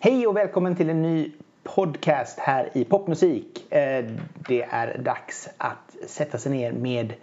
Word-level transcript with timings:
Hej 0.00 0.26
och 0.26 0.36
välkommen 0.36 0.76
till 0.76 0.90
en 0.90 1.02
ny 1.02 1.32
podcast 1.62 2.38
här 2.38 2.70
i 2.72 2.84
Popmusik. 2.84 3.72
Eh, 3.72 4.04
Det 4.48 4.62
är 4.62 4.98
dags 4.98 5.48
att 5.56 5.96
sätta 6.06 6.38
sig 6.38 6.52
ner 6.52 6.72
med 6.72 7.14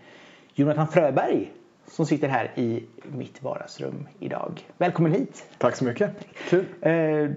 Jonathan 0.53 0.87
Fröberg 0.87 1.51
som 1.87 2.05
sitter 2.05 2.27
här 2.27 2.51
i 2.55 2.83
mitt 3.03 3.43
vardagsrum 3.43 4.07
idag. 4.19 4.67
Välkommen 4.77 5.11
hit! 5.11 5.45
Tack 5.57 5.75
så 5.75 5.85
mycket. 5.85 6.11
Kul. 6.49 6.65
Eh, 6.81 7.29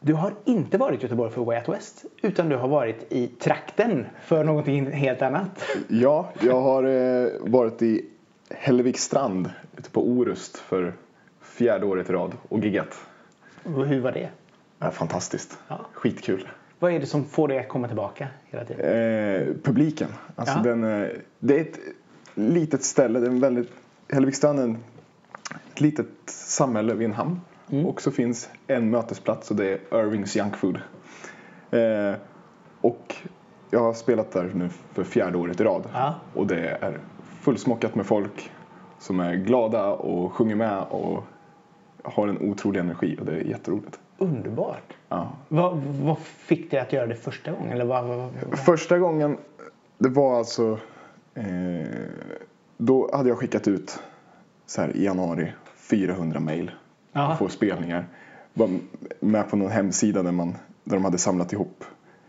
Du 0.00 0.14
har 0.14 0.32
inte 0.44 0.78
varit 0.78 1.00
i 1.00 1.02
Göteborg 1.02 1.30
för 1.32 1.44
Way 1.44 1.58
Out 1.58 1.68
West 1.68 2.04
utan 2.22 2.48
du 2.48 2.56
har 2.56 2.68
varit 2.68 3.12
i 3.12 3.26
trakten 3.26 4.06
för 4.22 4.44
någonting 4.44 4.92
helt 4.92 5.22
annat. 5.22 5.64
Ja, 5.88 6.28
jag 6.40 6.60
har 6.60 6.84
eh, 6.84 7.28
varit 7.40 7.82
i 7.82 8.04
Hällevikstrand 8.50 9.50
ute 9.76 9.90
på 9.90 10.08
Orust 10.08 10.56
för 10.58 10.92
fjärde 11.42 11.86
året 11.86 12.10
i 12.10 12.12
rad 12.12 12.32
och 12.48 12.58
giggat. 12.64 13.06
Och 13.64 13.86
Hur 13.86 14.00
var 14.00 14.12
det? 14.12 14.28
Ja, 14.78 14.90
fantastiskt. 14.90 15.58
Ja. 15.68 15.80
Skitkul. 15.92 16.48
Vad 16.78 16.92
är 16.92 17.00
det 17.00 17.06
som 17.06 17.24
får 17.24 17.48
dig 17.48 17.58
att 17.58 17.68
komma 17.68 17.86
tillbaka 17.86 18.28
hela 18.44 18.64
tiden? 18.64 18.80
Eh, 18.86 19.54
publiken. 19.62 20.08
Alltså 20.36 20.58
Ja. 20.58 20.62
den, 20.62 20.84
eh, 21.02 21.08
det 21.38 21.56
är 21.56 21.60
ett 21.60 21.78
litet 22.34 22.84
ställe. 22.84 23.18
Det 23.20 23.26
är 23.26 23.30
en 23.30 23.40
väldigt, 23.40 23.70
Hällevikstrand 24.08 24.58
är 24.60 24.76
ett 25.72 25.80
litet 25.80 26.06
samhälle 26.26 26.94
vid 26.94 27.04
en 27.04 27.12
hamn. 27.14 27.40
Mm. 27.70 27.86
Och 27.86 28.02
så 28.02 28.10
finns 28.10 28.50
en 28.66 28.90
mötesplats 28.90 29.50
och 29.50 29.56
det 29.56 29.64
är 29.92 30.04
Irvings 30.04 30.36
Junk 30.36 30.56
Food. 30.56 30.76
Eh, 31.70 32.14
och 32.80 33.14
jag 33.70 33.80
har 33.80 33.92
spelat 33.94 34.32
där 34.32 34.50
nu 34.54 34.68
för 34.92 35.04
fjärde 35.04 35.38
året 35.38 35.60
i 35.60 35.64
rad. 35.64 35.82
Ja. 35.92 36.14
Och 36.34 36.46
det 36.46 36.68
är 36.80 36.98
fullsmockat 37.40 37.94
med 37.94 38.06
folk 38.06 38.50
som 38.98 39.20
är 39.20 39.34
glada 39.34 39.86
och 39.86 40.32
sjunger 40.32 40.56
med 40.56 40.78
och 40.82 41.24
har 42.04 42.28
en 42.28 42.38
otrolig 42.50 42.80
energi 42.80 43.16
och 43.20 43.26
det 43.26 43.32
är 43.32 43.40
jätteroligt. 43.40 43.98
Underbart! 44.18 44.94
Ja. 45.08 45.32
Vad, 45.48 45.76
vad 45.82 46.18
fick 46.18 46.70
dig 46.70 46.80
att 46.80 46.92
göra 46.92 47.06
det 47.06 47.14
första 47.14 47.50
gången? 47.50 47.72
Eller 47.72 47.84
vad, 47.84 48.04
vad, 48.04 48.18
vad? 48.18 48.58
Första 48.58 48.98
gången, 48.98 49.38
det 49.98 50.08
var 50.08 50.38
alltså... 50.38 50.78
Eh, 51.34 51.44
då 52.76 53.10
hade 53.16 53.28
jag 53.28 53.38
skickat 53.38 53.68
ut 53.68 53.98
så 54.66 54.80
här, 54.80 54.96
i 54.96 55.04
januari 55.04 55.52
400 55.76 56.40
mejl 56.40 56.70
Ja. 57.12 57.36
på 57.38 57.48
spelningar. 57.48 58.06
Var 58.54 58.68
med 59.20 59.50
på 59.50 59.56
någon 59.56 59.70
hemsida 59.70 60.22
där, 60.22 60.32
man, 60.32 60.56
där 60.84 60.96
de 60.96 61.04
hade 61.04 61.18
samlat 61.18 61.52
ihop 61.52 61.84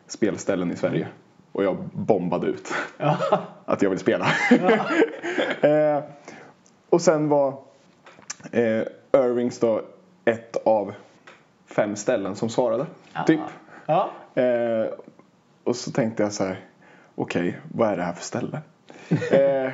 spelställen 0.07 0.71
i 0.71 0.75
Sverige. 0.75 1.07
Och 1.51 1.63
jag 1.63 1.77
bombade 1.93 2.47
ut 2.47 2.73
Ja. 2.97 3.17
att 3.65 3.81
jag 3.81 3.89
vill 3.89 3.99
spela. 3.99 4.25
eh, 5.61 6.03
och 6.89 7.01
sen 7.01 7.29
var 7.29 7.47
eh, 8.51 8.81
Irvings 9.15 9.59
då 9.59 9.81
ett 10.25 10.55
av 10.65 10.93
fem 11.65 11.95
ställen 11.95 12.35
som 12.35 12.49
svarade. 12.49 12.85
Typ. 13.27 13.39
Ja. 13.85 14.11
Eh, 14.35 14.87
och 15.63 15.75
så 15.75 15.91
tänkte 15.91 16.23
jag 16.23 16.33
så 16.33 16.43
här, 16.43 16.59
okej, 17.15 17.59
vad 17.73 17.89
är 17.89 17.97
det 17.97 18.03
här 18.03 18.13
för 18.13 18.23
ställe? 18.23 18.61
eh, 19.31 19.71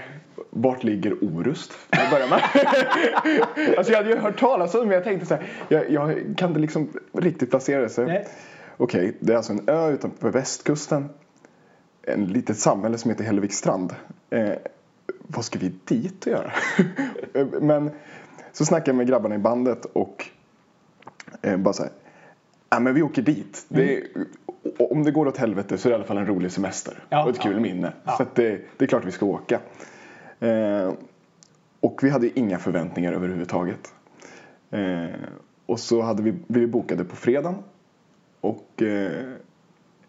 vart 0.50 0.84
ligger 0.84 1.24
Orust? 1.24 1.72
Till 1.90 2.02
att 2.02 2.12
börja 2.12 2.28
med. 2.28 2.42
alltså 3.78 3.92
jag 3.94 3.98
hade 3.98 4.10
ju 4.10 4.18
hört 4.18 4.40
talas 4.40 4.76
om 4.76 4.80
det 4.80 4.86
men 4.86 4.96
jag 4.96 5.04
tänkte 5.04 5.26
så 5.26 5.36
här, 5.36 5.48
jag, 5.68 5.92
jag 5.92 6.34
kan 6.38 6.50
inte 6.50 6.60
liksom 6.60 6.90
riktigt 7.14 7.50
placera 7.50 7.82
det. 7.82 7.90
Så. 7.90 8.22
Okej, 8.78 9.18
det 9.20 9.34
är 9.34 9.38
alltså 9.38 9.54
en 9.54 9.70
ö 9.70 9.92
utanför 9.92 10.30
västkusten. 10.30 11.10
En 12.04 12.26
litet 12.26 12.58
samhälle 12.58 12.98
som 12.98 13.12
heter 13.12 13.24
Hällevikstrand. 13.24 13.96
Eh, 14.30 14.54
vad 15.22 15.46
ska 15.46 15.60
vi 15.60 15.74
dit 15.86 16.26
och 16.26 16.32
göra? 16.32 16.52
men 17.62 17.92
så 18.52 18.66
snackade 18.66 18.90
jag 18.90 18.96
med 18.96 19.08
grabbarna 19.08 19.36
i 19.36 19.38
bandet 19.38 19.86
och 19.86 20.26
eh, 21.42 21.58
bara 21.58 21.74
så 21.74 21.84
här, 21.84 21.92
ja 22.70 22.80
men 22.80 22.94
vi 22.94 23.02
åker 23.02 23.22
dit. 23.22 23.66
Det 23.70 23.98
är, 23.98 24.08
o- 24.78 24.88
om 24.92 25.04
det 25.04 25.12
går 25.12 25.28
åt 25.28 25.38
helvete 25.38 25.78
så 25.78 25.88
är 25.88 25.90
det 25.90 25.94
i 25.94 25.96
alla 25.96 26.06
fall 26.08 26.18
en 26.18 26.26
rolig 26.26 26.52
semester 26.52 27.04
Ja, 27.10 27.24
och 27.24 27.30
ett 27.30 27.40
kul 27.40 27.54
ja. 27.54 27.60
minne. 27.60 27.94
Ja. 28.04 28.12
Så 28.18 28.26
det, 28.36 28.62
det 28.78 28.86
är 28.86 28.88
klart 28.88 29.06
vi 29.06 29.12
ska 29.12 29.26
åka. 29.26 29.60
Eh, 30.40 30.94
och 31.80 32.00
vi 32.04 32.10
hade 32.10 32.40
inga 32.40 32.58
förväntningar 32.60 33.14
överhuvudtaget. 33.14 33.94
Eh, 34.72 35.06
och 35.66 35.80
så 35.80 36.02
hade 36.02 36.24
vi 36.24 36.32
blivit 36.48 36.70
bokade 36.70 37.04
på 37.04 37.16
fredagen. 37.16 37.56
Och 38.42 38.82
eh, 38.82 39.12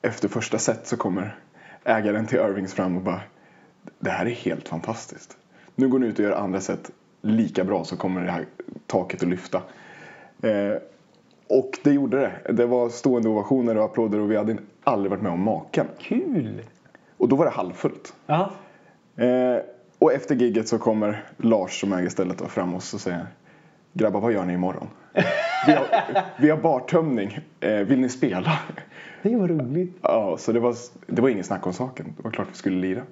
efter 0.03 0.29
första 0.29 0.59
set 0.59 0.87
så 0.87 0.97
kommer 0.97 1.39
ägaren 1.85 2.27
till 2.27 2.39
Irvings 2.39 2.75
fram 2.75 2.97
och 2.97 3.03
bara 3.03 3.21
Det 3.99 4.11
här 4.11 4.27
är 4.27 4.31
helt 4.31 4.69
fantastiskt. 4.69 5.37
Nu 5.75 5.89
går 5.89 5.99
ni 5.99 6.07
ut 6.07 6.19
och 6.19 6.25
gör 6.25 6.33
andra 6.33 6.61
set 6.61 6.91
lika 7.23 7.65
bra 7.65 7.85
så 7.85 7.97
kommer 7.97 8.25
det 8.25 8.31
här 8.31 8.47
taket 8.87 9.23
att 9.23 9.29
lyfta. 9.29 9.63
Eh, 10.43 10.77
och 11.49 11.79
det 11.83 11.93
gjorde 11.93 12.21
det. 12.21 12.53
Det 12.53 12.67
var 12.67 12.89
stående 12.89 13.29
ovationer 13.29 13.77
och 13.77 13.85
applåder 13.85 14.19
och 14.19 14.31
vi 14.31 14.37
hade 14.37 14.57
aldrig 14.85 15.11
varit 15.11 15.23
med 15.23 15.33
om 15.33 15.43
maken. 15.43 15.87
Kul! 15.99 16.63
Och 17.17 17.29
då 17.29 17.37
var 17.37 17.45
det 17.45 17.51
halvfullt. 17.51 18.15
Ja. 18.27 18.51
Eh, 19.17 19.57
och 19.99 20.13
efter 20.13 20.35
gigget 20.35 20.69
så 20.69 20.79
kommer 20.79 21.25
Lars 21.37 21.81
som 21.81 21.93
äger 21.93 22.09
stället 22.09 22.39
då 22.39 22.47
fram 22.47 22.75
och 22.75 22.83
så 22.83 22.99
säger 22.99 23.27
Grabbar 23.93 24.21
vad 24.21 24.33
gör 24.33 24.45
ni 24.45 24.53
imorgon? 24.53 24.89
Vi 25.67 25.73
har, 25.73 25.87
vi 26.41 26.51
har 26.51 26.57
bartömning. 26.57 27.39
Eh, 27.61 27.71
vill 27.77 28.01
ni 28.01 28.09
spela? 28.09 28.59
Det 29.23 29.37
var 29.37 29.49
roligt. 29.49 29.97
Ja, 30.03 30.37
så 30.39 30.53
det 30.53 30.61
var, 30.61 30.75
det 31.07 31.23
var 31.23 31.29
ingen 31.29 31.45
snack 31.45 31.67
om 31.67 31.73
saken. 31.73 32.15
Det 32.17 32.23
var 32.23 32.31
klart 32.31 32.49
vi 32.51 32.55
skulle 32.55 32.77
lira. 32.77 33.03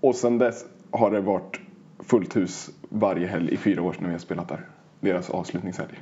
Och 0.00 0.14
sen 0.14 0.38
dess 0.38 0.64
har 0.90 1.10
det 1.10 1.20
varit 1.20 1.60
fullt 2.06 2.36
hus 2.36 2.70
varje 2.88 3.26
helg 3.26 3.52
i 3.52 3.56
fyra 3.56 3.82
år 3.82 3.96
när 3.98 4.06
vi 4.08 4.12
har 4.14 4.18
spelat 4.18 4.48
där. 4.48 4.60
Deras 5.00 5.30
avslutningshelg. 5.30 6.00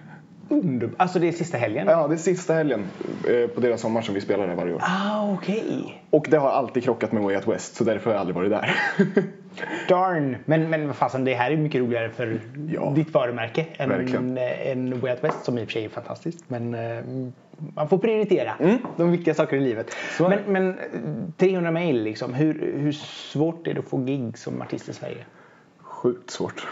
Underbart. 0.49 0.95
Alltså 1.01 1.19
det 1.19 1.29
är 1.29 1.33
sista 1.33 1.59
helgen? 1.59 1.87
Ja, 1.91 2.09
det 2.09 2.15
är 2.15 2.19
sista 2.19 2.55
helgen 2.55 2.85
eh, 3.29 3.49
på 3.51 3.61
deras 3.61 3.81
sommar 3.81 4.03
som 4.03 4.15
vi 4.15 4.21
spelar 4.21 4.47
där 4.47 4.55
varje 4.55 4.75
år. 4.75 4.83
Ah, 4.85 5.33
okej. 5.33 6.03
Och 6.11 6.27
det 6.31 6.37
har 6.37 6.51
alltid 6.51 6.85
krockat 6.85 7.13
med 7.13 7.23
Way 7.23 7.37
Out 7.37 7.49
West 7.49 7.75
så 7.75 7.85
därför 7.85 8.05
har 8.11 8.13
jag 8.15 8.21
aldrig 8.21 8.37
varit 8.37 8.51
där. 8.51 8.75
Darn. 9.89 10.37
Men, 10.45 10.71
men 10.71 10.87
vad 10.87 10.97
fasen, 10.97 11.25
det 11.25 11.35
här 11.35 11.51
är 11.51 11.57
mycket 11.57 11.81
roligare 11.81 12.11
för 12.11 12.41
Ja. 12.73 12.93
ditt 12.97 13.15
varumärke 13.15 13.67
än, 13.77 13.89
Verkligen. 13.89 14.39
än 14.39 15.01
Way 15.01 15.13
Out 15.13 15.25
West 15.25 15.45
som 15.45 15.59
i 15.59 15.63
och 15.63 15.67
för 15.67 15.73
sig 15.73 15.85
är 15.85 15.89
fantastiskt. 15.89 16.45
Men 16.49 16.75
eh, 16.75 17.05
man 17.75 17.89
får 17.89 17.99
prioritera 17.99 18.53
de 18.97 19.11
viktiga 19.13 19.35
sakerna 19.35 19.63
i 19.63 19.65
livet. 19.65 19.97
Men, 20.21 20.39
men 20.47 20.69
eh, 20.71 20.77
300 21.37 21.71
mail 21.71 22.03
liksom. 22.03 22.35
Hur, 22.35 22.73
hur 22.79 22.93
svårt 22.93 23.67
är 23.67 23.75
det 23.75 23.81
att 23.81 23.89
få 23.89 23.97
gig 23.99 24.39
som 24.39 24.63
artist 24.63 24.89
i 24.89 24.93
Sverige? 24.93 25.25
Sjukt 26.01 26.31
svårt. 26.31 26.67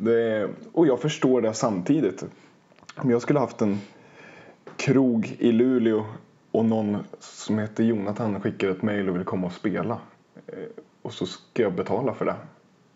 Det 0.00 0.22
är, 0.22 0.48
och 0.72 0.86
jag 0.86 1.00
förstår 1.00 1.40
det 1.42 1.54
samtidigt. 1.54 2.24
Om 2.96 3.10
jag 3.10 3.22
skulle 3.22 3.38
haft 3.38 3.62
en 3.62 3.78
krog 4.76 5.36
i 5.38 5.52
Luleå 5.52 6.04
och 6.50 6.64
någon 6.64 6.96
som 7.18 7.58
heter 7.58 7.84
Jonathan 7.84 8.40
skickar 8.40 8.68
ett 8.68 8.82
mail 8.82 9.08
och 9.08 9.16
vill 9.16 9.24
komma 9.24 9.46
och 9.46 9.52
spela. 9.52 9.98
eh, 10.46 10.54
Och 11.02 11.12
så 11.12 11.26
ska 11.26 11.62
jag 11.62 11.72
betala 11.72 12.14
för 12.14 12.24
det. 12.24 12.34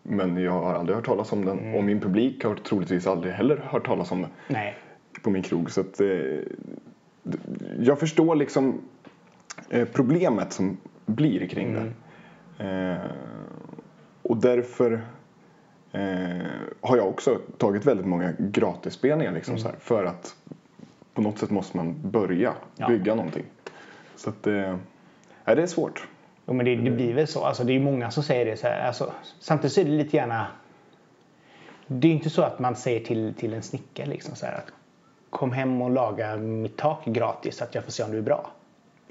Men 0.03 0.37
jag 0.37 0.51
har 0.51 0.73
aldrig 0.73 0.95
hört 0.95 1.05
talas 1.05 1.31
om 1.31 1.45
den 1.45 1.75
och 1.75 1.83
min 1.83 1.99
publik 1.99 2.43
har 2.43 2.55
troligtvis 2.55 3.07
aldrig 3.07 3.33
heller 3.33 3.57
hört 3.57 3.85
talas 3.85 4.11
om 4.11 4.21
det 4.21 4.27
Nej. 4.47 4.77
på 5.23 5.29
min 5.29 5.43
krog. 5.43 5.71
Så 5.71 5.81
att, 5.81 6.01
eh, 6.01 6.07
jag 7.79 7.99
förstår 7.99 8.35
liksom 8.35 8.81
eh, 9.69 9.87
problemet 9.93 10.53
som 10.53 10.77
blir 11.05 11.47
kring 11.47 11.73
det. 11.73 11.91
Eh, 12.65 13.11
och 14.21 14.37
därför 14.37 15.01
eh, 15.91 16.45
har 16.81 16.97
jag 16.97 17.07
också 17.07 17.39
tagit 17.57 17.85
väldigt 17.85 18.05
många 18.05 18.33
gratisspelningar 18.39 19.31
liksom, 19.31 19.57
så 19.57 19.67
här, 19.67 19.75
för 19.79 20.05
att 20.05 20.35
på 21.13 21.21
något 21.21 21.39
sätt 21.39 21.49
måste 21.49 21.77
man 21.77 21.95
börja 22.01 22.53
Ja. 22.75 22.87
bygga 22.87 23.15
någonting. 23.15 23.45
Så 24.15 24.29
att, 24.29 24.47
eh, 24.47 24.77
nej, 25.45 25.55
det 25.55 25.61
är 25.61 25.67
svårt. 25.67 26.07
Jo, 26.45 26.53
men 26.53 26.65
det, 26.65 26.75
det 26.75 26.91
blir 26.91 27.13
väl 27.13 27.27
så. 27.27 27.45
Alltså, 27.45 27.63
det 27.63 27.73
är 27.73 27.79
många 27.79 28.11
som 28.11 28.23
säger 28.23 28.45
det. 28.45 28.57
Så 28.57 28.67
här. 28.67 28.87
Alltså, 28.87 29.13
samtidigt 29.39 29.73
så 29.73 29.81
är 29.81 29.85
det 29.85 29.91
lite 29.91 30.17
gärna... 30.17 30.47
Det 31.87 32.07
är 32.07 32.11
inte 32.11 32.29
så 32.29 32.41
att 32.41 32.59
man 32.59 32.75
säger 32.75 33.05
till, 33.05 33.33
till 33.33 33.53
en 33.53 33.61
snickare 33.61 34.05
liksom 34.05 34.35
så 34.35 34.45
här 34.45 34.53
att 34.53 34.71
kom 35.29 35.51
hem 35.51 35.81
och 35.81 35.89
laga 35.89 36.37
mitt 36.37 36.77
tak 36.77 37.05
gratis 37.05 37.57
så 37.57 37.63
att 37.63 37.75
jag 37.75 37.83
får 37.83 37.91
se 37.91 38.03
om 38.03 38.11
du 38.11 38.17
är 38.17 38.21
bra. 38.21 38.51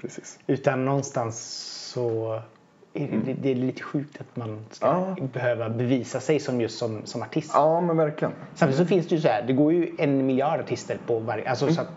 Precis. 0.01 0.39
Utan 0.47 0.85
någonstans 0.85 1.39
så 1.93 2.41
det, 2.93 3.33
det 3.41 3.51
är 3.51 3.55
lite 3.55 3.83
sjukt 3.83 4.21
att 4.21 4.35
man 4.35 4.65
ska 4.71 4.87
Ja. 4.87 5.15
behöva 5.33 5.69
bevisa 5.69 6.19
sig 6.19 6.39
som 6.39 6.61
just 6.61 6.77
som, 6.77 7.01
som 7.05 7.21
artist. 7.21 7.51
Ja, 7.53 7.81
men 7.81 7.97
verkligen. 7.97 8.33
Samtidigt 8.55 8.77
så 8.77 8.85
finns 8.85 9.07
det 9.07 9.15
ju 9.15 9.21
så 9.21 9.27
här, 9.27 9.43
det 9.47 9.53
går 9.53 9.73
ju 9.73 9.91
en 9.97 10.25
miljard 10.25 10.59
artister 10.59 10.97
på 11.07 11.19
varje... 11.19 11.49
Alltså, 11.49 11.73
så 11.73 11.81
att 11.81 11.87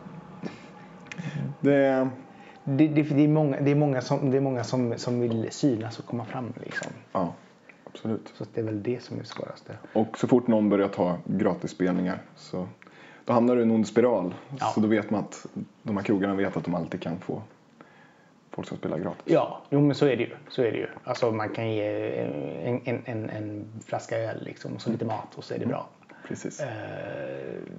Det, 1.61 2.09
det, 2.65 2.89
det, 2.89 3.03
det 3.03 3.25
är 3.25 3.29
många, 3.29 3.61
det 3.61 3.71
är 3.71 3.75
många, 3.75 4.00
som, 4.00 4.31
det 4.31 4.37
är 4.37 4.41
många 4.41 4.65
som, 4.65 4.94
som 4.97 5.21
vill 5.21 5.47
synas 5.50 5.99
och 5.99 6.06
komma 6.06 6.25
fram. 6.25 6.53
Liksom. 6.65 6.93
ja, 7.12 7.33
absolut. 7.85 8.33
Så 8.39 8.44
det 8.55 8.61
är 8.61 8.65
väl 8.65 8.83
det 8.83 9.03
som 9.03 9.21
är 9.21 9.25
svåraste. 9.25 9.73
Och 9.93 10.19
så 10.19 10.27
fort 10.29 10.47
någon 10.47 10.69
börjar 10.69 10.89
ta 10.89 11.17
gratisspelningar 11.25 12.19
så 12.37 12.69
då 13.25 13.33
hamnar 13.33 13.55
du 13.56 13.61
i 13.61 13.65
en 13.65 13.71
ond 13.71 13.87
spiral. 13.87 14.35
Ja. 14.61 14.67
Så 14.67 14.81
då 14.81 14.89
vet 14.89 15.11
man 15.11 15.21
att 15.21 15.47
de 15.83 15.97
här 15.97 16.05
krogarna 16.05 16.35
vet 16.35 16.56
att 16.56 16.65
de 16.65 16.75
alltid 16.75 17.00
kan 17.03 17.19
få 17.21 17.43
folk 18.52 18.69
som 18.69 18.76
spelar 18.76 18.99
gratis. 18.99 19.22
Ja, 19.25 19.62
jo 19.70 19.81
men 19.81 19.94
så 19.94 20.06
är 20.06 20.16
det 20.16 20.22
ju. 20.22 20.31
Så 20.49 20.62
är 20.62 20.72
det 20.72 20.78
ju. 20.78 20.87
Alltså 21.04 21.31
man 21.31 21.49
kan 21.49 21.70
ge 21.70 22.19
en, 22.64 22.81
en, 22.84 23.02
en, 23.04 23.31
en 23.31 23.64
flaska 23.87 24.19
öl 24.19 24.43
liksom, 24.44 24.72
och 24.75 24.81
så 24.81 24.90
lite 24.90 25.04
mat 25.04 25.34
och 25.34 25.44
så 25.44 25.54
är 25.54 25.58
det 25.58 25.66
bra. 25.66 25.88
precis. 26.28 26.60
Eh, 26.60 26.66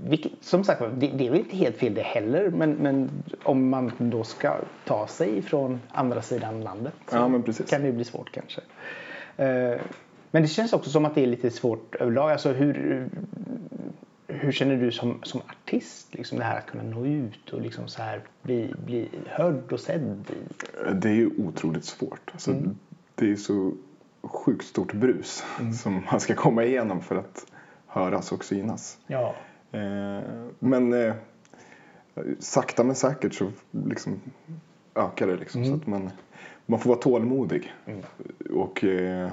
vilket, 0.03 0.31
som 0.41 0.63
sagt 0.63 0.81
det, 0.93 1.07
det 1.07 1.27
är 1.27 1.31
väl 1.31 1.39
inte 1.39 1.57
helt 1.57 1.77
fel 1.77 1.93
det 1.93 2.01
heller. 2.01 2.49
Men, 2.49 2.71
men 2.71 3.09
om 3.43 3.69
man 3.69 3.91
då 3.97 4.23
ska 4.23 4.55
ta 4.85 5.07
sig 5.07 5.41
från 5.41 5.81
andra 5.91 6.21
sidan 6.21 6.61
landet 6.61 6.93
så 7.07 7.15
Ja, 7.15 7.41
kan 7.69 7.81
det 7.81 7.87
ju 7.87 7.93
bli 7.93 8.05
svårt 8.05 8.31
kanske. 8.31 8.61
Eh, 9.37 9.79
men 10.31 10.41
det 10.41 10.47
känns 10.47 10.73
också 10.73 10.89
som 10.89 11.05
att 11.05 11.15
det 11.15 11.23
är 11.23 11.27
lite 11.27 11.51
svårt 11.51 11.95
överlag. 11.95 12.31
Alltså 12.31 12.51
hur, 12.51 13.09
hur 14.27 14.51
känner 14.51 14.75
du 14.75 14.91
som, 14.91 15.19
som 15.23 15.41
artist? 15.41 16.13
Liksom 16.13 16.37
det 16.37 16.43
här 16.43 16.57
att 16.57 16.65
kunna 16.65 16.83
nå 16.83 17.05
ut 17.05 17.49
och 17.53 17.61
liksom 17.61 17.87
så 17.87 18.01
här 18.01 18.21
bli, 18.41 18.73
bli 18.85 19.09
hörd 19.27 19.71
och 19.71 19.79
sedd. 19.79 20.31
Det 20.95 21.09
är 21.09 21.13
ju 21.13 21.29
otroligt 21.37 21.85
svårt. 21.85 22.29
Alltså, 22.31 22.51
Mm. 22.51 22.77
Det 23.15 23.31
är 23.31 23.35
så 23.35 23.73
sjukt 24.21 24.65
stort 24.65 24.93
brus 24.93 25.43
som 25.83 26.05
man 26.11 26.19
ska 26.19 26.35
komma 26.35 26.63
igenom 26.63 27.01
för 27.01 27.15
att 27.15 27.45
höras 27.87 28.31
och 28.31 28.43
synas. 28.45 28.97
ja. 29.07 29.35
Eh, 29.71 30.21
men 30.59 30.93
eh, 30.93 31.13
sakta 32.39 32.83
men 32.83 32.95
säkert 32.95 33.33
så 33.33 33.51
liksom 33.71 34.21
ökar 34.95 35.27
det. 35.27 35.35
Liksom, 35.35 35.65
så 35.65 35.73
att 35.73 35.87
man, 35.87 36.09
man 36.65 36.79
får 36.79 36.89
vara 36.89 36.99
tålmodig 36.99 37.73
och 38.49 38.83
eh, 38.83 39.31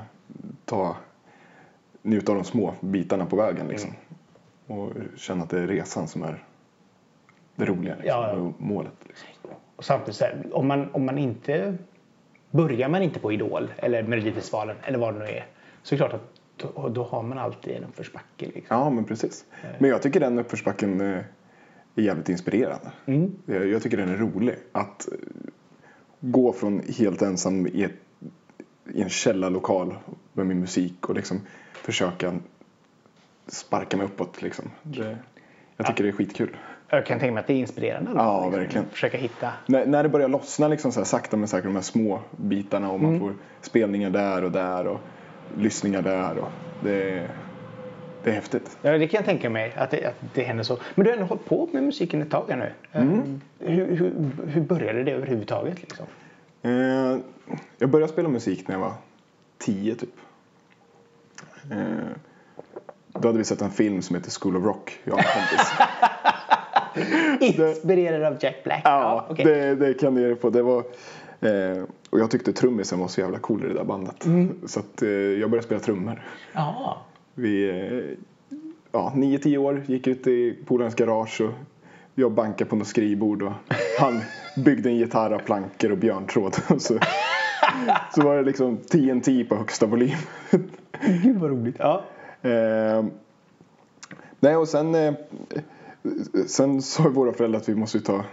ta, 0.65 0.97
njuta 2.03 2.33
av 2.33 2.39
de 2.39 2.45
små 2.45 2.75
bitarna 2.81 3.27
på 3.27 3.37
vägen. 3.37 3.69
Liksom. 3.69 3.91
Och 4.71 4.93
känna 5.17 5.43
att 5.43 5.51
det 5.51 5.59
är 5.59 5.67
resan 5.67 6.09
som 6.09 6.23
är 6.23 6.45
det 7.57 7.65
roliga 7.65 7.95
liksom, 7.95 8.09
Ja, 8.09 8.33
ja. 8.33 8.41
och 8.41 8.53
målet. 8.59 8.93
Liksom. 9.07 9.51
Och 9.77 9.85
samtidigt 9.85 10.21
här, 10.21 10.47
om 10.53 10.67
man, 10.67 10.91
om 10.93 11.07
man 11.07 11.19
inte 11.19 11.77
börjar 12.51 12.89
man 12.89 13.03
inte 13.03 13.21
på 13.21 13.33
Idol 13.33 13.73
eller 13.77 14.03
Melodifestivalen 14.03 14.77
eller 14.83 14.99
vad 14.99 15.15
det 15.15 15.19
nu 15.19 15.25
är 15.25 15.47
så 15.83 15.95
är 15.95 15.99
det 15.99 16.09
klart 16.09 16.21
att 16.21 16.41
då, 16.57 16.89
då 16.89 17.05
har 17.05 17.23
man 17.23 17.39
alltid 17.39 17.77
en 17.77 17.85
uppförsbacke. 17.85 18.47
Liksom. 18.47 18.77
Ja, 18.77 18.91
men 18.91 19.05
precis. 19.05 19.45
Men 19.79 19.91
jag 19.91 20.03
tycker 20.03 20.21
den 20.21 20.39
uppförsbacken 20.39 21.01
eh, 21.01 21.19
är 21.97 22.03
jävligt 22.03 22.29
inspirerande. 22.29 22.93
Mm. 23.07 23.33
Jag, 23.47 23.83
tycker 23.83 23.97
den 23.97 24.09
är 24.09 24.17
rolig. 24.17 24.57
Att 24.73 25.09
eh, 25.09 25.19
gå 26.21 26.53
från 26.53 26.83
helt 26.99 27.23
ensam 27.23 27.67
i, 27.67 27.85
ett, 27.85 27.97
i 28.93 29.03
en 29.03 29.09
källarlokal 29.09 29.95
med 30.33 30.47
min 30.47 30.61
musik 30.61 31.09
och 31.09 31.15
liksom 31.15 31.41
försöka 31.73 32.39
sparka 33.53 33.97
mig 33.97 34.07
uppåt. 34.07 34.43
Liksom. 34.43 34.71
Det, 34.83 35.17
jag 35.77 35.87
tycker 35.87 36.05
det 36.05 36.11
är 36.11 36.13
skitkul. 36.13 36.57
Jag 36.89 37.07
kan 37.07 37.19
tänka 37.19 37.33
mig 37.35 37.41
att 37.41 37.47
det 37.47 37.53
är 37.53 37.57
inspirerande. 37.59 38.11
Ja, 38.15 38.45
liksom. 38.45 38.61
verkligen. 38.61 38.87
Försöka 38.91 39.19
hitta. 39.19 39.53
När, 39.67 39.87
när 39.87 40.03
det 40.03 40.09
börjar 40.09 40.29
lossna 40.29 40.69
liksom 40.69 40.93
så 40.93 41.01
här, 41.01 41.05
sakta 41.05 41.37
men 41.37 41.49
säkert 41.49 41.65
de 41.65 41.75
här 41.75 41.83
små 41.83 42.21
bitarna 42.37 42.91
och 42.91 43.01
man 43.01 43.11
Mm. 43.11 43.21
får 43.21 43.35
spelningar 43.61 44.11
där 44.11 44.45
och 44.45 44.53
där 44.53 44.87
och 44.87 45.01
lyssningar 45.59 46.03
där. 46.03 46.39
Och 46.39 46.49
det, 46.83 47.29
det 48.25 48.31
är 48.31 48.35
häftigt. 48.35 48.79
Ja, 48.83 48.99
det 48.99 49.09
kan 49.09 49.19
jag 49.19 49.25
tänka 49.25 49.51
mig 49.51 49.73
att 49.77 49.91
det, 49.91 50.05
att 50.07 50.21
det 50.35 50.43
händer 50.43 50.65
så. 50.65 50.79
Men 50.95 51.05
du 51.05 51.11
har 51.11 51.17
ändå 51.17 51.27
hållit 51.29 51.45
på 51.47 51.69
med 51.73 51.83
musiken 51.83 52.23
ett 52.23 52.31
tag 52.31 52.45
nu. 52.49 52.73
Mm. 52.93 53.41
Eh, 53.61 53.71
Hur, 53.71 53.97
hur, 53.97 54.13
hur 54.47 54.61
började 54.61 55.05
det 55.05 55.13
överhuvudtaget? 55.13 55.81
Liksom? 55.81 56.07
Eh, 56.63 57.17
jag 57.79 57.91
började 57.91 58.13
spela 58.13 58.29
musik 58.29 58.69
när 58.69 58.75
jag 58.75 58.81
var 58.81 58.93
tio 59.59 59.95
typ. 59.95 60.15
Eh, 61.71 61.77
då 63.13 63.29
hade 63.29 63.39
vi 63.39 63.45
sett 63.45 63.63
en 63.63 63.71
film 63.71 64.03
som 64.03 64.17
heter 64.17 64.31
School 64.41 64.57
of 64.57 64.65
Rock, 64.65 64.99
jag 65.05 65.15
och 65.15 65.21
en 65.21 65.27
kompis. 65.27 65.73
Inspirerad 67.59 68.23
av 68.23 68.39
Jack 68.41 68.65
Black? 68.65 68.83
ja, 68.85 69.27
okej. 69.31 69.45
det, 69.45 69.75
det 69.75 69.95
kan 69.95 70.15
du 70.15 70.29
ge 70.29 70.35
på. 70.35 70.51
Det 70.51 70.63
var, 70.63 70.79
eh, 71.41 71.83
och 72.11 72.21
jag 72.21 72.31
tyckte 72.31 72.53
trummisen 72.53 72.99
var 72.99 73.09
så 73.09 73.21
jävla 73.21 73.39
cool 73.39 73.65
i 73.65 73.69
det 73.69 73.75
där 73.75 73.85
bandet. 73.85 74.27
Så 74.67 74.81
att, 74.81 75.03
eh, 75.03 75.09
jag 75.09 75.51
började 75.51 75.67
spela 75.67 75.81
trummor. 75.81 76.23
Ja. 76.53 77.03
Vi, 77.35 77.71
eh, 77.71 78.19
ja, 78.93 79.13
nio, 79.17 79.39
tio 79.39 79.59
år, 79.59 79.83
gick 79.87 80.07
ut 80.07 80.27
i 80.27 80.59
polarens 80.67 80.95
garage 80.95 81.41
och 81.41 81.51
jag 82.15 82.33
bankade 82.33 82.71
på 82.71 82.77
något 82.77 82.87
skrivbord 82.87 83.43
och 83.43 83.53
han 83.99 84.21
byggde 84.65 84.89
en 84.89 84.97
gitarr 84.97 85.31
av 85.31 85.39
plankor 85.39 85.91
och 85.91 85.99
björntråd. 85.99 86.55
Så, 86.79 86.99
så 88.15 88.23
var 88.23 88.37
det 88.37 88.43
liksom 88.43 88.77
TNT 88.77 89.45
på 89.45 89.57
högsta 89.57 89.87
volym. 89.87 90.19
Gud 91.23 91.37
vad 91.37 91.51
roligt. 91.51 91.77
Ja. 91.79 92.05
Eh, 92.43 93.05
nej, 94.41 94.57
och 94.57 94.69
sen, 94.69 94.95
eh, 94.95 95.15
sen 96.47 96.83
sa 96.83 97.09
våra 97.09 97.33
föräldrar 97.33 97.61
att 97.61 97.69
vi 97.69 97.75
måste 97.75 98.01
ta 98.01 98.25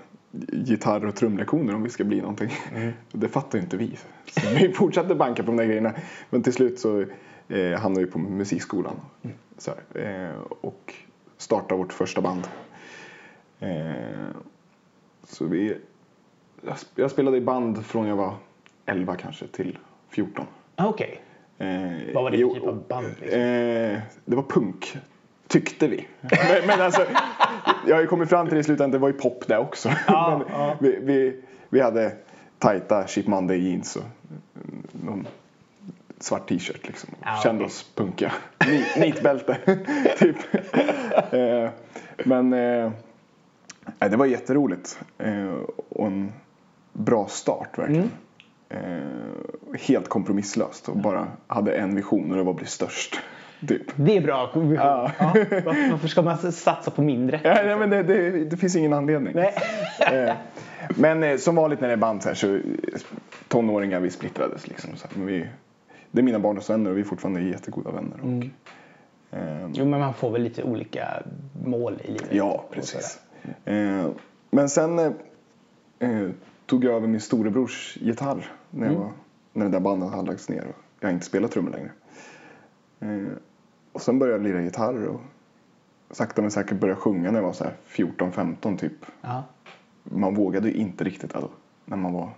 gitarr 0.51 1.05
och 1.05 1.15
trumlektioner 1.15 1.75
om 1.75 1.83
vi 1.83 1.89
ska 1.89 2.03
bli 2.03 2.21
någonting. 2.21 2.49
Det 3.11 3.27
fattar 3.27 3.57
ju 3.57 3.63
inte 3.63 3.77
vi. 3.77 3.97
Så 4.31 4.41
vi 4.59 4.73
fortsatte 4.73 5.15
banka 5.15 5.43
på 5.43 5.47
de 5.51 5.57
där 5.57 5.65
grejerna. 5.65 5.93
Men 6.29 6.43
till 6.43 6.53
slut 6.53 6.79
så 6.79 7.05
eh, 7.47 7.79
hamnade 7.79 8.05
vi 8.05 8.11
på 8.11 8.19
musikskolan. 8.19 8.95
Så 9.57 9.71
här, 9.93 10.01
eh, 10.29 10.41
och 10.61 10.93
startade 11.37 11.77
vårt 11.79 11.93
första 11.93 12.21
band. 12.21 12.47
Eh, 13.59 13.91
så 15.23 15.45
vi, 15.45 15.77
jag 16.61 16.73
sp- 16.75 16.85
jag 16.95 17.11
spelade 17.11 17.37
i 17.37 17.41
band 17.41 17.85
från 17.85 18.07
jag 18.07 18.15
var 18.15 18.33
11 18.85 19.15
kanske 19.15 19.47
till 19.47 19.77
14. 20.09 20.45
Ah, 20.75 20.87
Okej. 20.87 21.21
Eh, 21.59 21.67
Vad 22.13 22.23
var 22.23 22.31
det 22.31 22.37
för 22.37 22.53
typ 22.53 22.63
av 22.63 22.87
band, 22.87 23.07
liksom? 23.21 23.39
Eh, 23.41 23.99
det 24.25 24.35
var 24.35 24.43
punk, 24.43 24.97
tyckte 25.47 25.87
vi. 25.87 26.07
men, 26.21 26.67
men 26.67 26.81
alltså, 26.81 27.05
jag 27.87 27.95
har 27.95 28.01
ju 28.01 28.07
kommit 28.07 28.29
fram 28.29 28.47
till 28.47 28.55
det 28.55 28.59
i 28.59 28.63
slutändan, 28.63 28.91
det 28.91 28.97
var 28.97 29.07
ju 29.07 29.13
pop 29.13 29.43
det 29.47 29.57
också. 29.57 29.89
Ja, 30.07 30.37
men 30.47 30.59
ja. 30.59 30.75
Vi, 30.79 30.99
vi, 31.01 31.41
vi 31.69 31.81
hade 31.81 32.11
tajta 32.59 33.07
Chip 33.07 33.27
Monday 33.27 33.69
jeans 33.69 33.95
och 33.95 34.03
någon 34.91 35.27
svart 36.19 36.49
t-shirt 36.49 36.87
liksom. 36.87 37.09
Ja, 37.23 37.39
Kände 37.43 37.63
oss 37.65 37.91
punkiga. 37.95 38.31
Ni- 38.67 38.85
Nitbälte, 39.05 39.57
typ. 40.19 40.37
eh, 41.33 41.69
men 42.25 42.53
eh, 42.53 42.91
det 43.99 44.15
var 44.17 44.25
jätteroligt. 44.25 44.99
Eh, 45.17 45.53
och 45.89 46.07
en 46.07 46.31
bra 46.93 47.27
start 47.27 47.77
verkligen. 47.77 48.01
Mm. 48.01 48.11
Eh, 48.69 48.79
helt 49.79 50.07
kompromisslöst 50.07 50.89
och 50.89 50.97
bara 50.97 51.27
hade 51.47 51.71
en 51.73 51.95
vision 51.95 52.31
och 52.31 52.37
det 52.37 52.43
var 52.43 52.51
att 52.51 52.57
bli 52.57 52.65
störst. 52.65 53.19
Typ. 53.67 53.81
Det 53.95 54.17
är 54.17 54.21
bra. 54.21 54.51
Ja. 54.53 55.11
Ja. 55.19 55.33
Varför 55.91 56.07
ska 56.07 56.21
man 56.21 56.37
satsa 56.51 56.91
på 56.91 57.01
mindre? 57.01 57.41
Ja, 57.43 57.53
nej, 57.63 57.77
men 57.77 57.89
det, 57.89 58.03
det, 58.03 58.45
det 58.45 58.57
finns 58.57 58.75
ingen 58.75 58.93
anledning. 58.93 59.33
Nej. 59.35 59.53
Eh, 60.13 60.33
men 60.97 61.23
eh, 61.23 61.37
som 61.37 61.55
vanligt 61.55 61.81
när 61.81 61.87
det 61.87 61.93
är 61.93 61.97
band 61.97 62.23
så 62.23 62.29
här 62.29 62.35
så 62.35 62.59
tonåringar 63.47 63.99
vi 63.99 64.09
splittrades 64.09 64.67
liksom. 64.67 64.95
Så 64.95 65.07
här, 65.07 65.17
men 65.17 65.27
vi, 65.27 65.47
det 66.11 66.19
är 66.19 66.23
mina 66.23 66.39
barndomsvänner 66.39 66.89
och 66.91 66.97
vi 66.97 67.01
är 67.01 67.05
fortfarande 67.05 67.41
jättegoda 67.41 67.91
vänner. 67.91 68.17
Och, 68.21 68.43
eh, 69.37 69.69
Jo, 69.73 69.85
men 69.85 69.99
man 69.99 70.13
får 70.13 70.31
väl 70.31 70.41
lite 70.43 70.63
olika 70.63 71.07
mål 71.65 72.01
i 72.03 72.07
livet. 72.07 72.27
ja, 72.31 72.65
precis. 72.71 73.19
Eh, 73.65 74.05
men 74.51 74.69
sen 74.69 74.99
eh, 74.99 76.29
tog 76.65 76.83
jag 76.83 76.93
över 76.95 77.07
min 77.07 77.21
storebrors 77.21 77.97
gitarr 78.01 78.51
när, 78.71 78.87
jag 78.87 78.93
var, 78.93 79.11
när 79.53 79.65
det 79.65 79.71
där 79.71 79.79
bandet 79.79 80.09
hade 80.11 80.27
lagts 80.27 80.49
ner 80.49 80.65
och 80.67 80.75
jag 80.99 81.11
inte 81.11 81.25
spelat 81.25 81.51
trummor 81.51 81.71
längre. 81.71 81.91
Eh, 82.99 83.31
och 83.91 84.01
sen 84.01 84.19
började 84.19 84.37
jag 84.43 84.47
lira 84.53 84.61
gitarr 84.63 85.05
och 85.05 85.21
sakta 86.11 86.41
men 86.41 86.51
säkert 86.51 86.79
började 86.79 86.99
sjunga 87.01 87.31
när 87.31 87.39
jag 87.39 87.45
var 87.45 87.53
så 87.53 87.63
här 87.63 87.73
14-15 87.89 88.77
typ. 88.77 88.93
Ja. 89.21 89.43
man 90.03 90.35
vågade 90.35 90.67
ju 90.69 90.73
inte 90.73 91.03
riktigt 91.03 91.33
då, 91.33 91.49
när 91.85 91.97
man 91.97 92.13
var 92.13 92.29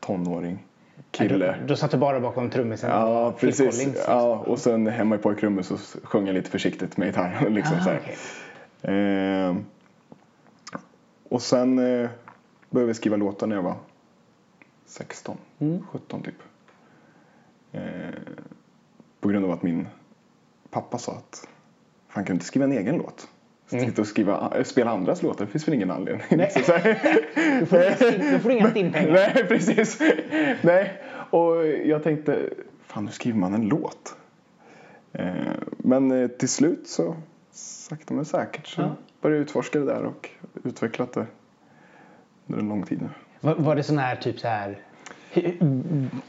tonåring, 0.00 0.66
kille. 1.10 1.56
Då, 1.60 1.66
då 1.66 1.76
satt 1.76 1.90
du 1.90 1.96
bara 1.96 2.20
bakom 2.20 2.50
trummisen 2.50 2.90
Ja, 2.90 3.34
precis. 3.40 3.58
Collins, 3.58 3.78
liksom. 3.96 4.14
Ja, 4.14 4.36
och 4.46 4.58
sen 4.58 4.86
hemma 4.86 5.14
i 5.14 5.18
pojkrummet 5.18 5.66
så 5.66 5.76
sjöng 6.02 6.26
jag 6.26 6.34
lite 6.34 6.50
försiktigt 6.50 6.96
med 6.96 7.08
gitarren. 7.08 7.54
Liksom, 7.54 7.76
Ah, 7.80 7.84
så 7.84 7.90
här. 7.90 8.00
okej. 8.02 8.16
Ehm, 8.82 9.64
och 11.28 11.42
sen 11.42 11.78
eh, 11.78 12.10
började 12.70 12.88
vi 12.88 12.94
skriva 12.94 13.16
låtar 13.16 13.46
när 13.46 13.56
jag 13.56 13.62
var 13.62 13.74
16, 14.92 15.36
Mm. 15.58 15.82
17 15.90 16.22
typ. 16.22 16.34
Ehm, 17.72 18.12
på 19.20 19.28
grund 19.28 19.44
av 19.44 19.50
att 19.50 19.62
min 19.62 19.86
pappa 20.70 20.98
sa 20.98 21.12
att 21.12 21.48
han 22.08 22.24
kan 22.24 22.36
inte 22.36 22.46
skriva 22.46 22.64
en 22.64 22.72
egen 22.72 22.96
låt. 22.96 23.28
Sitta 23.66 24.00
och 24.02 24.06
skriva, 24.08 24.52
äh, 24.58 24.64
spela 24.64 24.90
andras 24.90 25.22
låtar, 25.22 25.44
det 25.44 25.50
finns 25.50 25.68
väl 25.68 25.74
ingen 25.74 25.90
anledning. 25.90 26.26
Mm. 26.30 26.38
Nej. 26.38 26.50
Så. 26.64 26.72
Du 27.60 27.66
får 27.66 27.78
inga 27.82 28.30
du 28.32 28.38
får 28.38 28.52
inga 28.52 28.70
stimpengar. 28.70 29.12
Nej, 29.12 29.44
precis. 29.48 29.98
Nej, 30.62 31.00
och 31.30 31.66
jag 31.66 32.02
tänkte, 32.02 32.50
fan 32.86 33.06
hur 33.06 33.12
skriver 33.12 33.38
man 33.38 33.54
en 33.54 33.68
låt? 33.68 34.16
Eh, 35.12 35.34
men 35.78 36.10
eh, 36.10 36.28
till 36.28 36.48
slut 36.48 36.88
så, 36.88 37.16
sakta 37.52 38.14
men 38.14 38.24
säkert, 38.24 38.66
så 38.66 38.80
Ja. 38.82 38.96
började 39.20 39.38
jag 39.38 39.42
utforska 39.44 39.78
det 39.78 39.84
där 39.86 40.02
och 40.04 40.30
utvecklat 40.64 41.12
det 41.12 41.26
under 42.46 42.62
en 42.62 42.68
lång 42.68 42.82
tid 42.82 43.02
nu. 43.02 43.08
Var, 43.44 43.54
var 43.54 43.76
det 43.76 43.82
sån 43.82 43.98
här 43.98 44.16
typ 44.16 44.38
så 44.38 44.48
här 44.48 44.78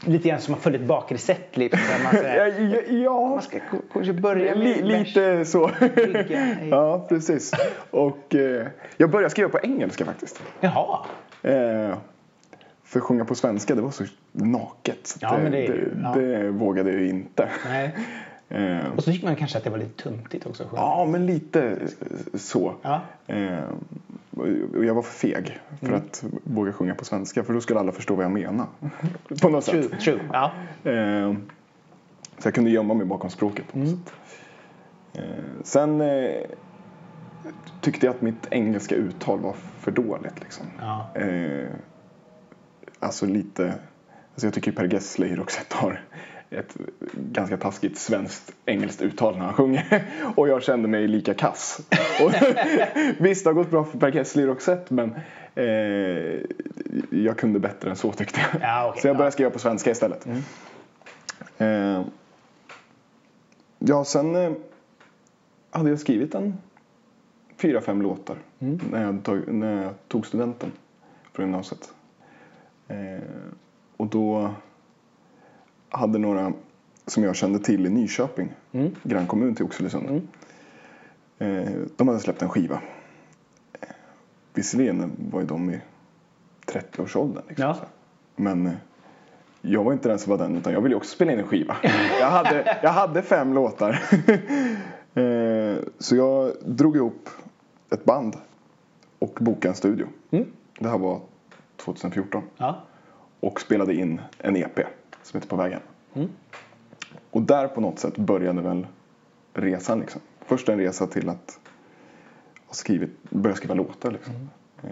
lite 0.06 0.28
grann 0.28 0.40
som 0.40 0.54
att 0.54 0.60
följa 0.60 0.80
ett 0.80 0.86
bakrecept 0.86 1.56
liksom, 1.56 1.80
man, 2.04 2.14
Ja, 2.24 2.46
ja, 2.88 3.28
man 3.28 3.42
ska 3.42 3.58
kanske 3.92 4.12
börja 4.12 4.54
med 4.56 4.64
li, 4.64 4.82
lite 4.82 5.44
så. 5.44 5.70
ja, 6.70 7.06
precis. 7.08 7.52
Och 7.90 8.34
eh, 8.34 8.66
jag 8.96 9.10
började 9.10 9.30
skriva 9.30 9.48
på 9.48 9.58
engelska 9.62 10.04
faktiskt. 10.04 10.42
Jaha. 10.60 10.98
Eh, 11.42 11.96
för 12.84 12.98
att 13.00 13.04
sjunga 13.04 13.24
på 13.24 13.34
svenska, 13.34 13.74
det 13.74 13.82
var 13.82 13.90
så 13.90 14.04
naket. 14.32 14.98
Så 15.06 15.18
Ja, 15.20 15.38
men 15.42 15.52
det 15.52 15.58
det, 15.58 15.64
ju- 15.66 15.90
ja. 16.02 16.14
det 16.14 16.50
vågade 16.50 16.90
jag 16.92 17.00
ju 17.00 17.08
inte. 17.08 17.48
Nej. 17.68 17.94
Eh, 18.48 18.86
Och 18.96 19.04
så 19.04 19.12
tycker 19.12 19.26
man 19.26 19.36
kanske 19.36 19.58
att 19.58 19.64
det 19.64 19.70
var 19.70 19.78
lite 19.78 20.02
töntigt 20.02 20.46
också. 20.46 20.64
sjunga. 20.64 20.82
ja, 20.82 21.06
men 21.10 21.26
lite 21.26 21.78
så. 22.34 22.74
Ja. 22.82 23.00
Eh, 23.26 23.58
och 24.76 24.84
jag 24.84 24.94
var 24.94 25.02
för 25.02 25.12
feg 25.28 25.60
för 25.80 25.86
Mm. 25.86 26.00
att 26.00 26.24
våga 26.44 26.72
sjunga 26.72 26.94
på 26.94 27.04
svenska 27.04 27.44
för 27.44 27.52
då 27.54 27.60
skulle 27.60 27.80
alla 27.80 27.92
förstå 27.92 28.14
vad 28.14 28.24
jag 28.24 28.32
menar. 28.32 28.66
på 29.42 29.48
något 29.48 29.64
True, 29.64 29.82
sätt. 29.82 30.00
true. 30.00 30.20
Ja. 30.32 30.52
Eh, 30.90 31.32
så 32.38 32.46
jag 32.46 32.54
kunde 32.54 32.70
gömma 32.70 32.94
mig 32.94 33.06
bakom 33.06 33.30
språket 33.30 33.72
på 33.72 33.78
något 33.78 33.88
Mm. 33.88 33.98
sätt. 34.04 34.14
Sen 35.66 36.02
tyckte 37.80 38.06
jag 38.06 38.14
att 38.14 38.22
mitt 38.22 38.46
engelska 38.50 38.94
uttal 38.94 39.38
var 39.40 39.52
för 39.78 39.90
dåligt. 39.90 40.40
Liksom. 40.40 40.66
Ja. 40.80 41.10
Alltså 43.00 43.26
lite... 43.26 43.64
Alltså 44.34 44.46
jag 44.46 44.54
tycker 44.54 44.72
Per 44.72 44.84
Gessle 44.92 45.26
i 45.26 45.36
Roxette 45.36 45.76
har 45.76 46.00
ett 46.54 46.76
ganska 47.12 47.56
taskigt 47.56 47.98
svenskt 47.98 48.52
engelskt 48.66 49.02
uttal 49.02 49.36
när 49.38 49.44
han 49.44 49.54
sjunger. 49.54 50.04
Och 50.36 50.48
jag 50.48 50.62
kände 50.62 50.88
mig 50.88 51.08
lika 51.08 51.34
kass. 51.34 51.80
Och, 52.22 52.32
visst, 53.18 53.44
det 53.44 53.50
har 53.50 53.54
gått 53.54 53.70
bra 53.70 53.84
för 53.84 53.98
Per 53.98 54.12
Gessle 54.12 54.42
i 54.42 54.46
Roxette 54.46 54.94
men 54.94 55.14
eh, 55.54 56.40
jag 57.10 57.38
kunde 57.38 57.58
bättre 57.58 57.90
än 57.90 57.96
så 57.96 58.12
tyckte 58.12 58.40
jag. 58.40 58.62
Ja, 58.62 58.88
okej, 58.88 59.02
så 59.02 59.08
jag 59.08 59.16
började 59.16 59.26
ja. 59.28 59.32
skriva 59.32 59.50
på 59.50 59.58
svenska 59.58 59.90
istället. 59.90 60.26
Eh, 61.58 62.02
ja, 63.78 64.04
sen 64.04 64.36
eh, 64.36 64.52
hade 65.70 65.90
jag 65.90 65.98
skrivit 65.98 66.34
en 66.34 66.58
fyra, 67.56 67.80
fem 67.80 68.02
låtar 68.02 68.36
när, 68.58 69.02
jag 69.02 69.22
tog, 69.22 69.48
när 69.48 69.82
jag 69.82 69.92
tog 70.08 70.26
studenten 70.26 70.72
från 71.32 71.44
gymnasiet. 71.46 71.92
Eh, 72.88 73.22
och 73.96 74.06
då 74.06 74.54
hade 75.98 76.18
några 76.18 76.52
som 77.06 77.24
jag 77.24 77.36
kände 77.36 77.58
till 77.58 77.86
i 77.86 77.90
Nyköping, 77.90 78.52
grannkommun 79.02 79.54
till 79.54 79.64
Oxelösund. 79.64 80.28
Eh, 81.38 81.64
de 81.96 82.08
hade 82.08 82.20
släppt 82.20 82.42
en 82.42 82.48
skiva. 82.48 82.80
Eh, 83.80 83.88
visserligen 84.54 85.12
var 85.30 85.40
ju 85.40 85.46
de 85.46 85.70
i 85.70 85.80
30-årsåldern. 86.66 87.42
Liksom, 87.48 87.64
Ja. 87.66 87.76
Men 88.36 88.66
eh, 88.66 88.72
jag 89.62 89.84
var 89.84 89.92
inte 89.92 90.08
den 90.08 90.18
som 90.18 90.30
var 90.30 90.38
den 90.38 90.56
utan 90.56 90.72
jag 90.72 90.80
ville 90.80 90.94
också 90.94 91.14
spela 91.14 91.32
in 91.32 91.38
en 91.38 91.46
skiva. 91.46 91.76
Jag 92.20 92.30
hade, 92.30 92.78
jag 92.82 92.90
hade 92.90 93.22
fem 93.22 93.54
låtar. 93.54 94.02
så 95.98 96.16
jag 96.16 96.52
drog 96.64 96.96
ihop 96.96 97.28
ett 97.90 98.04
band 98.04 98.36
och 99.18 99.38
bokade 99.40 99.68
en 99.68 99.74
studio. 99.74 100.06
Det 100.78 100.88
här 100.88 100.98
var 100.98 101.20
2014 101.76 102.42
Ja. 102.56 102.80
och 103.40 103.60
spelade 103.60 103.94
in 103.94 104.20
en 104.38 104.56
EP 104.56 104.80
som 105.24 105.38
heter 105.38 105.48
På 105.48 105.56
vägen. 105.56 105.80
Och 107.30 107.42
där 107.42 107.68
på 107.68 107.80
något 107.80 107.98
sätt 107.98 108.18
började 108.18 108.62
väl 108.62 108.86
resan. 109.52 110.00
Liksom. 110.00 110.20
Först 110.46 110.68
en 110.68 110.78
resa 110.78 111.06
till 111.06 111.28
att 111.28 111.60
ha 112.66 112.74
skrivit, 112.74 113.30
börja 113.30 113.56
skriva 113.56 113.74
låtar. 113.74 114.10
Liksom. 114.10 114.34
Eh, 114.82 114.90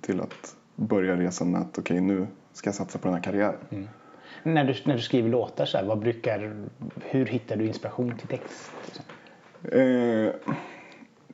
till 0.00 0.20
att 0.20 0.56
börja 0.76 1.16
resan 1.16 1.50
med 1.50 1.60
att 1.60 1.78
okej 1.78 2.00
nu 2.00 2.26
ska 2.52 2.68
jag 2.68 2.74
satsa 2.74 2.98
på 2.98 3.08
den 3.08 3.14
här 3.14 3.22
karriären. 3.22 3.88
När, 4.42 4.64
du, 4.64 4.74
när 4.84 4.94
du 4.94 5.02
skriver 5.02 5.28
låtar, 5.28 5.66
så 5.66 5.78
här, 5.78 5.84
vad 5.84 5.98
brukar, 5.98 6.66
hur 7.02 7.26
hittar 7.26 7.56
du 7.56 7.66
inspiration 7.66 8.16
till 8.18 8.28
text? 8.28 8.70
Eh, 9.72 9.82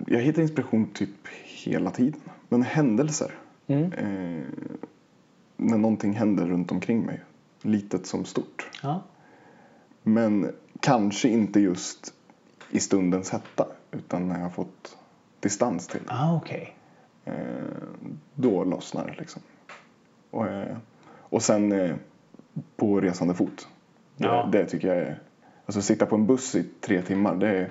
jag 0.06 0.20
hittar 0.20 0.42
inspiration 0.42 0.90
typ 0.92 1.28
hela 1.44 1.90
tiden. 1.90 2.20
Men 2.48 2.62
händelser. 2.62 3.30
Mm. 3.66 3.92
Eh, 3.92 4.44
när 5.56 5.78
någonting 5.78 6.12
händer 6.12 6.46
runt 6.46 6.72
omkring 6.72 7.06
mig. 7.06 7.20
Litet 7.62 8.06
som 8.06 8.24
stort. 8.24 8.68
Ja. 8.82 9.02
Men 10.02 10.52
kanske 10.80 11.28
inte 11.28 11.60
just 11.60 12.14
i 12.70 12.80
stundens 12.80 13.30
hetta. 13.30 13.66
Utan 13.90 14.28
när 14.28 14.34
jag 14.34 14.42
har 14.42 14.50
fått 14.50 14.96
distans 15.40 15.86
till 15.86 16.00
det. 16.06 16.12
Ah, 16.12 16.36
okej. 16.36 16.76
Eh, 17.24 17.34
då 18.34 18.64
lossnar 18.64 19.06
det 19.06 19.14
liksom. 19.18 19.42
Och, 20.30 20.46
eh, 20.46 20.76
och 21.18 21.42
sen 21.42 21.72
eh, 21.72 21.96
på 22.76 23.00
resande 23.00 23.34
fot. 23.34 23.68
Det, 24.16 24.24
Ja. 24.26 24.48
det 24.52 24.66
tycker 24.66 24.88
jag 24.88 24.96
är... 24.96 25.18
Alltså 25.66 25.82
sitta 25.82 26.06
på 26.06 26.14
en 26.14 26.26
buss 26.26 26.54
i 26.54 26.62
tre 26.80 27.02
timmar, 27.02 27.34
det 27.34 27.48
är 27.48 27.70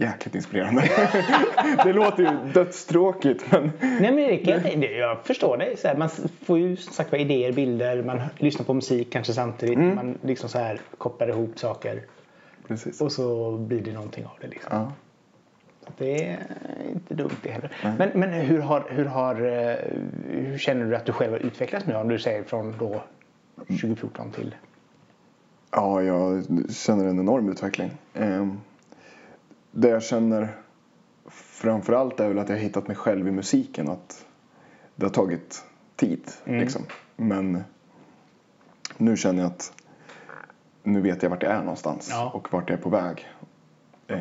jäkligt 0.00 0.34
inspirerande. 0.34 0.82
det 1.84 1.92
låter 1.92 2.22
ju 2.22 2.52
dödstråkigt 2.52 3.44
men... 3.52 3.72
Nej 3.80 4.12
men 4.12 4.18
jag, 4.18 4.62
det- 4.80 4.96
jag 4.96 5.24
förstår 5.24 5.56
dig. 5.56 5.76
Så 5.76 5.88
här, 5.88 5.96
man 5.96 6.08
får 6.44 6.58
ju 6.58 6.76
som 6.76 6.92
sagt 6.92 7.14
idéer, 7.14 7.52
bilder, 7.52 8.02
man 8.02 8.20
lyssnar 8.38 8.64
på 8.64 8.74
musik 8.74 9.12
kanske 9.12 9.32
samtidigt. 9.32 9.78
Man 9.78 10.18
liksom 10.22 10.48
så 10.48 10.58
här 10.58 10.80
kopplar 10.98 11.28
ihop 11.28 11.58
saker 11.58 12.02
Precis. 12.68 13.00
och 13.00 13.12
så 13.12 13.56
blir 13.56 13.80
det 13.80 13.92
någonting 13.92 14.24
av 14.24 14.32
det. 14.40 14.46
Liksom. 14.46 14.70
Ja. 14.72 14.92
Det 15.98 16.24
är 16.28 16.38
inte 16.92 17.14
dumt 17.14 17.30
det 17.42 17.50
heller. 17.50 17.72
Men, 17.98 18.10
men 18.14 18.30
hur, 18.30 18.60
har, 18.60 18.84
hur, 18.90 19.04
har, 19.04 19.34
eh, 19.34 19.76
hur 20.28 20.58
känner 20.58 20.84
du 20.86 20.96
att 20.96 21.06
du 21.06 21.12
själv 21.12 21.32
har 21.32 21.38
utvecklats 21.38 21.86
nu? 21.86 21.94
Om 21.94 22.08
du 22.08 22.18
säger 22.18 22.42
från 22.42 22.74
då 22.78 23.02
2014 23.56 24.30
till... 24.30 24.54
ja, 25.70 26.02
jag 26.02 26.44
känner 26.70 27.04
en 27.04 27.18
enorm 27.20 27.48
utveckling. 27.48 27.90
Eh, 28.14 28.46
det 29.70 29.88
jag 29.88 30.02
känner 30.02 30.48
framförallt 31.30 32.20
är 32.20 32.28
väl 32.28 32.38
att 32.38 32.48
jag 32.48 32.56
har 32.56 32.62
hittat 32.62 32.86
mig 32.88 32.96
själv 32.96 33.28
i 33.28 33.30
musiken. 33.30 33.88
Att 33.88 34.26
det 34.96 35.06
har 35.06 35.10
tagit 35.12 35.64
tid. 35.96 36.30
Liksom. 36.44 36.82
Men 37.16 37.64
nu 38.96 39.16
känner 39.16 39.42
jag 39.42 39.50
att 39.50 39.72
nu 40.82 41.00
vet 41.00 41.22
jag 41.22 41.30
vart 41.30 41.42
jag 41.42 41.52
är 41.52 41.58
någonstans 41.62 42.08
Ja. 42.10 42.30
och 42.34 42.52
vart 42.52 42.70
jag 42.70 42.78
är 42.78 42.82
på 42.82 42.90
väg. 42.90 43.28
Eh, 44.06 44.18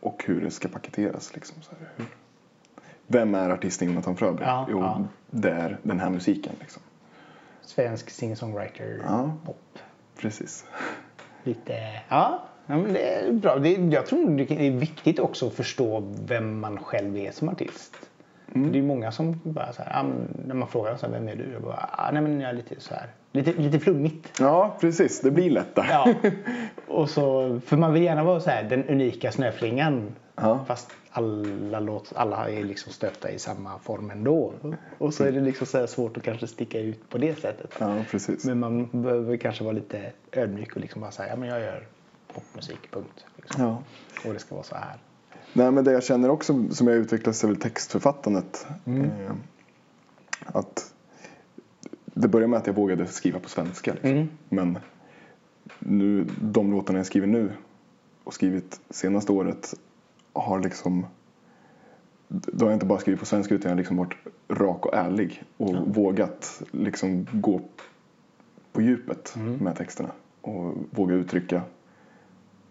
och 0.00 0.24
hur 0.26 0.40
det 0.40 0.50
ska 0.50 0.68
paketeras. 0.68 1.34
Liksom, 1.34 1.62
så 1.62 1.70
här. 1.80 1.88
Hur, 1.96 2.06
vem 3.06 3.34
är 3.34 3.50
artisten 3.50 3.88
Jonathan 3.88 4.16
Fröberg? 4.16 4.44
Ja, 4.46 4.66
jo, 4.70 4.80
ja. 4.80 5.04
det 5.30 5.50
är 5.50 5.78
den 5.82 6.00
här 6.00 6.10
musiken. 6.10 6.52
Liksom. 6.60 6.82
Svensk 7.62 8.10
singer-songwriter, 8.10 9.00
Ja. 9.06 9.32
pop. 9.46 9.78
Precis. 10.16 10.64
Lite... 11.44 12.02
Ja, 12.08 12.42
ja, 12.66 12.76
men 12.76 12.92
det 12.92 13.14
är 13.14 13.32
bra. 13.32 13.56
Det, 13.58 13.70
jag 13.70 14.06
tror 14.06 14.30
det 14.30 14.66
är 14.66 14.70
viktigt 14.70 15.18
också 15.18 15.46
att 15.46 15.54
förstå 15.54 16.12
vem 16.26 16.60
man 16.60 16.78
själv 16.78 17.16
är 17.16 17.30
som 17.30 17.48
artist. 17.48 17.96
Mm. 18.54 18.72
Det 18.72 18.78
är 18.78 18.82
många 18.82 19.12
som 19.12 19.40
bara 19.42 19.72
så 19.72 19.82
här, 19.82 20.04
när 20.46 20.54
man 20.54 20.68
frågar 20.68 20.96
så 20.96 21.06
här, 21.06 21.12
vem 21.12 21.28
är 21.28 21.36
du? 21.36 21.52
Jag 21.52 21.62
bara, 21.62 21.88
ah, 21.92 22.10
nej 22.12 22.22
men 22.22 22.40
jag 22.40 22.50
är 22.50 22.54
lite 22.54 22.80
så 22.80 22.94
här, 22.94 23.06
lite, 23.32 23.52
lite 23.52 23.78
flummigt. 23.78 24.32
Ja, 24.40 24.76
precis. 24.80 25.20
Det 25.20 25.30
blir 25.30 25.50
lätt 25.50 25.74
där. 25.74 25.86
Ja. 25.90 26.14
Och 26.88 27.10
så, 27.10 27.60
för 27.66 27.76
man 27.76 27.92
vill 27.92 28.02
gärna 28.02 28.24
vara 28.24 28.40
så 28.40 28.50
här, 28.50 28.62
den 28.62 28.84
unika 28.84 29.32
snöflingan. 29.32 30.14
Ja. 30.36 30.64
Fast 30.66 30.90
alla, 31.10 31.80
låt, 31.80 32.12
alla 32.16 32.50
är 32.50 32.64
liksom 32.64 32.92
stöpta 32.92 33.30
i 33.30 33.38
samma 33.38 33.78
form 33.78 34.10
ändå. 34.10 34.52
Och 34.98 35.14
så 35.14 35.24
är 35.24 35.32
det 35.32 35.40
liksom 35.40 35.66
så 35.66 35.86
svårt 35.86 36.16
att 36.16 36.22
kanske 36.22 36.46
sticka 36.46 36.80
ut 36.80 37.10
på 37.10 37.18
det 37.18 37.38
sättet. 37.40 37.74
Ja, 37.78 37.96
precis. 38.10 38.44
Men 38.44 38.58
man 38.58 38.88
behöver 38.92 39.36
kanske 39.36 39.64
vara 39.64 39.74
lite 39.74 40.12
ödmjuk 40.32 40.76
och 40.76 40.80
liksom 40.80 41.00
bara 41.00 41.10
säga, 41.10 41.28
ja 41.28 41.36
men 41.36 41.48
jag 41.48 41.60
gör 41.60 41.86
popmusik, 42.34 42.90
punkt. 42.90 43.24
Liksom. 43.36 43.62
Ja. 43.64 43.82
Och 44.26 44.32
det 44.32 44.38
ska 44.38 44.54
vara 44.54 44.64
så 44.64 44.74
här. 44.74 44.98
Nej, 45.52 45.70
men 45.70 45.84
det 45.84 45.92
jag 45.92 46.04
känner 46.04 46.28
också 46.28 46.68
som 46.70 46.86
jag 46.86 46.96
utvecklas 46.96 47.44
är 47.44 47.48
väl 47.48 47.56
textförfattandet. 47.56 48.66
Eh, 48.84 49.32
att 50.46 50.94
det 52.04 52.28
började 52.28 52.50
med 52.50 52.58
att 52.58 52.66
jag 52.66 52.74
vågade 52.74 53.06
skriva 53.06 53.38
på 53.40 53.48
svenska. 53.48 53.92
Liksom. 53.92 54.10
Mm. 54.10 54.28
Men 54.48 54.78
nu, 55.78 56.26
de 56.40 56.70
låtarna 56.70 56.98
jag 56.98 57.06
skriver 57.06 57.26
nu 57.26 57.52
och 58.24 58.34
skrivit 58.34 58.80
senaste 58.90 59.32
året 59.32 59.74
har 60.32 60.60
liksom 60.60 61.06
då 62.28 62.64
har 62.64 62.70
jag 62.70 62.76
inte 62.76 62.86
bara 62.86 62.98
skrivit 62.98 63.20
på 63.20 63.26
svenska 63.26 63.54
utan 63.54 63.68
jag 63.68 63.76
har 63.76 63.78
liksom 63.78 63.96
varit 63.96 64.14
rak 64.48 64.86
och 64.86 64.94
ärlig 64.94 65.42
och 65.56 65.74
vågat 65.94 66.62
liksom 66.70 67.26
gå 67.32 67.60
på 68.72 68.82
djupet 68.82 69.34
med 69.36 69.76
texterna 69.76 70.10
och 70.40 70.74
våga 70.90 71.14
uttrycka 71.14 71.62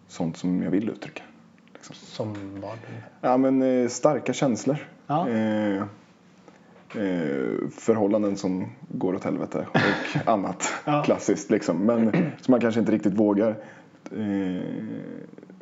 sånt 0.07 0.37
som 0.37 0.63
jag 0.63 0.71
vill 0.71 0.89
uttrycka. 0.89 1.23
Liksom. 1.73 1.95
Som 1.95 2.61
vad? 2.61 2.77
Ja, 3.21 3.37
men 3.37 3.61
eh, 3.61 3.87
starka 3.87 4.33
känslor. 4.33 4.77
Ja. 5.07 5.29
Eh, 5.29 5.75
eh, 5.77 7.69
förhållanden 7.71 8.37
som 8.37 8.65
går 8.89 9.15
åt 9.15 9.23
helvete 9.23 9.67
och 9.71 9.77
annat 10.29 10.73
Ja. 10.85 11.03
klassiskt. 11.03 11.51
Liksom. 11.51 11.77
Men 11.85 12.11
som 12.41 12.51
man 12.51 12.61
kanske 12.61 12.79
inte 12.79 12.91
riktigt 12.91 13.13
vågar 13.13 13.55
eh, 14.11 14.63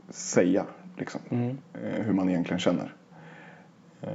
säga 0.09 0.65
liksom, 0.97 1.21
Mm. 1.29 1.57
eh, 1.73 2.03
hur 2.03 2.13
man 2.13 2.29
egentligen 2.29 2.59
känner. 2.59 2.93
Eh, 4.01 4.09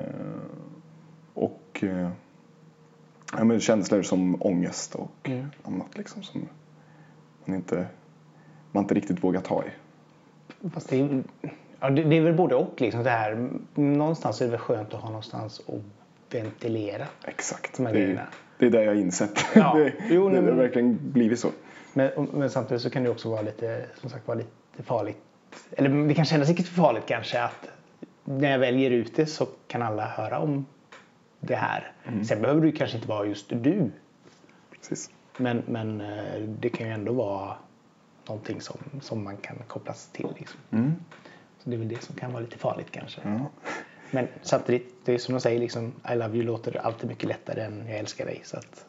och 1.34 1.84
ja, 3.32 3.44
men 3.44 3.60
känslor 3.60 4.02
som 4.02 4.42
ångest 4.42 4.94
och 4.94 5.28
Mm. 5.28 5.46
annat 5.62 5.98
liksom, 5.98 6.22
som 6.22 6.48
man 7.44 7.56
inte, 7.56 7.86
man 8.72 8.84
inte 8.84 8.94
riktigt 8.94 9.24
vågar 9.24 9.40
ta 9.40 9.64
i. 9.64 9.68
Fast 10.72 10.88
det, 10.88 11.00
är, 11.00 11.22
ja, 11.80 11.90
det, 11.90 12.02
det 12.02 12.16
är 12.16 12.20
väl 12.20 12.34
både 12.34 12.54
och. 12.54 12.80
Liksom 12.80 13.02
det 13.02 13.10
här. 13.10 13.48
Någonstans 13.74 14.40
är 14.40 14.44
det 14.44 14.50
väl 14.50 14.60
skönt 14.60 14.94
att 14.94 15.00
ha 15.00 15.08
någonstans 15.08 15.60
att 15.68 15.80
ventilera. 16.34 17.06
Exakt. 17.24 17.76
De 17.76 17.82
Det 17.82 17.90
är, 17.90 17.94
grejerna. 17.94 18.26
det 18.58 18.66
är 18.66 18.70
det 18.70 18.82
jag 18.84 18.90
har 18.90 19.00
insett. 19.00 19.44
Ja. 19.54 19.74
det, 19.78 19.92
Jo, 20.10 20.28
det, 20.28 20.40
det 20.40 20.50
har 20.50 20.58
verkligen 20.58 20.98
blivit 21.02 21.38
så. 21.38 21.48
Men, 21.92 22.10
men 22.32 22.50
samtidigt 22.50 22.82
så 22.82 22.90
kan 22.90 23.02
det 23.04 23.10
också 23.10 23.30
vara 23.30 23.42
lite, 23.42 23.84
som 24.00 24.10
sagt, 24.10 24.28
vara 24.28 24.38
lite 24.38 24.82
farligt. 24.84 25.18
Eller 25.70 26.08
det 26.08 26.14
kan 26.14 26.24
kännas 26.24 26.48
lite 26.48 26.62
farligt 26.62 27.04
kanske 27.06 27.42
att 27.42 27.68
när 28.24 28.50
jag 28.50 28.58
väljer 28.58 28.90
ut 28.90 29.16
det 29.16 29.26
så 29.26 29.46
kan 29.68 29.82
alla 29.82 30.06
höra 30.06 30.38
om 30.38 30.66
det 31.40 31.54
här. 31.54 31.92
Sen 32.28 32.42
behöver 32.42 32.60
det 32.60 32.72
kanske 32.72 32.96
inte 32.96 33.08
vara 33.08 33.26
just 33.26 33.48
du. 33.48 33.90
Precis. 34.72 35.10
Men, 35.36 35.62
men 35.66 36.00
eh, 36.00 36.40
det 36.40 36.68
kan 36.68 36.86
ju 36.86 36.92
ändå 36.92 37.12
vara 37.12 37.56
någonting 38.28 38.60
som, 38.60 38.78
som 39.00 39.24
man 39.24 39.36
kan 39.36 39.56
kopplas 39.68 40.06
till. 40.12 40.28
Liksom. 40.38 40.60
Mm. 40.70 40.92
Så 41.58 41.70
det 41.70 41.76
är 41.76 41.78
väl 41.78 41.88
det 41.88 42.02
som 42.02 42.14
kan 42.16 42.32
vara 42.32 42.40
lite 42.42 42.58
farligt 42.58 42.90
kanske. 42.90 43.20
Ja. 43.24 43.40
Men 44.10 44.28
samtidigt, 44.42 44.94
det 45.04 45.14
är 45.14 45.18
som 45.18 45.34
de 45.34 45.40
säger, 45.40 45.60
liksom, 45.60 45.92
I 46.12 46.14
love 46.14 46.36
you 46.36 46.42
låter 46.46 46.76
alltid 46.76 47.08
mycket 47.08 47.28
lättare 47.28 47.60
än 47.62 47.86
jag 47.88 47.98
älskar 47.98 48.26
dig. 48.26 48.40
Så 48.44 48.56
att, 48.56 48.84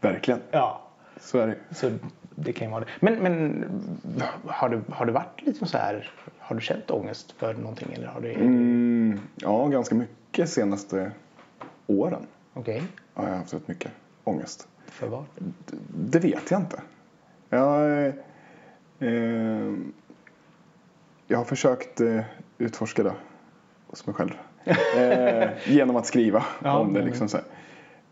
Verkligen. 0.00 0.40
ja, 0.50 0.82
Så 1.20 1.38
är 1.38 1.46
det. 1.46 1.74
så 1.74 1.90
det 2.34 2.52
kan 2.52 2.66
ju 2.66 2.70
vara 2.70 2.84
det. 2.84 2.90
Men, 3.00 3.14
men 3.14 3.64
har, 4.46 4.68
du, 4.68 4.82
har 4.90 5.06
du 5.06 5.12
varit 5.12 5.42
lite 5.42 5.66
så 5.66 5.78
här, 5.78 6.10
har 6.38 6.56
du 6.56 6.62
känt 6.62 6.90
ångest 6.90 7.32
för 7.32 7.54
någonting? 7.54 7.92
Eller 7.92 8.06
har 8.06 8.20
du, 8.20 8.32
Mm, 8.32 9.20
ja, 9.36 9.66
ganska 9.66 9.94
mycket 9.94 10.48
senaste 10.50 11.12
åren 11.86 12.26
Okej, 12.54 12.82
har 13.14 13.28
jag 13.28 13.36
haft 13.36 13.54
rätt 13.54 13.68
mycket 13.68 13.92
ångest. 14.24 14.68
för 14.86 15.06
vad? 15.08 15.24
D- 15.38 15.76
Det 15.96 16.18
vet 16.18 16.50
jag 16.50 16.60
inte. 16.60 16.80
Jag, 17.48 18.12
jag 21.26 21.38
har 21.38 21.44
försökt 21.44 22.00
eh, 22.00 22.20
utforska 22.58 23.02
det 23.02 23.14
hos 23.86 24.06
mig 24.06 24.14
själv. 24.14 24.30
Eh, 24.98 25.48
genom 25.66 25.96
att 25.96 26.06
skriva 26.06 26.44
Ja, 26.62 26.78
om 26.78 26.92
det. 26.92 26.98
mm. 27.00 27.08
Liksom 27.10 27.28
så 27.28 27.36
här. 27.36 27.46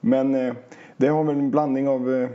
Men 0.01 0.35
eh, 0.35 0.55
det 0.97 1.09
har 1.09 1.25
väl 1.25 1.39
en 1.39 1.51
blandning 1.51 1.89
av 1.89 2.29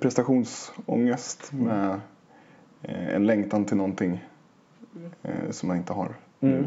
prestationsångest 0.00 1.52
med 1.52 2.00
eh, 2.82 3.14
en 3.14 3.26
längtan 3.26 3.64
till 3.64 3.76
någonting 3.76 4.24
som 5.50 5.68
man 5.68 5.76
inte 5.76 5.92
har 5.92 6.14
Mm. 6.40 6.64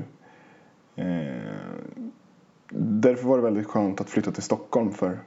nu. 0.95 1.41
Därför 2.73 3.27
var 3.27 3.37
det 3.37 3.43
väldigt 3.43 3.67
skönt 3.67 4.01
att 4.01 4.09
flytta 4.09 4.31
till 4.31 4.43
Stockholm 4.43 4.91
för 4.91 5.19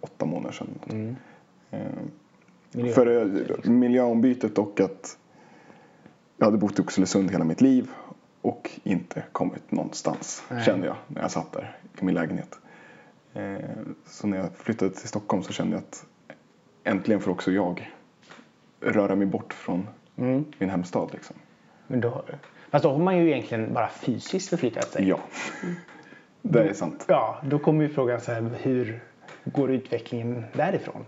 åtta 0.00 0.26
månader 0.26 0.52
sedan. 0.52 0.68
Mm. 0.90 1.16
Miljö. 2.72 2.92
för 2.92 3.06
eh, 3.66 3.70
miljöombytet 3.70 4.58
och 4.58 4.80
att 4.80 5.18
jag 6.36 6.44
hade 6.46 6.58
bott 6.58 6.78
i 6.78 6.82
Oxelösund 6.82 7.30
hela 7.30 7.44
mitt 7.44 7.60
liv 7.60 7.90
och 8.42 8.70
inte 8.82 9.22
kommit 9.32 9.70
någonstans 9.72 10.42
Nej. 10.50 10.64
kände 10.64 10.86
jag 10.86 10.96
när 11.06 11.22
jag 11.22 11.30
satt 11.30 11.52
där 11.52 11.76
i 12.00 12.04
min 12.04 12.14
lägenhet. 12.14 12.58
Eh, 13.34 13.56
så 14.06 14.26
när 14.26 14.38
jag 14.38 14.52
flyttade 14.56 14.90
till 14.90 15.08
Stockholm 15.08 15.42
så 15.42 15.52
kände 15.52 15.72
jag 15.76 15.78
att 15.82 16.06
äntligen 16.84 17.20
får 17.20 17.30
också 17.30 17.52
jag 17.52 17.92
röra 18.80 19.14
mig 19.14 19.26
bort 19.26 19.52
från 19.54 19.88
Mm. 20.16 20.44
min 20.58 20.70
hemstad. 20.70 21.08
Liksom. 21.12 21.36
Men 21.86 22.00
då, 22.00 22.24
fast 22.70 22.82
då 22.82 22.90
har 22.90 22.98
man 22.98 23.18
ju 23.18 23.30
egentligen 23.30 23.74
bara 23.74 23.88
fysiskt 23.88 24.48
förflyttat 24.48 24.90
sig. 24.92 25.08
Ja, 25.08 25.18
det 26.42 26.62
är 26.68 26.72
sant. 26.72 27.04
Ja, 27.08 27.38
då 27.50 27.58
kommer 27.58 27.82
ju 27.84 27.88
frågan 27.88 28.20
så 28.20 28.32
här, 28.32 28.50
hur 28.62 29.00
går 29.44 29.70
utvecklingen 29.70 30.44
därifrån? 30.52 31.04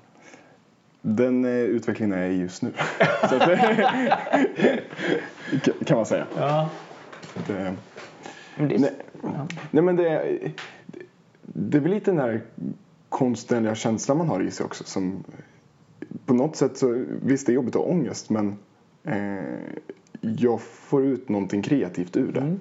Den 1.02 1.45
eh, 1.45 1.50
utvecklingen 1.50 2.19
är 2.19 2.23
jag 2.23 2.33
i 2.33 2.37
just 2.40 2.62
nu. 2.62 2.73
så 3.28 3.35
att, 3.35 3.42
kan- 5.87 5.97
man 5.97 6.07
säga. 6.07 6.26
Ja. 6.37 6.71
Det, 7.47 7.75
Men 8.57 8.69
det, 8.69 8.78
Nej. 8.78 8.92
ja. 9.23 9.47
Nej 9.71 9.83
men 9.83 9.97
det, 9.97 10.38
det 11.42 11.78
är 11.78 11.83
väl 11.83 11.90
lite 11.90 12.11
den 12.11 12.21
här 12.21 12.42
konstnärliga 13.09 13.75
känslan 13.75 14.19
man 14.19 14.28
har 14.28 14.40
i 14.42 14.50
sig 14.50 14.66
också. 14.66 14.85
Som, 14.85 15.25
på 16.26 16.35
något 16.35 16.57
sätt 16.57 16.76
så, 16.76 17.04
visst 17.23 17.47
det 17.47 17.52
är 17.52 17.54
jobbigt 17.54 17.76
att 17.76 17.83
ha 17.83 17.88
ångest 17.90 18.30
men 18.30 18.59
eh, 19.04 19.45
jag 20.21 20.61
får 20.61 21.04
ut 21.04 21.28
någonting 21.28 21.62
kreativt 21.62 22.16
ur 22.16 22.33
det 22.33 22.40
Mm. 22.40 22.61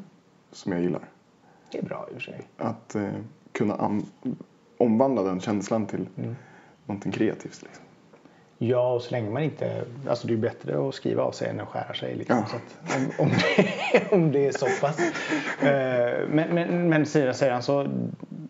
som 0.52 0.72
jag 0.72 0.82
gillar. 0.82 1.02
det 1.72 1.78
är 1.78 1.84
bra 1.84 2.06
i 2.08 2.12
och 2.12 2.14
för 2.14 2.22
sig. 2.32 2.42
Att 2.58 2.96
eh, 2.96 3.10
kunna 3.52 4.02
omvandla 4.78 5.24
den 5.24 5.40
känslan 5.40 5.86
till 5.86 6.08
Mm. 6.18 6.36
någonting 6.86 7.12
kreativt. 7.12 7.62
Liksom. 7.64 7.84
Ja, 8.62 8.94
och 8.94 9.02
så 9.02 9.12
länge 9.12 9.30
man 9.30 9.44
inte... 9.44 9.86
Alltså 10.08 10.28
det 10.28 10.34
är 10.34 10.38
bättre 10.38 10.88
att 10.88 10.96
skriva 10.96 11.24
av 11.24 11.32
sig 11.32 11.50
än 11.50 11.60
att 11.60 11.68
skära 11.68 11.94
sig. 11.94 12.16
Liksom, 12.16 12.38
Ja. 12.38 12.46
så 12.46 12.56
att, 12.56 12.98
om, 12.98 13.26
om, 13.26 13.32
det, 13.32 14.12
om 14.12 14.32
det 14.32 14.48
är 14.48 14.52
så 14.52 14.66
pass. 14.82 15.00
Eh, 15.62 16.28
men, 16.30 16.56
men, 16.56 16.90
men 16.90 17.06
så... 17.06 17.88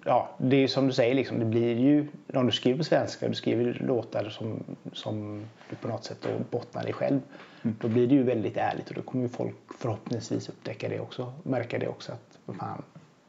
Ja, 0.06 0.30
det 0.38 0.56
är 0.56 0.60
ju 0.60 0.68
som 0.68 0.88
du 0.88 0.94
säger, 0.94 1.16
liksom, 1.16 1.40
det 1.40 1.46
blir 1.46 1.78
ju... 1.80 2.08
Om 2.34 2.46
du 2.46 2.52
skriver 2.52 2.78
på 2.78 2.84
svenska 2.84 3.28
du 3.28 3.34
skriver 3.34 3.82
låtar 3.88 4.30
som, 4.30 4.64
som 4.94 5.46
du 5.70 5.76
på 5.76 5.88
något 5.88 6.04
sätt 6.04 6.18
då 6.22 6.30
bottnar 6.52 6.90
i 6.90 6.94
själv. 6.94 7.20
Då 7.62 7.88
blir 7.88 8.08
det 8.08 8.16
ju 8.16 8.24
väldigt 8.24 8.58
ärligt 8.58 8.90
och 8.90 8.96
då 8.96 9.02
kommer 9.02 9.24
ju 9.24 9.30
folk 9.30 9.56
förhoppningsvis 9.80 10.50
upptäcka 10.50 10.90
det 10.90 11.00
också. 11.00 11.34
Märka 11.44 11.80
det 11.80 11.88
också 11.88 12.12
att 12.12 12.56
fan, 12.58 12.84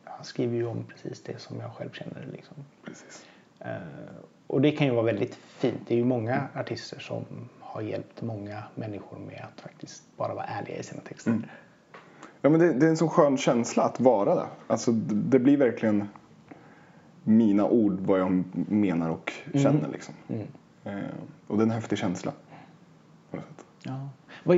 han 0.05 0.25
skriver 0.25 0.57
ju 0.57 0.67
om 0.67 0.85
precis 0.85 1.23
det 1.23 1.41
som 1.41 1.61
jag 1.61 1.73
själv 1.73 1.91
känner. 1.93 2.27
Liksom. 2.33 2.57
Precis. 2.85 3.27
Eh, 3.59 3.77
och 4.51 4.61
det 4.61 4.71
kan 4.71 4.87
ju 4.87 4.93
vara 4.93 5.05
väldigt 5.05 5.35
fint. 5.35 5.81
Det 5.87 5.95
är 5.95 5.99
ju 5.99 6.05
många 6.05 6.49
artister 6.55 6.99
som 6.99 7.25
har 7.61 7.81
hjälpt 7.83 8.23
många 8.23 8.63
människor 8.75 9.19
med 9.19 9.45
att 9.53 9.61
faktiskt 9.61 10.03
bara 10.17 10.35
vara 10.35 10.45
ärliga 10.45 10.79
i 10.79 10.83
sina 10.83 11.01
texter. 11.01 11.31
Mm. 11.31 11.45
Ja, 12.41 12.51
men 12.51 12.61
det, 12.61 12.73
det 12.73 12.87
är 12.87 12.91
en 12.91 12.97
så 12.97 13.09
skön 13.09 13.37
känsla 13.37 13.83
att 13.83 14.01
vara 14.01 14.35
det. 14.35 14.47
Alltså, 14.67 14.93
det, 14.93 15.39
blir 15.39 15.57
verkligen 15.57 16.09
mina 17.25 17.65
ord 17.65 18.01
vad 18.01 18.21
jag 18.21 18.45
menar 18.55 19.11
och 19.11 19.33
känner. 19.55 19.89
Liksom. 19.93 20.15
Mm. 20.29 20.47
Eh, 20.85 21.11
och 21.47 21.57
det 21.57 21.63
är 21.63 21.67
en 21.67 21.71
häftig 21.71 21.99
känsla. 21.99 22.33
på 23.31 23.37
något 23.37 23.47
sätt. 23.47 23.65
Ja. 23.83 24.09
Vad, 24.45 24.57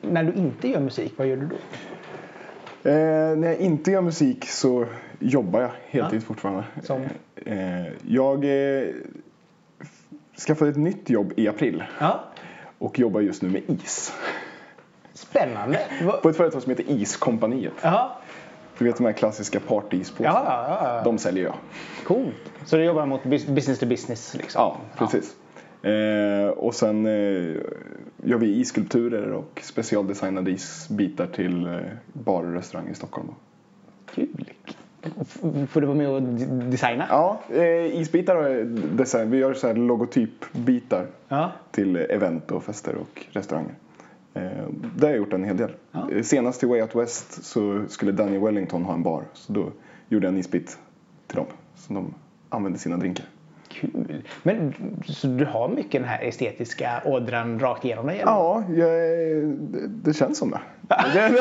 när 0.00 0.24
du 0.24 0.32
inte 0.32 0.68
gör 0.68 0.80
musik, 0.80 1.12
vad 1.16 1.26
gör 1.26 1.36
du 1.36 1.46
då? 1.46 1.56
Eh, 2.90 3.36
när 3.36 3.48
jag 3.48 3.58
inte 3.58 3.90
gör 3.90 4.00
musik 4.02 4.44
så 4.48 4.86
jobbar 5.18 5.60
jag 5.60 5.70
heltid 5.86 6.20
Ja. 6.20 6.24
fortfarande. 6.26 6.64
Som? 6.82 7.02
Eh, 7.46 7.86
jag 8.06 8.44
eh, 8.44 8.88
skaffade 10.46 10.70
ett 10.70 10.76
nytt 10.76 11.10
jobb 11.10 11.32
i 11.36 11.48
april 11.48 11.84
Ja. 12.00 12.24
och 12.78 12.98
jobbar 12.98 13.20
just 13.20 13.42
nu 13.42 13.48
med 13.48 13.62
is. 13.70 14.12
Spännande. 15.14 15.80
På 16.22 16.28
ett 16.28 16.36
företag 16.36 16.62
som 16.62 16.70
heter 16.70 16.84
Iskompaniet. 16.90 17.72
Ja. 17.82 18.16
Du 18.78 18.84
vet 18.84 18.96
de 18.96 19.06
här 19.06 19.12
klassiska 19.12 19.60
Ja, 19.68 19.80
partyispåsarna. 19.80 20.40
ja, 20.46 20.78
ja. 20.96 21.02
De 21.04 21.18
säljer 21.18 21.44
jag. 21.44 21.54
Coolt. 22.04 22.34
Så 22.64 22.76
du 22.76 22.84
jobbar 22.84 23.06
mot 23.06 23.22
bus- 23.24 23.46
business 23.46 23.78
to 23.78 23.86
business? 23.86 24.34
Liksom. 24.34 24.60
Ja, 24.62 24.76
precis. 24.98 25.36
Eh, 25.84 26.48
och 26.48 26.74
sen 26.74 27.06
eh, 27.06 27.56
gör 28.24 28.38
vi 28.38 28.60
isskulpturer 28.60 29.30
och 29.32 29.60
specialdesignade 29.62 30.50
isbitar 30.50 31.26
till 31.26 31.66
eh, 31.66 31.76
bar 32.12 32.42
och 32.44 32.52
restaurang 32.52 32.88
i 32.88 32.94
Stockholm. 32.94 33.28
Kul. 34.14 34.49
Får 35.68 35.80
du 35.80 35.86
vara 35.86 35.96
med 35.96 36.08
och 36.08 36.22
designa? 36.22 37.06
Ja, 37.08 37.40
eh, 37.50 38.00
isbitar 38.00 38.36
och 38.36 38.66
design. 38.96 39.30
Vi 39.30 39.38
gör 39.38 39.54
så 39.54 39.66
här 39.66 39.74
logotypbitar 39.74 41.06
Ja. 41.28 41.52
till 41.70 41.96
event 41.96 42.50
och 42.50 42.64
fester 42.64 42.94
och 42.94 43.26
restauranger. 43.30 43.74
Eh, 44.34 44.42
det 44.96 45.06
har 45.06 45.08
jag 45.10 45.16
gjort 45.16 45.32
en 45.32 45.44
hel 45.44 45.56
del. 45.56 45.70
Ja. 45.92 46.10
Eh, 46.10 46.22
Senast 46.22 46.60
till 46.60 46.68
Way 46.68 46.82
Out 46.82 46.94
West 46.94 47.44
så 47.44 47.82
skulle 47.88 48.12
Daniel 48.12 48.42
Wellington 48.42 48.84
ha 48.84 48.94
en 48.94 49.02
bar. 49.02 49.22
Så 49.32 49.52
då 49.52 49.66
gjorde 50.08 50.26
jag 50.26 50.32
en 50.32 50.38
isbit 50.40 50.78
till 51.26 51.36
dem. 51.36 51.46
Så 51.76 51.92
de 51.94 52.14
använde 52.48 52.78
sina 52.78 52.96
drinkar. 52.96 53.26
Kul. 53.70 54.22
Men 54.42 54.74
så 55.06 55.26
du 55.26 55.44
har 55.44 55.68
mycket 55.68 55.92
den 55.92 56.04
här 56.04 56.22
estetiska 56.22 57.02
ådran 57.04 57.60
rakt 57.60 57.84
igenom 57.84 58.06
dig? 58.06 58.20
eller? 58.20 58.32
Ja, 58.32 58.64
jag, 58.68 58.90
det, 59.88 60.14
känns 60.14 60.38
som 60.38 60.50
det. 60.50 60.60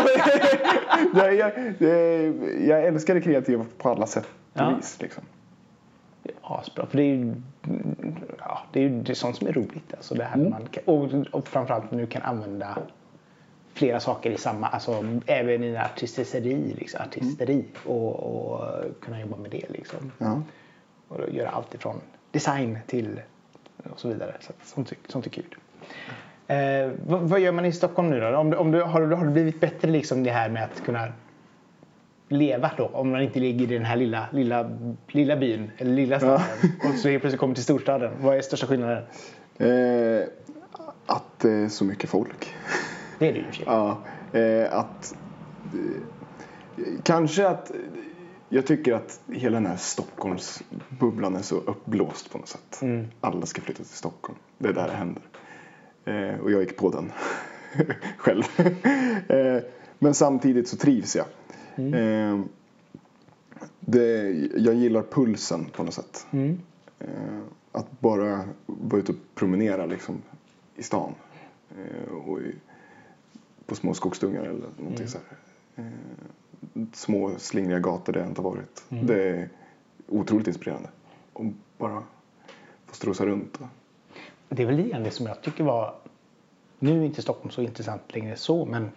jag, 1.14 1.36
jag, 1.36 1.52
jag, 2.68 2.86
älskar 2.86 3.16
det 3.16 3.22
kreativa 3.22 3.66
på 3.78 3.90
alla 3.90 4.06
sätt 4.06 4.28
och 4.54 4.62
Ja. 4.62 4.76
vis. 4.76 4.98
Liksom. 5.02 5.24
Asbra, 6.42 6.86
för 6.86 6.98
det 6.98 7.04
är 7.04 7.16
ju 7.16 7.34
ja, 8.40 8.60
det 8.74 8.86
är 8.86 8.90
det 8.90 9.12
är 9.12 9.16
sånt 9.16 9.36
som 9.36 9.48
är 9.48 9.54
roligt. 9.54 9.94
Alltså 9.94 10.16
det 10.16 10.24
här 10.24 10.38
man 10.38 10.68
kan, 10.72 10.84
och, 10.86 11.14
och 11.32 11.48
framförallt 11.48 11.86
du 11.92 12.08
kan 12.08 12.22
använda 12.22 12.78
flera 13.74 14.00
saker 14.00 14.32
i 14.32 14.38
samma, 14.38 14.68
alltså 14.68 15.04
även 15.26 15.64
i 15.64 15.78
artisteri, 15.78 16.76
liksom, 16.80 17.02
artisteri 17.08 17.66
och, 17.86 18.16
och 18.20 18.62
kunna 19.02 19.22
jobba 19.22 19.38
med 19.38 19.52
det 19.52 19.70
liksom. 19.70 20.12
Ja. 20.18 20.42
Och 21.08 21.30
göra 21.32 21.50
allt 21.50 21.74
ifrån 21.74 22.02
design 22.32 22.78
till 22.88 23.22
och 23.92 24.00
så 24.00 24.08
vidare. 24.10 24.36
Så 24.40 24.50
att, 24.52 24.68
sånt, 24.68 24.94
sånt 25.08 25.26
är 25.26 25.30
kul. 25.30 25.56
Eh, 26.48 26.92
vad, 27.08 27.22
vad 27.22 27.40
gör 27.40 27.52
man 27.52 27.66
i 27.66 27.72
Stockholm 27.72 28.10
nu 28.10 28.20
då? 28.20 28.38
Om, 28.38 28.50
du- 28.50 28.58
om 28.58 28.72
du, 28.72 28.82
har, 28.82 29.02
har 29.02 29.26
det 29.26 29.32
blivit 29.32 29.60
bättre 29.60 29.92
liksom 29.92 30.24
det 30.24 30.32
här 30.32 30.50
med 30.50 30.64
att 30.64 30.84
kunna 30.86 31.08
leva 32.28 32.72
då? 32.78 32.86
Om 32.86 33.10
man 33.12 33.22
inte 33.22 33.40
ligger 33.40 33.72
i 33.72 33.78
den 33.78 33.86
här 33.86 33.96
lilla, 33.96 34.26
lilla, 34.32 34.70
lilla 35.08 35.36
byn 35.36 35.72
eller 35.78 35.92
lilla 35.94 36.20
staden 36.20 36.42
och 36.90 36.96
så 37.00 37.10
helt 37.10 37.22
plötsligt 37.22 37.40
kommer 37.40 37.56
till 37.56 37.64
storstaden. 37.64 38.12
Vad 38.22 38.38
är 38.38 38.42
största 38.42 38.68
skillnaden? 38.68 39.04
Eh, 39.58 40.28
att 41.06 41.40
det 41.40 41.52
är 41.52 41.68
så 41.70 41.86
mycket 41.86 42.10
folk. 42.10 42.54
Det 43.20 43.30
är 43.30 43.34
det 43.34 43.40
ju. 43.40 43.46
Ja, 43.66 43.98
eh, 44.40 44.74
att... 44.80 45.16
Eh, 45.74 46.84
kanske 47.04 47.48
att... 47.48 47.72
eh, 48.50 48.56
Jag 48.56 48.66
tycker 48.66 48.94
att 48.94 49.22
hela 49.32 49.58
den 49.58 49.66
här 49.66 49.78
Stockholmsbubblan 49.78 51.36
är 51.36 51.42
så 51.42 51.56
uppblåst 51.56 52.32
på 52.32 52.38
något 52.38 52.48
sätt. 52.48 52.80
Mm. 52.82 53.08
Alla 53.22 53.46
ska 53.46 53.62
flytta 53.62 53.84
till 53.84 53.92
Stockholm. 53.92 54.40
Det 54.58 54.70
är 54.70 54.74
där 54.74 54.88
det 54.88 54.94
händer. 54.94 55.24
Eh, 56.06 56.40
och 56.40 56.52
jag 56.52 56.62
gick 56.62 56.78
på 56.78 56.90
den 56.90 57.12
själv. 58.18 58.44
eh, 59.32 59.64
men 60.00 60.14
samtidigt 60.14 60.68
så 60.68 60.78
trivs 60.78 61.16
jag. 61.16 61.26
Eh, 61.76 62.40
det, 63.80 64.32
jag 64.58 64.76
gillar 64.76 65.02
pulsen 65.02 65.66
på 65.66 65.84
något 65.84 65.94
sätt. 65.94 66.28
Mm. 66.32 66.60
Eh, 67.00 67.40
att 67.72 68.00
bara 68.00 68.44
vara 68.66 69.00
ute 69.00 69.12
och 69.12 69.18
promenera 69.36 69.86
liksom, 69.86 70.22
i 70.76 70.84
stan. 70.84 71.16
Eh, 71.78 72.14
och 72.14 72.42
i, 72.42 72.56
på 73.66 73.76
små 73.76 73.94
skogsdungar 73.94 74.42
eller 74.42 74.68
någonting 74.78 75.08
så 75.08 75.18
här. 75.18 75.86
Små 76.94 77.32
slingriga 77.38 77.80
gator 77.80 78.14
där 78.14 78.20
jag 78.20 78.30
inte 78.30 78.42
har 78.42 78.50
varit. 78.50 78.84
Det 78.90 79.30
är 79.30 79.50
otroligt 80.08 80.48
inspirerande. 80.48 80.90
Och 81.34 81.46
bara 81.78 82.04
få 82.86 82.96
strosa 82.96 83.26
runt. 83.26 83.60
Det 84.50 84.62
är 84.64 84.68
väl 84.68 84.82
grann 84.90 85.04
det 85.04 85.12
som 85.12 85.26
jag 85.26 85.42
tycker 85.42 85.64
var... 85.64 85.96
Nu 86.80 87.02
är 87.02 87.06
inte 87.06 87.22
Stockholm 87.22 87.50
så 87.52 87.62
intressant 87.62 88.02
längre 88.08 88.36
så, 88.36 88.66
men 88.66 88.92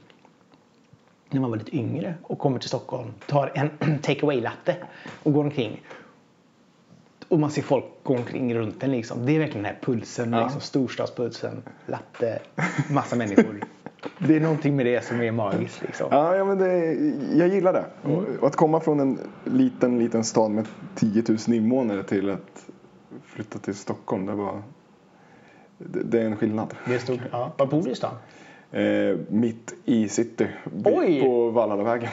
när 1.30 1.40
man 1.40 1.50
var 1.50 1.56
lite 1.56 1.76
yngre 1.76 2.14
och 2.22 2.38
kommer 2.38 2.58
till 2.58 2.68
Stockholm, 2.68 3.12
tar 3.26 3.52
en 3.54 3.98
take 4.02 4.22
away 4.22 4.40
latte 4.40 4.76
och 5.22 5.32
går 5.32 5.44
omkring. 5.44 5.82
Och 7.28 7.38
man 7.40 7.50
ser 7.50 7.62
folk 7.62 7.84
gå 8.02 8.16
omkring 8.16 8.54
runt 8.54 8.80
den 8.80 8.90
liksom. 8.90 9.26
Det 9.26 9.32
är 9.32 9.38
verkligen 9.38 9.62
den 9.62 9.74
här 9.74 9.80
pulsen, 9.82 10.32
Ja. 10.32 10.42
liksom, 10.42 10.60
storstadspulsen, 10.60 11.62
latte, 11.86 12.42
massa 12.90 13.16
människor. 13.16 13.60
Det 14.18 14.36
är 14.36 14.40
någonting 14.40 14.76
med 14.76 14.86
det 14.86 15.04
som 15.04 15.20
är 15.20 15.32
magiskt 15.32 15.82
liksom. 15.82 16.08
ja, 16.10 16.36
ja, 16.36 16.44
men 16.44 16.58
det, 16.58 16.94
jag 17.38 17.48
gillar 17.48 17.72
det. 17.72 17.84
Och, 18.02 18.24
och 18.40 18.46
att 18.46 18.56
komma 18.56 18.80
från 18.80 19.00
en 19.00 19.18
liten, 19.44 19.98
liten 19.98 20.24
stad 20.24 20.50
med 20.50 20.66
10 20.94 21.24
000 21.28 21.38
invånare 21.46 22.02
till 22.02 22.30
att 22.30 22.66
flytta 23.24 23.58
till 23.58 23.74
Stockholm. 23.74 24.26
Det, 24.26 24.32
var, 24.32 24.62
det, 25.78 26.02
det 26.02 26.20
är 26.20 26.24
en 26.24 26.36
skillnad. 26.36 26.74
Det 26.86 26.94
är 26.94 26.98
stort. 26.98 27.20
Ja. 27.30 27.52
Var 27.56 27.66
bor 27.66 27.82
du 27.82 27.90
i 27.90 27.94
stan? 27.94 28.14
Eh, 28.70 29.16
mitt 29.28 29.74
i 29.84 30.08
city. 30.08 30.46
Oj! 30.84 31.20
På 31.22 31.50
Vallalavägen. 31.50 32.10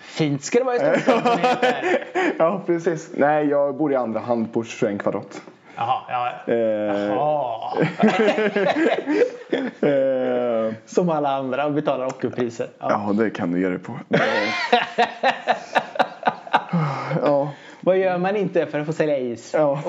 Fint 0.00 0.42
ska 0.42 0.58
det 0.58 0.64
vara 0.64 0.76
i 0.76 1.00
Stockholm. 1.00 1.38
ja, 2.38 2.62
precis. 2.66 3.10
Nej, 3.16 3.46
jag 3.46 3.76
bor 3.76 3.92
i 3.92 3.96
andra 3.96 4.20
hand 4.20 4.52
på 4.52 4.64
21 4.64 5.02
kvadrat. 5.02 5.42
Jaha, 5.76 6.02
ja. 6.08 6.52
Eh, 6.52 6.56
Jaha. 7.06 7.76
eh, 9.80 10.74
Som 10.86 11.08
alla 11.10 11.28
andra 11.36 11.66
och 11.66 11.72
betalar 11.72 12.06
ockerpriser. 12.06 12.68
Ja. 12.78 12.90
ja, 13.06 13.12
det 13.12 13.30
kan 13.30 13.50
du 13.52 13.60
ge 13.60 13.68
dig 13.68 13.78
på. 13.78 13.98
Ja, 17.22 17.52
Vad 17.80 17.98
gör 17.98 18.18
man 18.18 18.36
inte 18.36 18.66
för 18.66 18.80
att 18.80 18.86
få 18.86 18.92
sälja 18.92 19.18
is? 19.18 19.54
ja, 19.54 19.82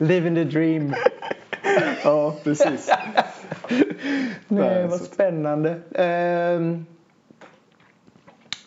Living 0.00 0.34
the 0.34 0.44
dream. 0.44 0.94
ja, 2.04 2.34
precis. 2.44 2.90
Nej, 4.48 4.86
vad 4.86 5.00
spännande. 5.00 5.80
Ehm, 5.94 6.86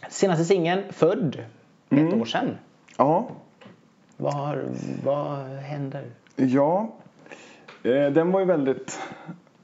senaste 0.10 0.46
singeln, 0.46 0.84
Född, 0.90 1.44
ett 1.90 2.14
år 2.14 2.26
sedan. 2.26 2.58
Ja, 2.98 3.28
Vad, 4.22 4.34
har, 4.34 4.66
vad 5.04 5.48
händer? 5.48 6.12
Ja, 6.36 6.94
eh, 7.84 8.12
den 8.12 8.32
var 8.32 8.40
ju 8.40 8.46
väldigt 8.46 9.00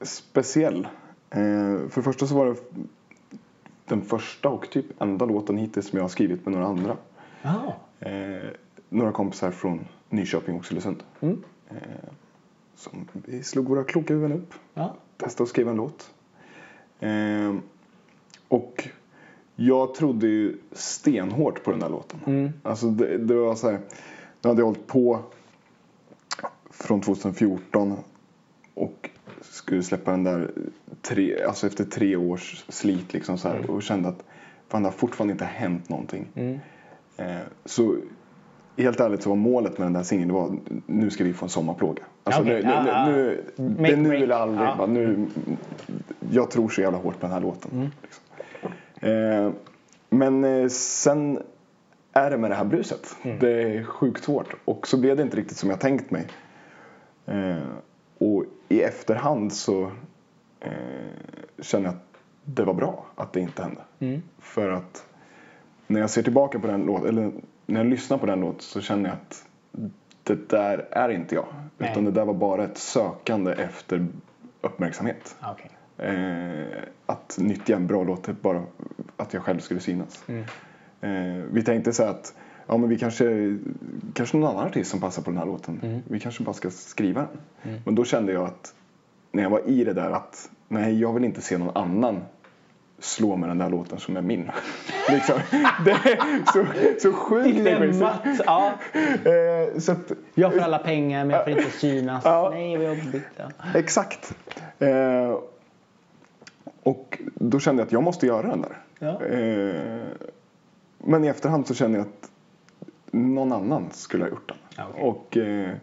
speciell. 0.02 0.88
Eh, 1.30 1.39
för 1.89 1.96
det 1.96 2.04
första 2.04 2.28
så 2.28 2.36
var 2.36 2.46
det 2.46 2.56
den 3.86 4.02
första 4.02 4.50
och 4.50 4.70
typ 4.70 5.02
enda 5.02 5.26
låten 5.26 5.58
hittills 5.58 5.88
som 5.88 5.98
jag 5.98 6.04
har 6.04 6.10
skrivit 6.10 6.46
med 6.46 6.54
några 6.54 6.68
andra. 6.68 6.98
Jaha. 7.41 7.74
Eh, 8.00 8.50
några 8.89 9.12
kompisar 9.12 9.52
från 9.52 9.86
Nyköping 10.10 10.56
och 10.56 10.60
Oxelösund. 10.60 11.04
Mm. 11.20 11.44
Eh, 11.70 11.76
som 12.76 13.08
vi 13.13 13.44
slog 13.44 13.70
våra 13.70 13.84
kloka 13.84 14.13
huvuden 14.13 14.38
upp. 14.38 14.54
Ja. 14.74 14.96
Testade 15.18 15.44
att 15.44 15.50
skriva 15.50 15.72
en 15.72 15.78
låt. 15.78 16.13
Eh, 17.00 17.56
och 18.48 18.89
jag 19.56 19.96
trodde 19.96 20.28
ju 20.28 20.58
stenhårt 20.72 21.63
på 21.63 21.72
den 21.72 21.80
där 21.80 21.89
låten. 21.89 22.20
Mm. 22.26 22.54
Alltså 22.63 22.88
det, 22.88 23.18
det 23.18 23.36
var 23.36 23.56
så 23.56 23.72
här. 23.72 23.80
Jag 24.46 24.50
hade 24.50 24.64
hållit 24.64 24.88
på 24.88 25.20
från 26.70 27.02
2014 27.02 27.98
och 28.74 29.10
skulle 29.42 29.84
släppa 29.84 30.12
den 30.12 30.24
där 30.24 30.52
tre, 31.02 31.44
alltså 31.44 31.68
efter 31.68 31.84
tre 31.86 32.16
års 32.16 32.66
slit 32.70 33.14
liksom 33.14 33.38
så 33.38 33.48
här, 33.48 33.70
och 33.70 33.84
kände 33.84 34.10
att 34.10 34.24
fan 34.68 34.84
det 34.84 34.88
har 34.88 34.94
fortfarande 34.94 35.32
inte 35.32 35.46
hänt 35.46 35.90
någonting. 35.90 36.28
Mm. 36.36 36.60
Eh, 37.18 37.42
så 37.66 37.96
helt 38.78 39.00
ärligt 39.00 39.24
så 39.24 39.30
var 39.30 39.36
målet 39.36 39.78
med 39.78 39.86
den 39.86 39.94
där 39.94 40.04
singeln 40.04 40.34
var 40.34 40.58
nu 40.86 41.10
ska 41.10 41.24
vi 41.24 41.34
få 41.34 41.46
en 41.46 41.50
sommarplåga. 41.50 42.04
Alltså 42.24 42.42
Okej, 42.42 42.64
nu, 42.64 42.70
ja, 42.70 43.06
nu, 43.06 43.44
nu, 43.56 43.70
Make 43.70 43.92
det 43.92 43.96
nu 43.96 44.10
break. 44.10 44.24
eller 44.24 44.36
aldrig. 44.36 44.68
Va, 44.78 44.86
Nu, 44.86 45.28
jag 46.32 46.52
tror 46.52 46.70
så 46.70 46.82
jävla 46.82 46.98
hårt 46.98 47.20
på 47.20 47.26
den 47.26 47.32
här 47.34 47.42
låten. 47.42 47.72
Mm. 47.74 47.90
Liksom. 48.02 48.24
Eh, 49.10 49.52
men 50.10 50.44
eh, 50.44 50.68
sen 50.68 51.40
är 52.15 52.30
det 52.30 52.38
med 52.38 52.51
det 52.51 52.56
här 52.56 52.65
bruset. 52.65 53.15
Mm. 53.23 53.39
Det 53.39 53.63
är 53.63 53.84
sjukt 53.84 54.23
svårt. 54.23 54.56
Och 54.65 54.88
så 54.88 54.97
blev 54.97 55.17
det 55.17 55.23
inte 55.23 55.38
riktigt 55.38 55.58
som 55.58 55.69
jag 55.69 55.80
tänkt 55.80 56.12
mig. 56.12 56.28
Eh, 57.25 57.67
och 58.17 58.45
i 58.69 58.82
efterhand 58.82 59.54
så 59.54 59.91
eh, 60.60 60.71
känner 61.62 61.86
jag 61.86 61.93
att 61.93 62.19
det 62.43 62.63
var 62.63 62.73
bra 62.73 63.06
att 63.15 63.34
det 63.34 63.39
inte 63.39 63.63
hände. 63.63 63.82
Mm. 63.99 64.21
För 64.39 64.69
att 64.69 65.06
när 65.88 65.99
jag 65.99 66.10
ser 66.10 66.23
tillbaka 66.23 66.60
på 66.60 66.67
den 66.67 66.82
låten, 66.82 67.10
eller 67.10 67.32
när 67.65 67.80
jag 67.80 67.88
lyssnar 67.88 68.17
på 68.17 68.25
den 68.25 68.39
låten 68.39 68.62
så 68.62 68.82
känner 68.82 69.10
jag 69.10 69.13
att 69.13 69.45
det 70.23 70.49
där 70.49 70.88
är 70.91 71.10
inte 71.10 71.36
jag. 71.36 71.45
Nej. 71.78 71.91
Utan 71.91 72.06
det 72.06 72.12
där 72.12 72.25
var 72.25 72.34
bara 72.34 72.63
ett 72.63 72.78
sökande 72.78 73.51
efter 73.51 74.08
uppmärksamhet. 74.62 75.36
Ah, 75.39 75.51
okej. 75.51 75.71
Eh, 75.97 76.84
att 77.06 77.38
nyttja 77.39 77.75
en 77.75 77.88
bra 77.88 78.04
låt, 78.04 78.41
bara 78.41 78.63
att 79.17 79.34
jag 79.34 79.43
själv 79.43 79.60
skulle 79.60 79.80
synas. 79.80 80.23
Mm. 80.28 80.45
Eh, 81.06 81.44
vi 81.52 81.63
tänkte 81.63 81.94
så 81.94 82.04
att 82.04 82.34
ja, 82.68 82.78
men 82.78 82.89
vi 82.89 82.98
kanske, 82.98 83.58
kanske 84.13 84.38
någon 84.38 84.50
annan 84.50 84.68
artist 84.68 84.91
som 84.91 85.00
passar 85.00 85.22
på 85.22 85.32
den 85.32 85.38
här 85.38 85.46
låten. 85.46 85.80
Mm. 85.84 86.02
Vi 86.08 86.20
kanske 86.20 86.44
bara 86.44 86.54
ska 86.54 86.70
skriva 86.70 87.28
den. 87.63 87.82
Men 87.86 87.96
då 87.96 88.06
kände 88.06 88.34
jag 88.34 88.44
att 88.46 88.74
när 89.32 89.44
jag 89.44 89.50
var 89.50 89.62
i 89.70 89.84
det 89.84 89.94
där 89.94 90.12
att 90.12 90.50
nej, 90.68 91.00
jag 91.02 91.13
vill 91.13 91.26
inte 91.26 91.41
se 91.41 91.58
någon 91.58 91.78
annan 91.78 92.22
slå 93.00 93.36
med 93.36 93.50
den 93.50 93.58
där 93.58 93.70
låten 93.70 94.00
som 94.00 94.18
är 94.18 94.22
min. 94.22 94.52
liksom. 95.10 95.39
Det 95.86 95.91
är 95.91 96.46
så, 96.54 96.65
så 97.02 97.13
sjukt. 97.13 97.58
Dilemmat. 97.58 98.22
Ja. 98.46 98.74
Eh, 99.26 99.80
så 99.80 99.91
att, 99.91 100.12
Jag 100.34 100.54
får 100.54 100.60
alla 100.60 100.80
pengar 100.80 101.26
men 101.26 101.36
jag 101.36 101.44
får 101.44 101.54
inte 101.54 101.72
synas. 101.72 102.22
Ja. 102.26 102.50
Nej 102.54 102.78
vad 102.78 102.88
jobbigt. 102.88 103.24
Ja. 103.38 103.50
Exakt. 103.76 104.36
Eh, 104.80 105.38
och 106.84 107.22
då 107.36 107.60
kände 107.60 107.82
jag 107.82 107.86
att 107.86 107.91
jag 107.91 108.04
måste 108.04 108.28
göra 108.28 108.48
den 108.48 108.62
där. 108.62 108.78
Ja. 109.00 109.20
Eh, 111.00 111.08
men 111.08 111.24
i 111.24 111.28
efterhand 111.28 111.68
så 111.68 111.74
känner 111.74 111.98
jag 111.98 112.08
att 112.08 112.32
någon 113.12 113.52
annan 113.54 113.90
skulle 113.92 114.24
ha 114.24 114.30
gjort 114.30 114.48
den. 114.50 114.58
Ja, 114.78 114.88
okej. 114.90 115.04
Och 115.04 115.38
eh, 115.38 115.76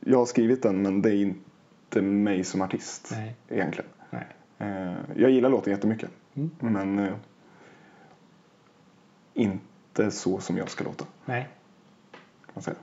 jag 0.00 0.18
har 0.18 0.26
skrivit 0.26 0.62
den 0.62 0.82
men 0.82 1.02
det 1.02 1.10
är 1.10 1.20
inte 1.22 2.02
mig 2.02 2.44
som 2.44 2.62
artist 2.62 3.08
Nej. 3.12 3.34
egentligen. 3.48 3.90
Nej. 4.10 4.26
Eh, 4.58 4.94
jag 5.16 5.30
gillar 5.30 5.48
låten 5.50 5.72
jättemycket. 5.72 6.10
Mm. 6.34 6.50
Men 6.58 6.98
eh, 6.98 7.12
inte 9.34 10.10
så 10.10 10.38
som 10.40 10.56
jag 10.56 10.70
ska 10.70 10.84
låta. 10.84 11.04
Nej. 11.24 11.48
Kan 12.44 12.52
man 12.54 12.62
säga. 12.62 12.76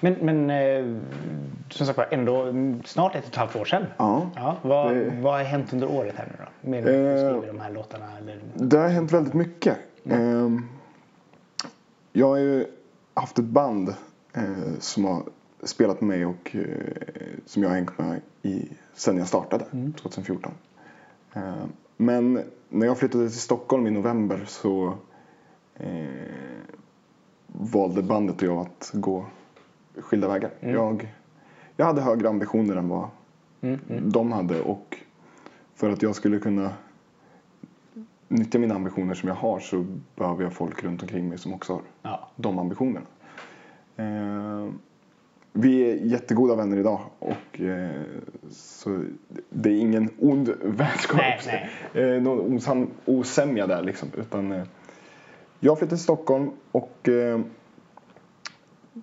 Men, 0.00 0.12
men 0.20 0.50
eh, 0.50 1.00
som 1.70 1.86
sagt 1.86 1.98
var 1.98 2.08
ändå 2.10 2.42
mm, 2.42 2.82
snart 2.84 3.14
ett 3.14 3.22
och 3.24 3.28
ett 3.30 3.36
halvt 3.36 3.56
år 3.56 3.64
sedan. 3.64 3.86
Ja. 3.96 4.30
Ja, 4.36 4.56
vad, 4.62 4.94
Det- 4.94 5.10
vad 5.20 5.32
har 5.32 5.44
hänt 5.44 5.72
under 5.72 5.90
året 5.90 6.14
här 6.16 6.26
nu 6.26 6.44
då? 6.44 6.70
Med 6.70 6.82
att 6.84 6.88
Eh, 6.90 7.38
skriva 7.40 7.52
de 7.52 7.60
här 7.60 7.70
låtarna? 7.70 8.06
Eller? 8.18 8.40
Det 8.54 8.78
har 8.78 8.88
hänt 8.88 9.12
väldigt 9.12 9.34
mycket. 9.34 9.76
Ehm, 10.04 10.68
jag 12.12 12.26
har 12.26 12.36
ju 12.36 12.66
haft 13.14 13.38
ett 13.38 13.44
band 13.44 13.94
eh, 14.32 14.78
som 14.78 15.04
har 15.04 15.22
spelat 15.62 16.00
med 16.00 16.08
mig 16.08 16.26
och 16.26 16.56
eh, 16.56 16.64
som 17.46 17.62
jag 17.62 17.70
har 17.70 17.76
hängt 17.76 17.98
med 17.98 18.20
i, 18.42 18.68
sen 18.94 19.16
jag 19.18 19.28
startade 19.28 19.64
2014. 20.00 20.52
Ehm, 21.32 21.68
men 21.96 22.42
när 22.68 22.86
jag 22.86 22.98
flyttade 22.98 23.28
till 23.28 23.40
Stockholm 23.40 23.86
i 23.86 23.90
november 23.90 24.44
så 24.46 24.94
eh, 25.74 26.04
valde 27.46 28.02
bandet 28.02 28.36
och 28.36 28.42
jag 28.42 28.58
att 28.58 28.90
gå 28.94 29.26
skilda 29.98 30.28
vägar. 30.28 30.50
Jag, 30.60 31.14
jag 31.76 31.86
hade 31.86 32.00
högre 32.00 32.28
ambitioner 32.28 32.76
än 32.76 32.88
vad 32.88 33.08
Mm, 33.62 33.78
de 34.10 34.32
hade 34.32 34.60
och 34.60 34.98
för 35.74 35.90
att 35.90 36.02
jag 36.02 36.14
skulle 36.14 36.38
kunna 36.38 36.72
nyttja 38.30 38.58
mina 38.58 38.74
ambitioner 38.74 39.14
som 39.14 39.28
jag 39.28 39.36
har 39.36 39.60
så 39.60 39.86
behöver 40.16 40.42
jag 40.42 40.52
folk 40.52 40.84
runt 40.84 41.02
omkring 41.02 41.28
mig 41.28 41.38
som 41.38 41.54
också 41.54 41.72
har 41.72 41.82
Ja. 42.02 42.28
de 42.36 42.58
ambitionerna. 42.58 43.06
Eh, 43.96 44.68
vi 45.52 45.90
är 45.90 45.94
jättegoda 45.94 46.54
vänner 46.54 46.76
idag 46.76 47.00
och 47.18 47.60
eh, 47.60 47.90
så 48.50 49.04
det 49.50 49.70
är 49.70 49.74
ingen 49.76 50.10
ond 50.18 50.54
vänskap. 50.64 51.20
Nej, 51.46 51.70
Eh, 51.94 52.22
någon 52.22 52.56
osam, 52.56 52.90
osämja 53.04 53.66
där 53.66 53.82
liksom. 53.82 54.08
Utan, 54.16 54.52
eh, 54.52 54.64
jag 55.60 55.78
flyttade 55.78 55.96
till 55.96 56.04
Stockholm 56.04 56.50
och 56.72 57.08
eh, 57.08 57.40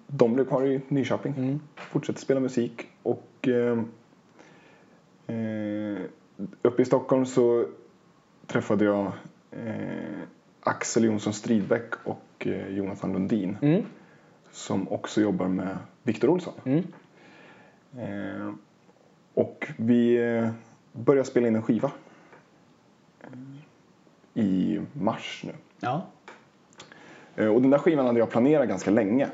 de 0.08 0.34
blev 0.34 0.46
kvar 0.46 0.66
i 0.66 0.82
Nyköping. 0.88 1.34
Mm. 1.38 1.60
Fortsätter 1.76 2.20
spela 2.20 2.40
musik 2.40 2.88
och 3.04 3.48
eh, 3.48 3.82
Eh, 5.30 6.02
uppe 6.62 6.82
i 6.82 6.86
Stockholm 6.86 7.26
så 7.26 7.66
träffade 8.48 8.86
jag 8.86 9.12
eh, 9.52 10.20
Axel 10.62 11.04
Jonsson 11.04 11.34
Stridbeck 11.34 11.94
och 12.04 12.24
eh, 12.48 12.68
Jonathan 12.68 13.14
Lundin 13.14 13.58
Mm. 13.62 13.84
som 14.52 14.88
också 14.92 15.22
jobbar 15.22 15.48
med 15.48 15.78
Viktor 16.04 16.30
Olsson. 16.30 16.54
Mm. 16.66 16.84
Eh, 17.98 18.54
och 19.34 19.68
vi 19.78 20.16
eh, 20.36 20.50
började 20.92 21.28
spela 21.30 21.48
in 21.48 21.56
en 21.56 21.62
skiva 21.64 21.92
eh, 23.24 23.30
i 24.44 24.82
mars 24.94 25.42
nu. 25.46 25.54
Ja. 25.80 26.06
Eh, 27.36 27.48
och 27.48 27.62
den 27.62 27.72
där 27.72 27.78
skivan 27.78 28.06
hade 28.06 28.20
jag 28.20 28.30
planerat 28.30 28.68
ganska 28.68 28.92
länge. 28.92 29.28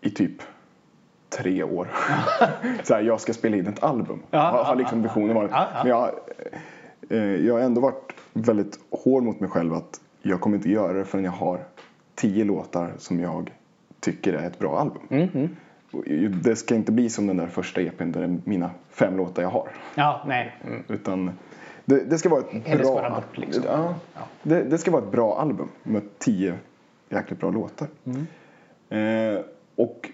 I 0.00 0.10
typ 0.10 0.42
tre 1.28 1.62
år. 1.62 1.88
så 2.82 2.94
här, 2.94 3.02
jag 3.02 3.20
ska 3.20 3.32
spela 3.32 3.56
in 3.56 3.66
ett 3.66 3.82
album. 3.82 4.22
Ja, 4.30 4.38
har, 4.40 4.64
har 4.64 4.76
liksom 4.76 5.02
visionen 5.02 5.34
varit. 5.34 5.50
ja, 5.50 5.68
ja. 5.74 5.80
Men 5.82 5.90
jag, 5.90 6.10
jag 7.44 7.54
har 7.54 7.60
ändå 7.60 7.80
varit 7.80 8.12
väldigt 8.32 8.78
hård 8.90 9.22
mot 9.22 9.40
mig 9.40 9.50
själv 9.50 9.74
att 9.74 10.00
jag 10.22 10.40
kommer 10.40 10.56
inte 10.56 10.70
göra 10.70 10.92
det 10.92 11.04
förrän 11.04 11.24
jag 11.24 11.32
har 11.32 11.64
tio 12.14 12.44
låtar 12.44 12.92
som 12.98 13.20
jag 13.20 13.52
tycker 14.00 14.32
är 14.34 14.46
ett 14.46 14.58
bra 14.58 14.78
album. 14.78 15.02
Mm, 15.10 15.28
mm. 15.34 15.56
Och 15.90 16.04
Det 16.42 16.56
ska 16.56 16.74
inte 16.74 16.92
bli 16.92 17.10
som 17.10 17.26
den 17.26 17.36
där 17.36 17.46
första 17.46 17.80
EPn 17.80 18.12
där 18.12 18.20
det 18.20 18.26
är 18.26 18.38
mina 18.44 18.70
fem 18.90 19.16
låtar 19.16 19.42
jag 19.42 19.50
har. 19.50 19.68
Ja, 19.94 20.24
nej. 20.26 20.56
Mm. 20.66 20.82
Utan 20.88 21.30
det, 21.84 22.04
det 22.04 22.18
ska 22.18 22.28
vara 22.28 22.40
ett 22.40 22.66
Eller 22.68 22.84
bra... 22.84 23.10
bort, 23.10 23.38
liksom. 23.38 23.62
ja, 23.66 23.94
Ja. 24.14 24.20
det, 24.42 24.62
det 24.62 24.78
ska 24.78 24.90
vara 24.90 25.02
ett 25.02 25.10
bra 25.10 25.38
album 25.40 25.68
med 25.82 26.02
tio 26.18 26.54
jäkligt 27.08 27.40
bra 27.40 27.50
låtar. 27.50 27.88
Mm. 28.04 28.26
Eh, 29.36 29.40
och 29.76 30.10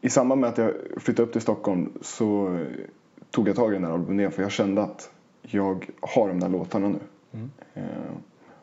i 0.00 0.08
samband 0.08 0.40
med 0.40 0.50
att 0.50 0.58
jag 0.58 0.72
flyttade 0.96 1.26
upp 1.26 1.32
till 1.32 1.40
Stockholm 1.40 1.92
så 2.00 2.58
tog 3.30 3.48
jag 3.48 3.56
tag 3.56 3.70
i 3.70 3.74
den 3.74 3.84
här 3.84 3.92
albumet 3.92 4.34
för 4.34 4.42
jag 4.42 4.50
kände 4.52 4.82
att 4.82 5.10
jag 5.46 5.86
har 6.00 6.28
de 6.28 6.40
där 6.40 6.48
låtarna 6.48 6.88
nu. 6.88 6.98
Mm. 7.32 7.50
Eh, 7.74 8.12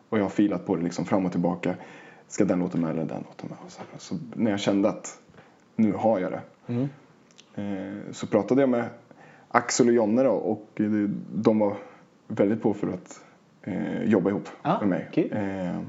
och 0.10 0.18
jag 0.20 0.24
har 0.24 0.30
filat 0.30 0.66
på 0.66 0.76
det 0.76 0.84
liksom 0.84 1.06
fram 1.06 1.26
och 1.26 1.32
tillbaka. 1.32 1.76
Ska 2.28 2.46
den 2.46 2.60
låten 2.60 2.82
med 2.82 2.90
eller 2.92 3.06
den 3.06 3.24
låten 3.28 3.50
med? 3.50 3.58
Och 3.66 3.72
Så, 3.72 3.82
så 3.98 4.16
när 4.36 4.52
jag 4.52 4.60
kände 4.60 4.90
att 4.90 5.20
nu 5.76 5.94
har 5.94 6.20
jag 6.20 6.32
det 6.32 6.42
Mm. 6.68 6.90
Eh, 7.56 8.12
så 8.12 8.28
pratade 8.28 8.62
jag 8.62 8.70
med 8.70 8.86
Axel 9.48 9.88
och 9.88 9.94
Jonne 9.94 10.24
då, 10.24 10.32
och 10.32 10.82
de 11.36 11.60
var 11.60 11.78
väldigt 12.28 12.62
på 12.62 12.74
för 12.74 12.88
att 12.88 13.22
eh, 13.62 14.04
jobba 14.04 14.30
ihop 14.30 14.50
Ja, 14.62 14.80
med 14.80 14.90
mig. 14.90 15.10
kul. 15.14 15.32
Eh, 15.34 15.80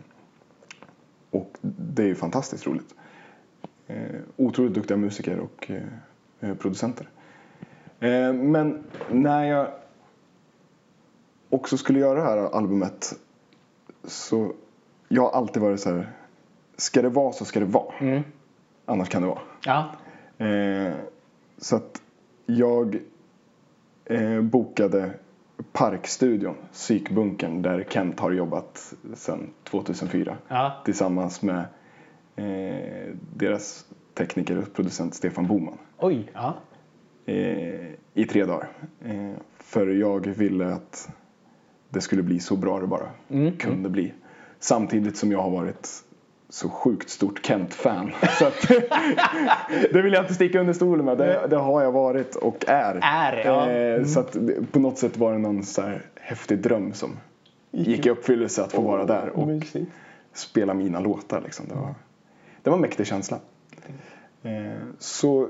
och 1.31 1.57
det 1.61 2.03
är 2.03 2.07
ju 2.07 2.15
fantastiskt 2.15 2.67
roligt. 2.67 2.95
Eh, 3.87 3.97
otroligt 4.37 4.75
duktiga 4.75 4.97
musiker 4.97 5.39
och 5.39 5.71
eh, 6.41 6.55
producenter. 6.55 7.09
Eh, 8.01 8.33
men 8.33 8.85
när 9.11 9.45
jag 9.45 9.69
också 11.53 11.77
skulle 11.79 11.99
göra 11.99 12.15
det 12.15 12.25
här 12.25 12.37
albumet 12.57 13.13
så 14.05 14.53
jag 15.09 15.23
har 15.23 15.31
alltid 15.31 15.63
varit 15.63 15.81
så 15.81 15.91
här, 15.91 16.13
ska 16.77 17.03
det 17.03 17.09
vara 17.09 17.33
så 17.33 17.45
ska 17.45 17.61
det 17.61 17.67
vara. 17.67 17.95
Mm. 18.01 18.23
Annars 18.85 19.09
kan 19.09 19.23
det 19.23 19.29
vara. 19.29 19.41
Ja. 19.65 19.91
Eh, 20.47 20.93
så 21.59 21.77
att 21.77 22.03
jag 22.47 22.99
eh, 24.05 24.41
bokade 24.41 25.11
Parkstudion, 25.73 26.55
psykbunkern 26.73 27.63
där 27.63 27.87
Kent 27.89 28.21
har 28.21 28.31
jobbat 28.31 28.95
sedan 29.15 29.51
2004 29.65 30.37
Ja. 30.49 30.73
tillsammans 30.85 31.43
med 31.43 31.65
eh, 32.37 33.15
deras 33.37 33.87
tekniker 34.15 34.59
och 34.59 34.73
producent 34.75 35.15
Stefan 35.15 35.47
Boman 35.47 35.79
Oj. 35.99 36.31
Ja. 36.35 36.55
eh, 37.27 37.87
i 38.15 38.25
tre 38.31 38.45
dagar. 38.45 38.69
Eh, 39.05 39.33
för 39.59 39.87
jag 39.87 40.27
ville 40.27 40.67
att 40.75 41.11
det 41.93 42.01
skulle 42.01 42.23
bli 42.23 42.41
så 42.41 42.57
bra 42.57 42.81
det 42.81 42.87
bara 42.87 43.09
Mm. 43.31 43.57
kunde 43.57 43.89
bli. 43.89 44.13
Samtidigt 44.61 45.17
som 45.17 45.33
jag 45.33 45.43
har 45.43 45.51
varit 45.51 45.89
så 46.49 46.69
sjukt 46.69 47.11
stort 47.11 47.47
Kent-fan. 47.47 48.13
Så 48.39 48.47
att, 48.47 48.69
det 49.93 50.03
vill 50.03 50.13
jag 50.13 50.23
inte 50.23 50.35
sticka 50.35 50.61
under 50.61 50.73
stolen 50.73 51.05
med. 51.05 51.19
Det, 51.19 51.47
det 51.51 51.57
har 51.57 51.83
jag 51.83 51.93
varit 51.93 52.35
och 52.37 52.65
är. 52.69 52.99
Är, 53.03 53.45
ja. 53.45 53.71
Eh, 53.71 53.95
Mm. 53.95 54.09
Så 54.09 54.21
att 54.21 54.37
på 54.73 54.79
något 54.81 54.99
sätt 54.99 55.17
var 55.17 55.33
det 55.33 55.39
någon 55.39 55.63
så 55.65 55.83
här 55.83 56.03
häftig 56.21 56.59
dröm 56.59 56.93
som 56.93 57.11
gick 57.71 58.07
i 58.07 58.11
uppfyllelse 58.11 58.63
att 58.65 58.73
få 58.73 58.83
vara 58.83 59.05
där 59.05 59.29
och 59.29 59.51
spela 60.33 60.75
mina 60.75 61.01
låtar. 61.01 61.41
Liksom. 61.45 61.67
Det, 61.69 61.75
var, 61.75 61.95
det 62.63 62.71
var 62.71 62.77
en 62.77 62.81
mäktig 62.83 63.07
känsla. 63.07 63.39
Eh, 64.43 64.79
så 64.99 65.49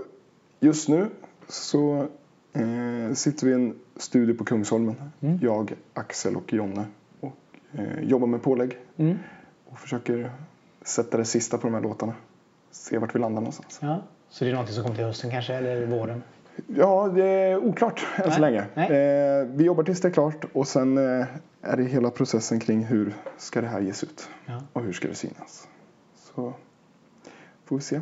just 0.61 0.89
nu 0.89 1.07
så 1.49 2.07
eh, 2.53 3.15
sitter 3.15 3.47
vi 3.47 3.53
i 3.53 3.55
en 3.55 3.75
studio 3.97 4.35
på 4.35 4.45
Kungsholmen. 4.45 4.97
Mm. 5.21 5.39
Jag, 5.43 5.73
Axel 5.95 6.37
och 6.37 6.53
Jonne. 6.53 6.85
Och 7.21 7.37
eh, 7.73 8.01
jobbar 8.03 8.27
med 8.27 8.43
pålägg. 8.43 8.79
Mm. 8.97 9.19
Och 9.65 9.79
försöker 9.79 10.31
sätta 10.83 11.17
det 11.17 11.25
sista 11.25 11.59
på 11.59 11.67
de 11.67 11.75
här 11.75 11.83
låtarna. 11.83 12.15
Se 12.71 12.99
vart 12.99 13.15
vi 13.15 13.19
landar 13.19 13.41
någonstans. 13.41 13.79
ja. 13.83 14.03
Så 14.29 14.45
det 14.45 14.51
är 14.51 14.53
någonting 14.53 14.75
som 14.75 14.83
kommer 14.83 14.97
till 14.97 15.05
hösten 15.05 15.31
kanske, 15.31 15.55
eller 15.55 15.87
våren? 15.87 16.23
Ja, 16.67 17.09
det 17.15 17.25
är 17.25 17.57
oklart 17.57 18.07
än 18.17 18.23
Nej, 18.27 18.35
så 18.35 18.41
länge. 18.41 18.61
Eh, 18.77 19.47
vi 19.49 19.65
jobbar 19.65 19.85
tills 19.85 20.01
det 20.01 20.09
är 20.09 20.13
klart 20.13 20.45
och 20.53 20.69
sen 20.69 20.99
eh, 20.99 21.27
är 21.63 21.77
det 21.77 21.85
hela 21.85 22.11
processen 22.11 22.61
kring 22.61 22.85
hur 22.85 23.15
ska 23.37 23.61
det 23.61 23.67
här 23.67 23.81
ges 23.81 24.05
ut. 24.05 24.29
Ja. 24.47 24.63
Och 24.73 24.83
hur 24.83 24.93
ska 24.93 25.09
det 25.09 25.15
synas. 25.15 25.69
Så 26.15 26.55
får 27.65 27.77
vi 27.77 27.83
se. 27.83 28.01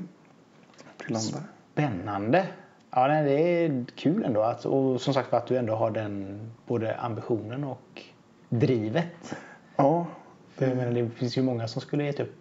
Spännande. 1.72 2.46
Ja, 2.90 3.06
nej, 3.06 3.24
det 3.24 3.40
är 3.40 3.84
kul 3.96 4.24
ändå. 4.24 4.42
Att, 4.42 4.64
och 4.64 5.00
som 5.00 5.14
sagt 5.14 5.32
att 5.32 5.46
du 5.46 5.56
ändå 5.56 5.74
har 5.74 5.90
den 5.90 6.40
både 6.66 6.96
ambitionen 6.96 7.64
och 7.64 8.02
drivet. 8.48 9.34
Ja, 9.76 10.06
För 10.54 10.66
jag 10.66 10.76
menar, 10.76 10.92
det 10.92 11.10
finns 11.10 11.38
ju 11.38 11.42
många 11.42 11.68
som 11.68 11.82
skulle 11.82 12.04
gett 12.04 12.20
upp 12.20 12.36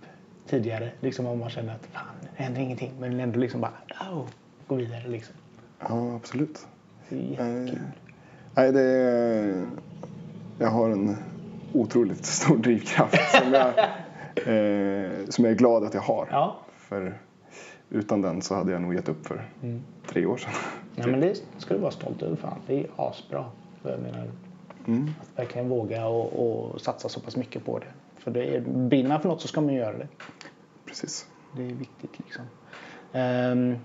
tidigare. 0.47 0.91
Liksom 0.99 1.25
om 1.25 1.39
man 1.39 1.49
känner 1.49 1.73
att 1.73 1.85
fan, 1.85 2.03
det 2.37 2.43
händer 2.43 2.61
ingenting. 2.61 2.91
Men 2.99 3.19
ändå 3.19 3.39
liksom 3.39 3.61
bara 3.61 3.71
oh, 4.11 4.25
gå 4.67 4.75
vidare 4.75 5.07
liksom. 5.07 5.35
ja 5.79 6.15
absolut. 6.15 6.67
Det 7.09 7.15
är 7.15 7.19
Eh, 7.19 7.57
jättekul. 7.57 7.79
nej, 8.55 8.71
det 8.71 8.81
är, 8.81 9.65
jag 10.59 10.67
har 10.69 10.89
en 10.89 11.17
otroligt 11.73 12.25
stor 12.25 12.57
drivkraft 12.57 13.31
som 13.31 13.53
jag, 13.53 13.67
eh, 14.35 15.25
som 15.29 15.45
jag 15.45 15.51
är 15.51 15.57
glad 15.57 15.83
att 15.83 15.93
jag 15.93 16.01
har. 16.01 16.27
Ja. 16.31 16.57
För 16.77 17.17
utan 17.89 18.21
den 18.21 18.41
så 18.41 18.55
hade 18.55 18.71
jag 18.71 18.81
nog 18.81 18.93
gett 18.95 19.09
upp 19.09 19.27
för 19.27 19.45
Mm. 19.63 19.81
tre 20.07 20.25
år 20.25 20.37
sedan. 20.37 20.51
Nej, 20.95 21.07
men 21.07 21.19
det 21.19 21.41
ska 21.57 21.73
du 21.73 21.79
vara 21.79 21.91
stolt 21.91 22.21
över. 22.21 22.35
Fan. 22.35 22.57
Det 22.67 22.79
är 22.79 22.85
asbra. 22.95 23.45
Jag 23.83 23.99
menar, 23.99 24.27
Mm. 24.87 25.11
att 25.21 25.39
verkligen 25.39 25.69
våga 25.69 26.05
och, 26.07 26.33
och 26.73 26.81
satsa 26.81 27.09
så 27.09 27.19
pass 27.19 27.35
mycket 27.35 27.65
på 27.65 27.79
det. 27.79 27.85
För 28.17 28.31
det 28.31 28.55
är, 28.55 28.61
brinner 28.61 29.09
man 29.09 29.21
för 29.21 29.29
något 29.29 29.41
så 29.41 29.47
ska 29.47 29.61
man 29.61 29.73
göra 29.73 29.97
det. 29.97 30.07
Precis. 30.85 31.27
Det 31.57 31.61
är 31.63 31.67
viktigt 31.73 32.11
liksom. 32.19 32.45
Um, 33.13 33.75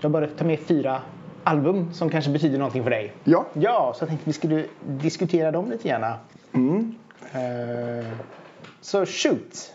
jag 0.00 0.10
bara 0.10 0.26
ta 0.26 0.44
med 0.44 0.58
fyra 0.60 1.02
album 1.44 1.92
som 1.92 2.10
kanske 2.10 2.30
betyder 2.30 2.58
någonting 2.58 2.82
för 2.82 2.90
dig. 2.90 3.12
Ja. 3.24 3.46
Ja, 3.52 3.92
så 3.96 4.02
jag 4.02 4.08
tänkte 4.08 4.26
vi 4.26 4.32
skulle 4.32 4.64
diskutera 4.86 5.50
dem 5.52 5.70
lite 5.70 5.88
gärna. 5.88 6.18
Mm. 6.52 6.94
Eh, 7.32 8.06
Så 8.80 9.06
shoot! 9.06 9.74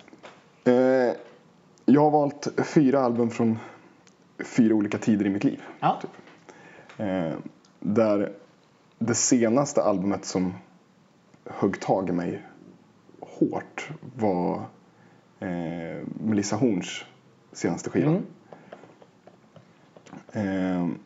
Eh, 0.64 0.74
jag 1.86 2.02
har 2.02 2.12
valt 2.12 2.48
fyra 2.66 3.00
album 3.00 3.30
från 3.30 3.60
fyra 4.40 4.76
olika 4.76 4.98
tider 4.98 5.26
i 5.26 5.30
mitt 5.30 5.44
liv. 5.44 5.62
Ja. 5.80 6.02
Eh, 6.98 7.34
där 7.80 8.34
det 9.00 9.16
senaste 9.16 9.84
albumet 9.84 10.26
som 10.26 10.54
högg 11.46 11.82
tag 11.82 12.10
i 12.10 12.12
mig 12.12 12.42
hårt 13.20 13.90
var 14.16 14.56
eh, 15.40 16.04
Melissa 16.24 16.56
Horns 16.56 17.06
senaste 17.52 17.90
skiva. 17.90 18.12
Mm. 18.12 18.26
Eh, 20.32 20.98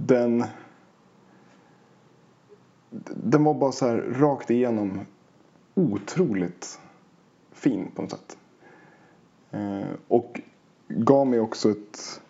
den, 0.00 0.44
den 3.14 3.44
var 3.44 3.54
bara 3.54 3.72
så 3.72 3.86
här 3.86 3.96
rakt 3.96 4.50
igenom 4.50 5.00
otroligt 5.74 6.80
fin 7.52 7.90
på 7.94 8.02
något 8.02 8.10
sätt. 8.10 8.36
Eh, 9.54 9.88
och 10.08 10.40
gav 10.88 11.26
mig 11.26 11.40
också 11.40 11.70
ett... 11.70 12.20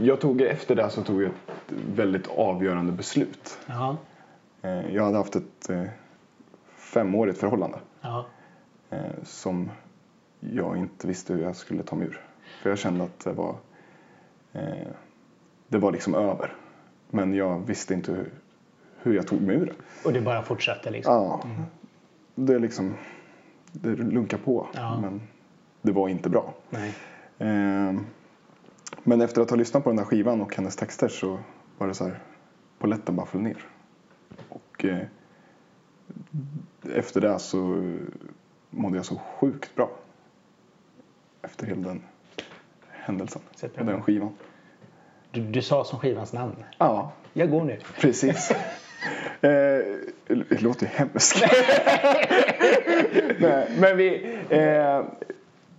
Jag 0.00 0.20
tog 0.20 0.40
efter 0.40 0.74
det 0.76 0.90
så 0.90 1.02
tog 1.02 1.22
jag 1.22 1.30
ett 1.30 1.72
väldigt 1.94 2.26
avgörande 2.26 2.92
beslut. 2.92 3.58
Ja. 3.66 3.96
Eh, 4.62 4.94
jag 4.94 5.04
hade 5.04 5.16
haft 5.16 5.36
ett 5.36 5.70
eh, 5.70 5.84
femårigt 6.76 7.38
förhållande 7.38 7.78
Ja. 8.00 8.26
eh, 8.90 9.00
som 9.22 9.70
jag 10.40 10.76
inte 10.76 11.06
visste 11.06 11.32
hur 11.34 11.42
jag 11.42 11.56
skulle 11.56 11.82
ta 11.82 11.96
mig 11.96 12.06
ur. 12.06 12.20
För 12.62 12.70
jag 12.70 12.78
kände 12.78 13.04
att 13.04 13.20
det 13.24 13.32
var, 13.32 13.56
det 15.68 15.78
var 15.78 15.92
liksom 15.92 16.14
över. 16.14 16.54
Men 17.10 17.34
jag 17.34 17.58
visste 17.66 17.94
inte 17.94 18.12
hur, 18.12 18.30
hur 19.02 19.14
jag 19.14 19.26
tog 19.26 19.40
mig 19.40 19.56
ur 19.56 19.66
det. 19.66 19.72
Och 20.04 20.12
det 20.12 20.20
bara 20.20 20.42
fortsatte 20.42 20.90
liksom. 20.90 21.14
Ja, 21.14 21.42
det 22.34 22.54
är 22.54 22.58
liksom, 22.58 22.94
det 23.72 23.96
lunkar 23.96 24.38
på. 24.38 24.66
Ja. 24.74 25.00
Men 25.00 25.20
det 25.82 25.92
var 25.92 26.08
inte 26.08 26.28
bra. 26.30 26.54
Eh, 27.38 27.94
Men 29.04 29.20
efter 29.20 29.42
att 29.42 29.50
ha 29.50 29.56
lyssnat 29.56 29.84
på 29.84 29.90
den 29.90 29.96
där 29.96 30.04
skivan 30.04 30.40
och 30.40 30.56
hennes 30.56 30.76
texter 30.76 31.08
så 31.08 31.38
var 31.78 31.86
det 31.88 31.94
så 31.94 32.04
här, 32.04 32.18
polletten 32.78 33.16
bara 33.16 33.26
föll 33.26 33.40
ner. 33.40 33.56
Och 34.48 34.84
eh, 34.84 34.98
efter 36.94 37.20
det 37.20 37.38
så 37.38 37.58
mådde 38.70 38.96
jag 38.96 39.04
så 39.04 39.16
sjukt 39.40 39.74
bra. 39.74 39.90
Efter 41.42 41.66
hela 41.66 41.88
den 41.88 42.02
händelsen 42.90 43.42
och 43.78 43.84
den 43.86 44.02
skivan. 44.02 44.32
Du, 45.30 45.40
du 45.44 45.62
sa 45.62 45.84
som 45.84 45.98
skivans 45.98 46.32
namn. 46.32 46.54
Ja, 46.78 47.12
Jag 47.32 47.50
går 47.50 47.64
nu. 47.64 47.78
precis. 48.00 48.52
det 50.48 50.62
låter 50.62 50.86
ju 50.86 50.92
hemskt. 50.92 51.36
Nej, 53.38 53.68
men 53.78 53.96
vi... 53.96 54.36
Eh, 54.48 54.96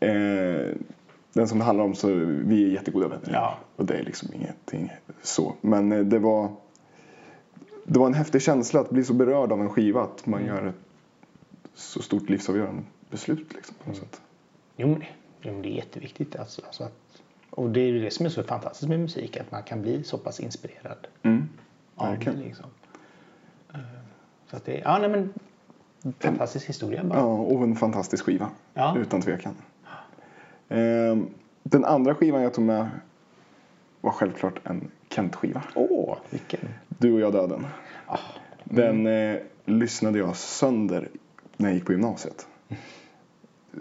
eh, 0.10 0.76
den 1.34 1.48
som 1.48 1.60
det 1.60 1.66
handlar 1.66 1.86
om 1.86 1.96
så 1.96 2.08
vi 2.46 2.64
är 2.66 2.68
jättegoda 2.70 3.08
vänner. 3.08 3.30
Ja. 3.34 3.58
Och 3.76 3.86
det 3.86 3.94
är 3.94 4.04
liksom 4.04 4.30
ingenting 4.34 4.92
så. 5.22 5.56
Men 5.62 5.92
eh, 5.92 6.00
det 6.00 6.20
var... 6.20 6.50
Det 7.84 8.00
var 8.00 8.08
en 8.08 8.14
häftig 8.14 8.42
känsla 8.42 8.80
att 8.80 8.90
bli 8.90 9.04
så 9.04 9.14
berörd 9.14 9.52
av 9.52 9.62
en 9.62 9.70
skiva. 9.70 10.02
Att 10.02 10.26
man 10.26 10.46
gör 10.46 10.66
ett 10.68 10.76
så 11.76 12.02
stort 12.02 12.30
livsavgörande 12.30 12.82
beslut 13.10 13.54
liksom, 13.56 13.76
på 13.84 13.90
något 13.90 13.98
sätt. 14.00 14.22
Jo, 14.78 14.88
men, 14.88 15.04
jo, 15.42 15.52
men 15.54 15.62
det 15.62 15.70
är 15.70 15.76
jätteviktigt. 15.76 16.36
Alltså, 16.36 16.62
alltså 16.66 16.84
att, 16.84 17.22
och 17.50 17.70
det 17.70 17.80
är 17.82 17.86
ju 17.88 18.02
det 18.02 18.12
som 18.12 18.26
är 18.26 18.30
så 18.30 18.44
fantastiskt 18.44 18.90
med 18.90 19.00
musik. 19.00 19.38
Att 19.38 19.52
man 19.52 19.64
kan 19.64 19.82
bli 19.82 20.04
så 20.04 20.18
pass 20.18 20.40
inspirerad 20.40 21.08
Mm. 21.24 21.50
av 21.96 22.20
det. 22.20 22.32
Liksom. 22.32 22.66
Så 24.50 24.56
att 24.56 24.66
det, 24.66 24.78
ja, 24.84 24.98
nej, 25.00 25.10
men 25.10 25.34
fantastisk 26.20 26.70
historia 26.70 27.04
bara. 27.04 27.20
Ja, 27.20 27.26
och 27.26 27.64
en 27.64 27.76
fantastisk 27.76 28.26
skiva. 28.26 28.50
Ja. 28.74 28.98
Utan 28.98 29.22
tvekan. 29.22 29.56
Ehm, 30.70 31.28
den 31.64 31.86
andra 31.86 32.16
skivan 32.16 32.42
jag 32.42 32.54
tog 32.54 32.66
med 32.66 32.90
var 34.02 34.12
självklart 34.12 34.60
en 34.68 34.92
Kent-skiva. 35.10 35.64
Åh, 35.76 36.18
vilken. 36.30 36.60
Du 36.88 37.14
och 37.14 37.20
jag 37.20 37.34
döden. 37.34 37.66
Den 38.64 39.08
eh, 39.08 39.38
lyssnade 39.66 40.20
jag 40.20 40.36
sönder 40.36 41.10
när 41.58 41.70
jag 41.70 41.76
gick 41.76 41.86
på 41.86 41.92
gymnasiet. 41.92 42.48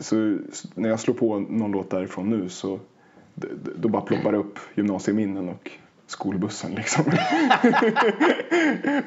Så 0.01 0.37
s- 0.53 0.65
när 0.75 0.89
jag 0.89 1.01
slår 1.01 1.15
på 1.15 1.39
någon 1.39 1.73
låt 1.73 1.91
därifrån 1.91 2.31
nu 2.31 2.49
så 2.49 2.79
d- 3.35 3.49
d- 3.65 3.71
då 3.77 3.89
bara 3.89 4.03
ploppar 4.03 4.33
det 4.33 4.39
upp 4.39 4.59
gymnasieminnen 4.75 5.49
och 5.49 5.71
skolbussen 6.11 6.75
liksom. 6.75 7.05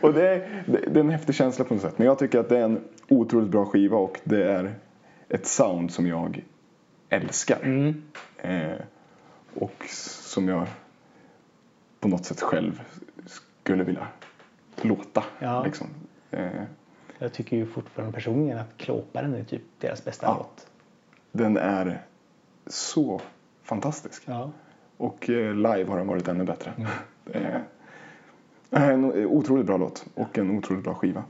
och 0.01 0.13
det 0.13 0.27
är, 0.29 0.63
det, 0.65 0.95
är 0.95 0.97
en 0.97 1.09
häftig 1.09 1.35
känsla 1.35 1.65
på 1.65 1.73
något 1.73 1.83
sätt. 1.83 1.97
Men 1.97 2.07
jag 2.07 2.19
tycker 2.19 2.39
att 2.39 2.49
det 2.49 2.57
är 2.57 2.63
en 2.63 2.83
otroligt 3.07 3.49
bra 3.49 3.65
skiva 3.65 3.97
och 3.97 4.19
det 4.23 4.43
är 4.51 4.73
ett 5.29 5.47
sound 5.47 5.91
som 5.91 6.07
jag 6.07 6.43
älskar. 7.09 7.59
Mm. 7.63 8.03
Eh, 8.37 8.71
och 9.53 9.85
som 9.89 10.47
jag 10.47 10.67
på 11.99 12.07
något 12.07 12.25
sätt 12.25 12.41
själv 12.41 12.81
skulle 13.25 13.83
vilja 13.83 14.07
låta. 14.81 15.23
Ja. 15.39 15.63
Liksom. 15.63 15.87
Eh, 16.31 16.63
Jag 17.19 17.33
tycker 17.33 17.57
ju 17.57 17.65
fortfarande 17.65 18.13
personligen 18.13 18.57
att 18.59 18.77
Klåparen 18.77 19.33
är 19.35 19.43
typ 19.43 19.61
deras 19.79 20.03
bästa 20.05 20.25
Ja. 20.25 20.35
låt. 20.37 20.67
den 21.31 21.57
är 21.57 22.01
så 22.67 23.21
fantastisk. 23.63 24.23
Ja. 24.25 24.51
Och 25.01 25.29
eh, 25.29 25.55
live 25.55 25.85
har 25.89 25.97
den 25.97 26.07
varit 26.07 26.27
ännu 26.27 26.43
bättre. 26.43 26.73
Mm. 26.77 26.91
Eh, 28.73 28.89
en 28.89 29.05
otroligt 29.25 29.65
bra 29.65 29.77
låt 29.77 30.05
och 30.13 30.37
en 30.37 30.57
otroligt 30.57 30.83
bra 30.83 30.93
skiva. 30.93 31.23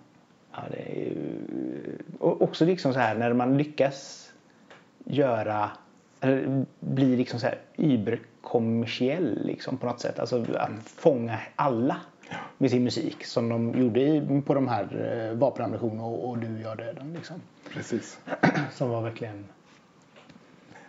Ja, 0.52 0.60
det 0.72 0.78
är 0.78 0.96
ju... 0.96 1.98
Och 2.20 2.42
också 2.42 2.66
liksom 2.66 2.94
så 2.94 3.00
här 3.00 3.16
när 3.16 3.34
man 3.34 3.58
lyckas 3.58 4.32
göra 5.04 5.70
bli 6.80 7.16
liksom 7.16 7.40
så 7.40 7.46
här 7.46 7.60
überkommersiell 7.78 9.46
liksom 9.46 9.78
på 9.78 9.86
något 9.86 10.00
sätt. 10.00 10.20
Alltså 10.20 10.46
att 10.56 10.70
fånga 10.86 11.40
alla 11.56 11.98
med 12.58 12.72
sin 12.72 12.84
musik 12.84 13.26
som 13.26 13.50
de 13.50 13.82
gjorde 13.82 14.42
på 14.46 14.54
de 14.54 14.68
här 14.68 14.84
eh, 15.32 15.38
vapenammunition 15.38 16.00
och, 16.00 16.30
och 16.30 16.38
Du 16.38 16.62
gör 16.62 16.76
döden 16.76 17.14
liksom. 17.14 17.42
Precis. 17.74 18.20
Som 18.72 18.90
var 18.90 19.02
verkligen... 19.02 19.46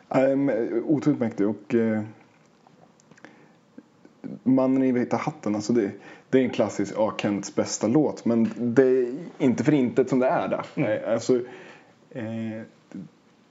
Um, 0.08 0.50
otroligt 0.86 1.20
mäktig 1.20 1.48
och 1.48 1.74
eh, 1.74 2.02
Mannen 4.42 4.82
i 4.82 4.92
vita 4.92 5.16
hatten, 5.16 5.54
alltså 5.54 5.72
det, 5.72 5.90
det 6.30 6.38
är 6.38 6.44
en 6.44 6.50
klassisk 6.50 6.94
ja, 6.96 7.14
Kents 7.18 7.54
bästa 7.54 7.86
låt 7.86 8.24
men 8.24 8.50
det 8.56 8.82
är 8.82 9.14
inte 9.38 9.64
för 9.64 9.72
intet 9.72 10.08
som 10.08 10.18
det 10.18 10.26
är 10.26 10.48
där. 10.48 10.66
Nej, 10.74 11.04
Alltså, 11.04 11.36
eh, 12.10 12.62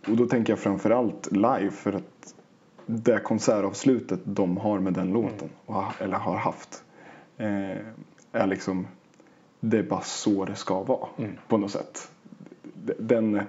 och 0.08 0.18
då 0.18 0.26
tänker 0.26 0.54
jag 0.54 0.60
framförallt 0.60 1.32
live 1.32 1.72
för 1.72 1.94
att 1.94 2.36
det 2.86 3.20
konsertavslutet 3.20 4.20
de 4.24 4.58
har 4.58 4.80
med 4.80 4.94
den 4.94 5.14
låten, 5.14 5.50
ha, 5.66 5.94
eller 6.00 6.18
har 6.18 6.38
haft, 6.38 6.84
eh, 7.38 7.78
är 8.32 8.48
liksom 8.48 8.88
det 9.60 9.78
är 9.78 9.84
bara 9.84 10.02
så 10.02 10.46
det 10.46 10.56
ska 10.56 10.84
vara 10.84 11.08
på 11.48 11.58
något 11.58 11.72
sätt. 11.72 12.12
Den 13.00 13.42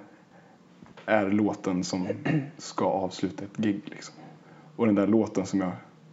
är 1.06 1.30
låten 1.30 1.84
som 1.84 2.08
ska 2.58 2.84
avsluta 2.84 3.44
ett 3.44 3.56
gig 3.56 3.82
liksom. 3.84 4.14
Och 4.76 4.86
den 4.86 4.94
där 4.94 5.06
låten 5.06 5.46
som 5.46 5.60
jag 5.60 5.72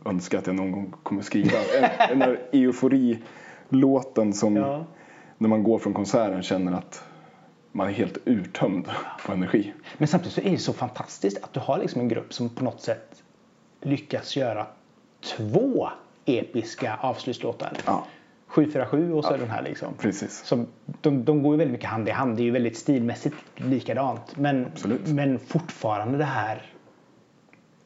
önskar 0.09 0.37
att 0.37 0.47
jag 0.47 0.55
någon 0.55 0.71
gång 0.71 0.93
kommer 1.03 1.21
skriva. 1.21 1.51
En- 1.81 2.09
Den 2.09 2.19
där 2.19 2.39
eufori-låten 2.51 4.33
som 4.33 4.55
Ja. 4.55 4.85
när 5.37 5.49
man 5.49 5.63
går 5.63 5.79
från 5.79 5.93
konserten 5.93 6.43
känner 6.43 6.71
att 6.73 7.03
man 7.71 7.87
är 7.87 7.91
helt 7.91 8.17
urtömd 8.25 8.89
på 9.25 9.31
energi. 9.33 9.73
Men 9.97 10.07
samtidigt 10.07 10.33
så 10.33 10.41
är 10.41 10.51
det 10.51 10.57
så 10.57 10.73
fantastiskt 10.73 11.43
att 11.43 11.53
du 11.53 11.59
har 11.59 11.77
liksom 11.77 12.01
en 12.01 12.07
grupp 12.07 12.33
som 12.33 12.49
på 12.49 12.63
något 12.63 12.81
sätt 12.81 13.23
lyckas 13.81 14.35
göra 14.37 14.67
två 15.37 15.89
episka 16.25 16.95
avslutslåtar. 17.01 17.71
Ja. 17.85 18.05
747 18.47 19.13
och 19.13 19.25
så 19.25 19.37
den 19.37 19.49
här 19.49 19.61
liksom. 19.61 19.93
Precis. 19.99 20.43
Som, 20.45 20.67
de, 21.01 21.25
de 21.25 21.43
går 21.43 21.53
ju 21.53 21.57
väldigt 21.57 21.71
mycket 21.71 21.89
hand 21.89 22.07
i 22.07 22.11
hand. 22.11 22.37
Det 22.37 22.41
är 22.41 22.45
ju 22.45 22.51
väldigt 22.51 22.77
stilmässigt 22.77 23.35
likadant. 23.55 24.37
Men, 24.37 24.65
Absolut. 24.65 25.07
men 25.07 25.39
fortfarande 25.39 26.17
det 26.17 26.23
här 26.23 26.65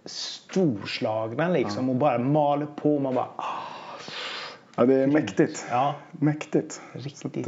storslagna 0.05 1.49
liksom. 1.49 1.89
Och 1.89 1.95
bara 1.95 2.19
maler 2.19 2.67
på. 2.75 2.99
Man 2.99 3.15
bara, 3.15 3.29
ah, 3.35 3.59
Ja, 4.75 4.85
det 4.85 4.95
är 4.95 5.07
mäktigt. 5.07 5.65
ja, 5.69 5.95
Mäktigt. 6.11 6.81
Riktigt. 6.93 7.47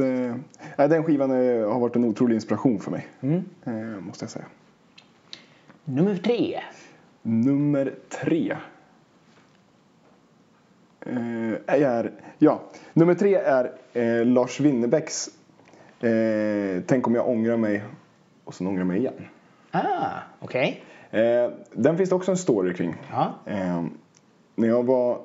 eh, 0.78 0.88
den 0.88 1.04
skivan 1.04 1.30
är, 1.30 1.64
har 1.64 1.80
varit 1.80 1.96
en 1.96 2.04
otrolig 2.04 2.34
inspiration 2.34 2.80
för 2.80 2.90
mig. 2.90 3.08
Mm. 3.20 3.44
Eh, 3.64 4.00
måste 4.00 4.24
jag 4.24 4.30
säga. 4.30 4.44
Nummer 5.84 6.16
tre. 6.16 6.60
Nummer 7.22 7.94
tre. 8.08 8.56
Eh, 11.00 11.52
är, 11.66 12.12
ja, 12.38 12.62
nummer 12.92 13.14
tre 13.14 13.34
är 13.34 13.72
eh, 13.92 14.24
Lars 14.24 14.60
Winnerbäcks 14.60 15.28
eh, 16.00 16.82
Tänk 16.86 17.06
om 17.06 17.14
jag 17.14 17.28
ångrar 17.28 17.56
mig 17.56 17.82
och 18.44 18.54
sen 18.54 18.66
ångrar 18.66 18.84
mig 18.84 18.98
igen. 18.98 19.28
Ah, 19.70 20.18
okej. 20.40 20.84
Eh, 21.16 21.50
den 21.72 21.96
finns 21.96 22.10
det 22.10 22.16
också 22.16 22.30
en 22.30 22.36
story 22.36 22.74
kring. 22.74 22.94
Eh, 23.46 23.84
när 24.54 24.68
jag 24.68 24.82
var 24.86 25.18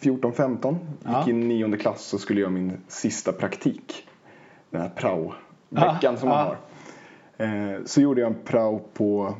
14-15, 0.00 0.76
Ja. 1.04 1.18
gick 1.18 1.28
i 1.28 1.32
nionde 1.32 1.76
klass 1.78 2.02
så 2.02 2.18
skulle 2.18 2.40
jag 2.40 2.50
göra 2.52 2.62
min 2.62 2.80
sista 2.88 3.32
praktik. 3.32 4.08
Den 4.70 4.80
här 4.80 4.88
prao-veckan 4.96 6.16
som 6.18 6.28
man 6.28 6.46
har. 6.46 6.56
Eh, 7.46 7.84
så 7.84 8.00
gjorde 8.00 8.20
jag 8.20 8.30
en 8.32 8.38
prao 8.44 8.78
på 8.94 9.34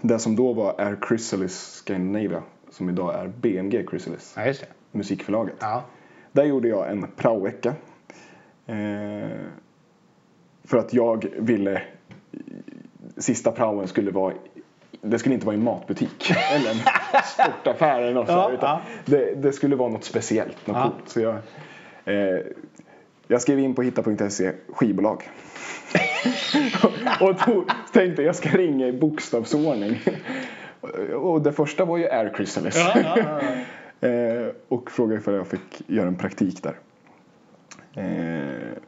det 0.00 0.18
som 0.18 0.36
då 0.36 0.52
var 0.52 0.74
Air 0.80 0.98
Chrysalis 1.08 1.82
Scandinavia. 1.84 2.42
Som 2.70 2.88
idag 2.88 3.14
är 3.14 3.28
BMG 3.28 3.86
Chrysalis, 3.90 4.34
Ja, 4.36 4.52
musikförlaget. 4.92 5.56
Ja. 5.60 5.82
Där 6.32 6.44
gjorde 6.44 6.68
jag 6.68 6.90
en 6.90 7.06
praovecka. 7.16 7.74
Eh, 8.66 9.28
för 10.64 10.78
att 10.78 10.92
jag 10.94 11.26
ville 11.38 11.82
sista 13.18 13.52
praoen 13.52 13.88
skulle 13.88 14.10
vara 14.10 14.34
det 15.02 15.18
skulle 15.18 15.34
inte 15.34 15.46
vara 15.46 15.56
i 15.56 15.58
en 15.58 15.64
matbutik 15.64 16.30
eller 16.52 16.70
en 16.70 16.76
sportaffär 17.24 18.00
eller 18.02 18.14
något 18.14 18.28
Ja, 18.28 18.50
utan 18.52 18.68
ja. 18.68 18.80
det, 19.04 19.34
det 19.34 19.52
skulle 19.52 19.76
vara 19.76 19.88
något 19.88 20.04
speciellt, 20.04 20.66
något 20.66 20.76
Ja. 20.76 20.82
coolt. 20.82 21.08
Så 21.08 21.20
jag, 21.20 21.34
eh, 22.04 22.40
jag 23.28 23.42
skrev 23.42 23.58
in 23.58 23.74
på 23.74 23.82
hitta.se 23.82 24.52
skivbolag. 24.68 25.22
och 27.20 27.38
tog, 27.38 27.70
tänkte 27.92 28.22
jag 28.22 28.36
ska 28.36 28.48
ringa 28.48 28.86
i 28.86 28.92
bokstavsordning. 28.92 30.00
och 31.14 31.42
det 31.42 31.52
första 31.52 31.84
var 31.84 31.96
ju 31.98 32.04
Air 32.10 32.32
Chrysalis. 32.36 32.76
Eh, 34.00 34.46
och 34.68 34.90
frågade 34.90 35.20
ifall 35.20 35.34
jag 35.34 35.46
fick 35.46 35.82
göra 35.86 36.08
en 36.08 36.16
praktik 36.16 36.62
där. 36.62 36.78
Eh, 38.02 38.78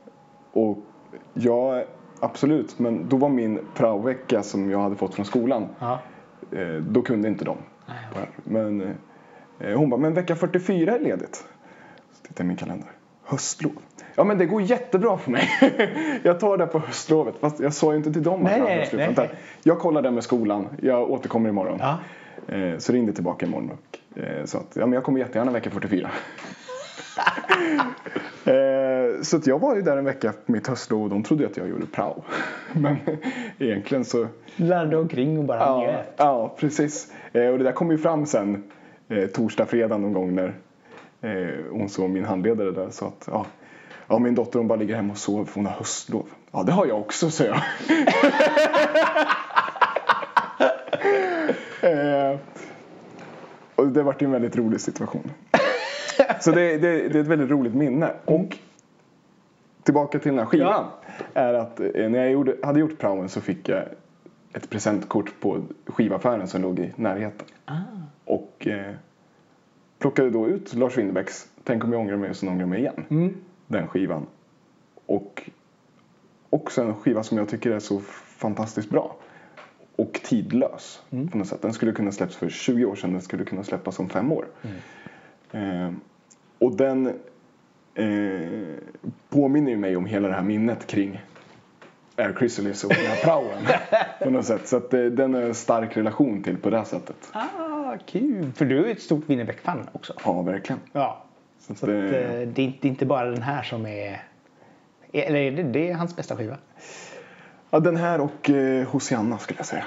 och 0.52 0.78
ja, 1.34 1.82
absolut. 2.20 2.78
Men 2.78 3.08
då 3.08 3.16
var 3.16 3.28
min 3.28 3.60
praovecka 3.74 4.42
som 4.42 4.70
jag 4.70 4.78
hade 4.78 4.96
fått 4.96 5.14
från 5.14 5.26
skolan. 5.26 5.68
Ja. 5.78 5.98
Eh, 6.52 6.74
då 6.74 7.02
kunde 7.02 7.28
inte 7.28 7.44
de. 7.44 7.56
Men 8.44 8.94
eh, 9.58 9.78
hon 9.78 9.90
bara, 9.90 10.00
men 10.00 10.14
vecka 10.14 10.36
44 10.36 10.94
är 10.94 11.00
ledigt. 11.00 11.34
Så 12.12 12.22
tittade 12.22 12.34
jag 12.36 12.44
i 12.44 12.48
min 12.48 12.56
kalender. 12.56 12.88
Höstlov. 13.24 13.72
Ja 14.14 14.24
men 14.24 14.38
det 14.38 14.46
går 14.46 14.62
jättebra 14.62 15.18
för 15.18 15.30
mig. 15.30 15.48
jag 16.22 16.40
tar 16.40 16.56
det 16.56 16.66
på 16.66 16.78
höstlovet. 16.78 17.34
Fast 17.40 17.60
jag 17.60 17.74
sa 17.74 17.92
ju 17.92 17.98
inte 17.98 18.12
till 18.12 18.22
dem 18.22 18.34
att 18.34 18.42
Nej, 18.42 18.58
jag 18.58 18.66
har 18.66 18.96
nej, 18.96 19.14
nej. 19.16 19.30
Jag 19.62 19.78
kollar 19.78 20.02
det 20.02 20.10
med 20.10 20.24
skolan. 20.24 20.68
Jag 20.82 21.10
återkommer 21.10 21.48
imorgon. 21.48 21.78
Ja. 21.80 21.98
Eh, 22.54 22.78
så 22.78 22.92
ringde 22.92 23.12
tillbaka 23.12 23.46
imorgon 23.46 23.70
och 23.70 23.98
sa 24.48 24.58
att 24.58 24.76
ja, 24.76 24.86
men 24.86 24.92
jag 24.92 25.04
kommer 25.04 25.18
jättegärna 25.20 25.52
vecka 25.52 25.70
44. 25.70 26.10
eh, 28.44 29.22
så 29.22 29.40
jag 29.44 29.58
var 29.58 29.74
ju 29.76 29.82
där 29.82 29.96
en 29.96 30.04
vecka 30.04 30.32
på 30.46 30.52
mitt 30.52 30.66
höstlov 30.66 31.02
och 31.02 31.10
de 31.10 31.22
trodde 31.22 31.46
att 31.46 31.56
jag 31.56 31.68
gjorde 31.68 31.86
prao. 31.86 32.22
men 32.72 32.96
egentligen 33.58 34.04
så 34.04 34.26
Larrade 34.56 34.96
omkring 34.96 35.38
och 35.38 35.44
bara 35.44 35.58
Ja, 35.58 35.80
njöt. 35.80 36.14
ja 36.16 36.54
precis. 36.58 37.12
Eh, 37.32 37.46
och 37.46 37.58
det 37.58 37.64
där 37.64 37.72
kom 37.72 37.90
ju 37.90 37.98
fram 37.98 38.26
sen 38.26 38.62
eh, 39.08 39.26
torsdag, 39.26 39.66
fredag 39.66 39.98
någon 39.98 40.12
gång 40.12 40.34
när 40.34 40.54
eh, 41.20 41.54
hon 41.70 41.88
såg 41.88 42.10
min 42.10 42.24
handledare 42.24 42.70
där 42.70 42.90
sa 42.90 43.06
att 43.06 43.28
ja, 43.30 43.46
ja, 44.08 44.18
min 44.18 44.34
dotter 44.34 44.58
hon 44.58 44.68
bara 44.68 44.78
ligger 44.78 44.94
hemma 44.96 45.12
och 45.12 45.18
sover 45.18 45.44
för 45.44 45.54
hon 45.54 45.66
har 45.66 45.72
höstlov. 45.72 46.26
Ja, 46.50 46.62
det 46.62 46.72
har 46.72 46.86
jag 46.86 46.98
också, 47.00 47.30
sa 47.30 47.44
jag. 47.44 47.60
och 53.74 53.88
det 53.88 54.02
vart 54.02 54.22
ju 54.22 54.24
en 54.24 54.30
väldigt 54.32 54.56
rolig 54.56 54.80
situation. 54.80 55.30
Så 56.40 56.50
det, 56.50 56.78
det, 56.78 57.08
det 57.08 57.18
är 57.18 57.22
ett 57.22 57.26
väldigt 57.26 57.50
roligt 57.50 57.74
minne. 57.74 58.12
Och 58.24 58.56
tillbaka 59.82 60.18
till 60.18 60.30
den 60.30 60.38
här 60.38 60.46
skivan. 60.46 60.84
Är 61.34 61.54
att 61.54 61.80
eh, 61.80 62.10
när 62.10 62.18
jag 62.18 62.30
gjorde, 62.30 62.56
hade 62.62 62.80
gjort 62.80 62.98
praoen 62.98 63.28
så 63.28 63.40
fick 63.40 63.68
jag 63.68 63.84
ett 64.52 64.70
presentkort 64.70 65.40
på 65.40 65.62
skivaffären 65.86 66.48
som 66.48 66.62
låg 66.62 66.78
i 66.78 66.92
närheten. 66.96 67.46
Och 68.24 68.66
eh, 68.66 68.94
plockade 69.98 70.30
då 70.30 70.48
ut 70.48 70.74
Lars 70.74 70.98
Winnerbäcks 70.98 71.48
Tänk 71.68 71.84
om 71.84 71.92
jag 71.92 72.00
ångrar 72.00 72.16
mig 72.16 72.30
och 72.30 72.36
sen 72.36 72.48
ångrar 72.48 72.66
mig 72.66 72.78
igen. 72.78 73.04
Den 73.66 73.86
skivan. 73.88 74.26
Och 75.06 75.50
också 76.50 76.82
en 76.82 76.94
skiva 76.94 77.22
som 77.22 77.38
jag 77.38 77.48
tycker 77.48 77.70
är 77.70 77.78
så 77.78 78.00
fantastiskt 78.00 78.90
bra. 78.90 79.16
Och 79.96 80.20
tidlös 80.24 81.02
på 81.30 81.38
något 81.38 81.46
sätt. 81.46 81.62
Den 81.62 81.72
skulle 81.72 81.92
kunna 81.92 82.12
släppas 82.12 82.36
för 82.36 82.48
20 82.48 82.84
år 82.84 82.94
sedan. 82.94 83.12
Den 83.12 83.22
skulle 83.22 83.44
kunna 83.44 83.64
släppas 83.64 83.98
om 83.98 84.08
fem 84.08 84.32
år. 84.32 84.46
Eh, 85.52 85.90
och 86.58 86.76
den 86.76 87.06
eh, 87.94 88.74
påminner 89.28 89.70
ju 89.70 89.76
mig 89.76 89.96
om 89.96 90.06
hela 90.06 90.28
det 90.28 90.34
här 90.34 90.42
minnet 90.42 90.86
kring 90.86 91.20
Air 92.16 92.34
Chrysalis 92.38 92.84
och 92.84 92.90
den 92.90 93.06
här 93.06 93.16
praoen. 93.24 93.66
på 94.22 94.30
något 94.30 94.44
sätt. 94.44 94.68
Så 94.68 94.76
att 94.76 94.94
eh, 94.94 95.04
den 95.04 95.34
är 95.34 95.42
en 95.42 95.54
stark 95.54 95.96
relation 95.96 96.42
till 96.42 96.56
på 96.56 96.70
det 96.70 96.76
här 96.76 96.84
sättet. 96.84 97.30
Ah, 97.32 97.96
kul! 98.06 98.52
För 98.52 98.64
du 98.64 98.86
är 98.86 98.92
ett 98.92 99.02
stort 99.02 99.24
Winnerbäck-fan 99.26 99.88
också. 99.92 100.12
Ja, 100.24 100.42
verkligen. 100.42 100.80
Ja. 100.92 101.24
Så 101.60 101.72
att, 101.72 101.78
Så 101.78 101.86
att, 101.86 101.90
eh, 101.92 101.96
eh, 101.96 102.48
det, 102.48 102.62
är 102.62 102.64
inte, 102.64 102.78
det 102.80 102.88
är 102.88 102.90
inte 102.90 103.06
bara 103.06 103.30
den 103.30 103.42
här 103.42 103.62
som 103.62 103.86
är... 103.86 104.22
Eller 105.12 105.38
är 105.38 105.50
det, 105.50 105.62
det 105.62 105.90
är 105.90 105.94
hans 105.94 106.16
bästa 106.16 106.36
skiva? 106.36 106.56
ja, 107.70 107.80
den 107.80 107.96
här 107.96 108.20
och 108.20 108.50
eh, 108.50 108.88
Hosianna 108.88 109.38
skulle 109.38 109.58
jag 109.58 109.66
säga. 109.66 109.84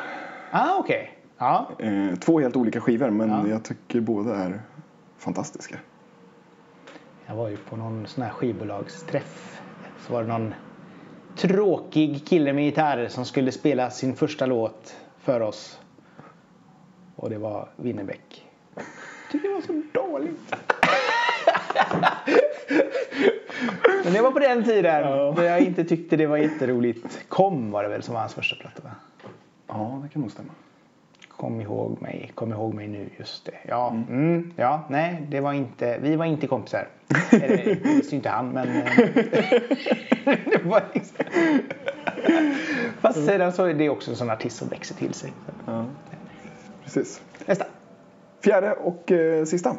Ah, 0.52 0.78
okej. 0.80 1.12
Ja. 1.38 1.70
Eh, 1.80 2.16
två 2.20 2.40
helt 2.40 2.56
olika 2.56 2.82
skivor 2.82 3.10
men 3.10 3.30
Ja. 3.30 3.48
jag 3.48 3.64
tycker 3.64 4.00
båda 4.00 4.36
är 4.36 4.62
fantastiska. 5.18 5.76
Jag 7.32 7.36
var 7.36 7.50
ju 7.50 7.58
på 7.58 7.76
någon 7.76 8.08
sån 8.08 8.24
här 8.24 8.32
skivbolagsträff. 8.32 9.62
Så 10.08 10.14
var 10.14 10.22
det 10.22 10.28
någon 10.28 10.54
tråkig 11.36 12.28
kille 12.28 12.54
med 12.54 12.66
gitarr 12.66 13.08
som 13.08 13.26
skulle 13.26 13.52
spela 13.52 13.90
sin 13.90 14.16
första 14.16 14.46
låt 14.46 14.96
för 15.20 15.42
oss. 15.42 15.80
Och 17.16 17.30
det 17.30 17.38
var 17.38 17.70
Winnerbäck. 17.76 18.48
Jag 18.76 18.86
tycker 19.32 19.48
det 19.48 19.54
var 19.54 19.62
så 19.62 19.82
dåligt. 19.94 20.56
Men 24.04 24.14
det 24.14 24.22
var 24.22 24.32
på 24.32 24.40
den 24.40 24.64
tiden 24.64 25.02
Ja. 25.02 25.34
då 25.38 25.44
jag 25.44 25.62
inte 25.62 25.84
tyckte 25.84 26.18
det 26.18 26.28
var 26.28 26.38
jätteroligt. 26.38 27.26
Kom 27.28 27.72
var 27.72 27.84
det 27.84 27.90
väl 27.90 28.04
som 28.04 28.14
var 28.14 28.22
hans 28.22 28.34
första 28.34 28.56
platta 28.56 28.84
va? 28.84 28.92
Ja, 29.68 30.00
det 30.04 30.10
kan 30.10 30.22
nog 30.22 30.32
stämma. 30.32 30.52
Kom 31.42 31.62
ihåg 31.62 32.02
mig, 32.02 32.32
kom 32.36 32.52
ihåg 32.52 32.74
mig 32.74 32.88
nu, 32.88 33.10
just 33.18 33.46
det. 33.46 33.52
Ja, 33.68 33.90
mm, 34.10 34.54
ja 34.56 34.86
nej, 34.90 35.28
det 35.30 35.40
var 35.40 35.54
inte, 35.54 35.98
vi 36.02 36.16
var 36.16 36.26
inte 36.26 36.48
kompisar. 36.48 36.88
Eller 37.32 37.58
det 37.58 37.90
visste 37.90 38.12
ju 38.12 38.16
inte 38.18 38.30
han, 38.30 38.50
men... 38.50 38.68
eh, 38.68 38.84
det 40.26 40.62
var 40.64 40.84
liksom... 40.94 41.18
Fast 43.00 43.26
sedan 43.26 43.54
så 43.54 43.66
är 43.66 43.74
det 43.74 43.90
också 43.90 44.12
en 44.12 44.18
sån 44.18 44.30
artist 44.30 44.58
som 44.58 44.68
växer 44.68 44.96
till 44.96 45.14
sig. 45.14 45.34
Ja. 45.66 45.86
Precis. 46.84 47.22
Nästa. 47.46 47.66
Fjärde 48.44 48.72
och 48.74 49.12
eh, 49.12 49.46
sista. 49.46 49.76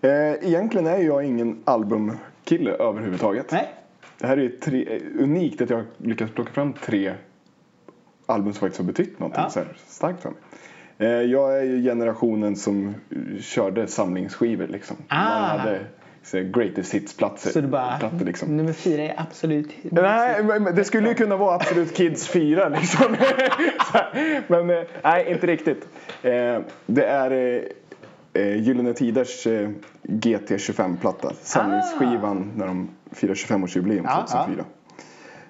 Eh, 0.00 0.10
egentligen 0.32 0.86
är 0.86 0.98
jag 0.98 1.24
ingen 1.24 1.62
albumkille 1.64 2.70
överhuvudtaget. 2.70 3.52
Nej. 3.52 3.68
Det 4.18 4.26
här 4.26 4.36
är 4.36 4.48
tre, 4.48 4.96
eh, 4.96 5.02
unikt 5.22 5.60
att 5.60 5.70
jag 5.70 5.84
lyckats 5.96 6.32
plocka 6.32 6.52
fram 6.52 6.72
tre 6.72 7.14
album 8.26 8.52
som 8.52 8.60
faktiskt 8.60 8.80
har 8.80 8.86
betytt 8.86 9.18
någonting 9.18 9.42
Ja. 9.42 9.50
så 9.50 9.60
starkt 9.86 10.22
för 10.22 10.30
mig. 10.30 10.38
Eh, 10.98 11.08
jag 11.08 11.58
är 11.58 11.62
ju 11.62 11.82
generationen 11.82 12.56
som 12.56 12.94
körde 13.40 13.86
samlingsskivor 13.86 14.66
liksom. 14.66 14.96
Ah. 15.08 15.24
Man 15.24 15.58
hade 15.58 15.80
så 16.22 16.40
greatest 16.40 16.94
hits-platser. 16.94 17.50
Så 17.50 17.60
du 17.60 17.66
bara, 17.66 17.98
plattor, 17.98 18.24
liksom. 18.24 18.56
nummer 18.56 18.72
fyra 18.72 19.02
är 19.02 19.14
absolut... 19.16 19.68
Nej, 19.82 20.44
men 20.44 20.74
det 20.74 20.84
skulle 20.84 21.08
ju 21.08 21.14
kunna 21.14 21.36
vara 21.36 21.54
Absolut 21.54 21.96
Kids 21.96 22.28
4 22.28 22.68
liksom. 22.68 23.16
Men 24.46 24.70
eh, 24.70 24.82
nej, 25.02 25.32
inte 25.32 25.46
riktigt. 25.46 25.88
Eh, 26.22 26.58
Det 26.86 27.04
är 27.04 27.68
Gyllene 28.56 28.94
Tiders 28.94 29.46
eh, 29.46 29.68
GT25-platta. 30.02 31.32
Samlingsskivan 31.42 32.52
när 32.56 32.66
de 32.66 32.90
firar 33.12 33.34
25-årsjubileum 33.34 34.02
Ja, 34.04 34.26
2004. 34.30 34.64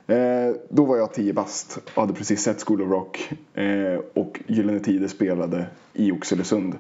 Eh, 0.09 0.55
då 0.69 0.85
var 0.85 0.97
jag 0.97 1.13
10 1.13 1.33
bast 1.33 1.79
och 1.95 2.01
hade 2.01 2.13
precis 2.13 2.43
sett 2.43 2.63
School 2.63 2.83
of 2.83 2.91
Rock. 2.91 3.33
Eh, 3.55 4.01
och 4.15 4.41
Gyllene 4.47 4.81
Tider 4.81 5.09
spelade 5.09 5.67
i 5.93 6.13
Oxelösund 6.13 6.75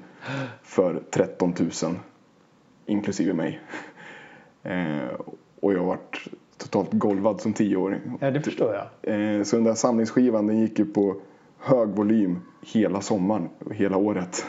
för 0.62 1.02
13 1.10 1.54
000 1.82 1.94
inklusive 2.86 3.32
mig. 3.32 3.60
Eh, 4.62 5.20
och 5.60 5.72
jag 5.72 5.84
vart 5.84 6.28
totalt 6.56 6.92
golvad 6.92 7.40
som 7.40 7.52
tioåring. 7.52 8.00
Ja, 8.20 8.30
det 8.30 8.40
förstår 8.40 8.74
jag. 8.74 9.14
Eh, 9.14 9.42
så 9.42 9.56
den 9.56 9.64
där 9.64 9.74
samlingsskivan 9.74 10.46
den 10.46 10.58
gick 10.60 10.78
ju 10.78 10.84
på 10.84 11.16
hög 11.58 11.88
volym 11.88 12.40
hela 12.62 13.00
sommaren 13.00 13.48
och 13.58 13.74
hela 13.74 13.96
året. 13.96 14.46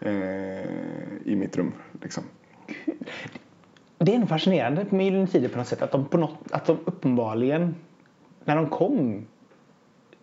Eh, 0.00 0.12
I 1.24 1.36
mitt 1.36 1.56
rum 1.56 1.72
liksom. 2.02 2.24
Det 3.98 4.14
är 4.14 4.18
nog 4.18 4.28
fascinerande 4.28 4.86
med 4.90 5.04
Gyllene 5.04 5.26
Tider 5.26 5.48
på 5.48 5.58
något 5.58 5.66
sätt 5.66 5.82
att 5.82 5.92
de, 5.92 6.04
på 6.04 6.18
något, 6.18 6.38
att 6.50 6.66
de 6.66 6.78
uppenbarligen 6.84 7.74
när 8.46 8.56
de 8.56 8.66
kom 8.68 9.26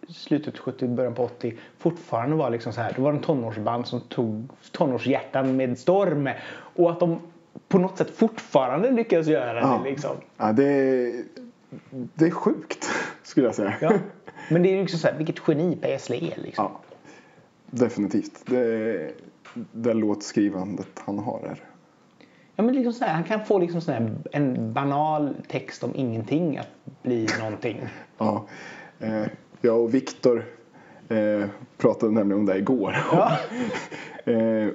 slutet 0.10 0.58
70, 0.58 0.88
början 0.88 1.14
på 1.14 1.24
80 1.24 1.58
fortfarande 1.78 2.36
var 2.36 2.50
liksom 2.50 2.74
så 2.74 2.82
här. 2.82 2.94
Det 2.96 3.02
var 3.02 3.10
en 3.14 3.20
tonårsband 3.22 3.88
som 3.88 4.02
tog 4.02 4.48
tonårshjärtan 4.72 5.56
med 5.56 5.80
storm 5.80 6.30
och 6.76 6.92
att 6.92 7.00
de 7.00 7.20
på 7.68 7.78
något 7.78 7.98
sätt 7.98 8.10
fortfarande 8.10 8.92
lyckas 8.92 9.28
göra 9.28 9.60
Ja. 9.60 9.82
det 9.84 9.90
liksom. 9.90 10.16
Ja, 10.38 10.52
det, 10.54 11.24
det 11.90 12.26
är 12.26 12.32
sjukt 12.32 12.90
skulle 13.24 13.46
jag 13.46 13.56
säga. 13.56 13.74
Ja. 13.82 13.94
Men 14.50 14.64
det 14.64 14.70
är 14.70 14.82
liksom 14.82 15.00
så 15.00 15.08
här, 15.08 15.18
vilket 15.18 15.42
geni 15.48 15.76
Per 15.76 15.90
Gessle 15.90 16.16
är 16.18 16.42
liksom. 16.42 16.66
Ja, 16.66 16.80
definitivt. 17.66 18.46
Det, 18.46 19.12
det 19.72 19.94
låtskrivandet 19.94 21.02
han 21.06 21.20
har 21.20 21.40
är. 21.40 21.60
Ja, 22.56 22.64
men 22.64 22.76
liksom 22.76 22.94
så 22.94 23.06
här, 23.06 23.14
han 23.14 23.24
kan 23.24 23.46
få 23.46 23.60
liksom 23.60 23.82
så 23.82 23.92
en 24.32 24.74
banal 24.74 25.36
text 25.48 25.84
om 25.84 25.92
ingenting 25.96 26.58
att 26.58 26.68
bli 27.02 27.28
någonting. 27.40 27.78
Ja, 28.18 28.46
eh, 29.00 29.24
jag 29.62 29.82
och 29.82 29.94
Viktor 29.94 30.46
eh, 31.10 31.46
pratade 31.78 32.12
nämligen 32.12 32.40
om 32.40 32.46
det 32.46 32.58
igår. 32.58 32.96
Ja. 33.12 33.38
eh, 34.32 34.68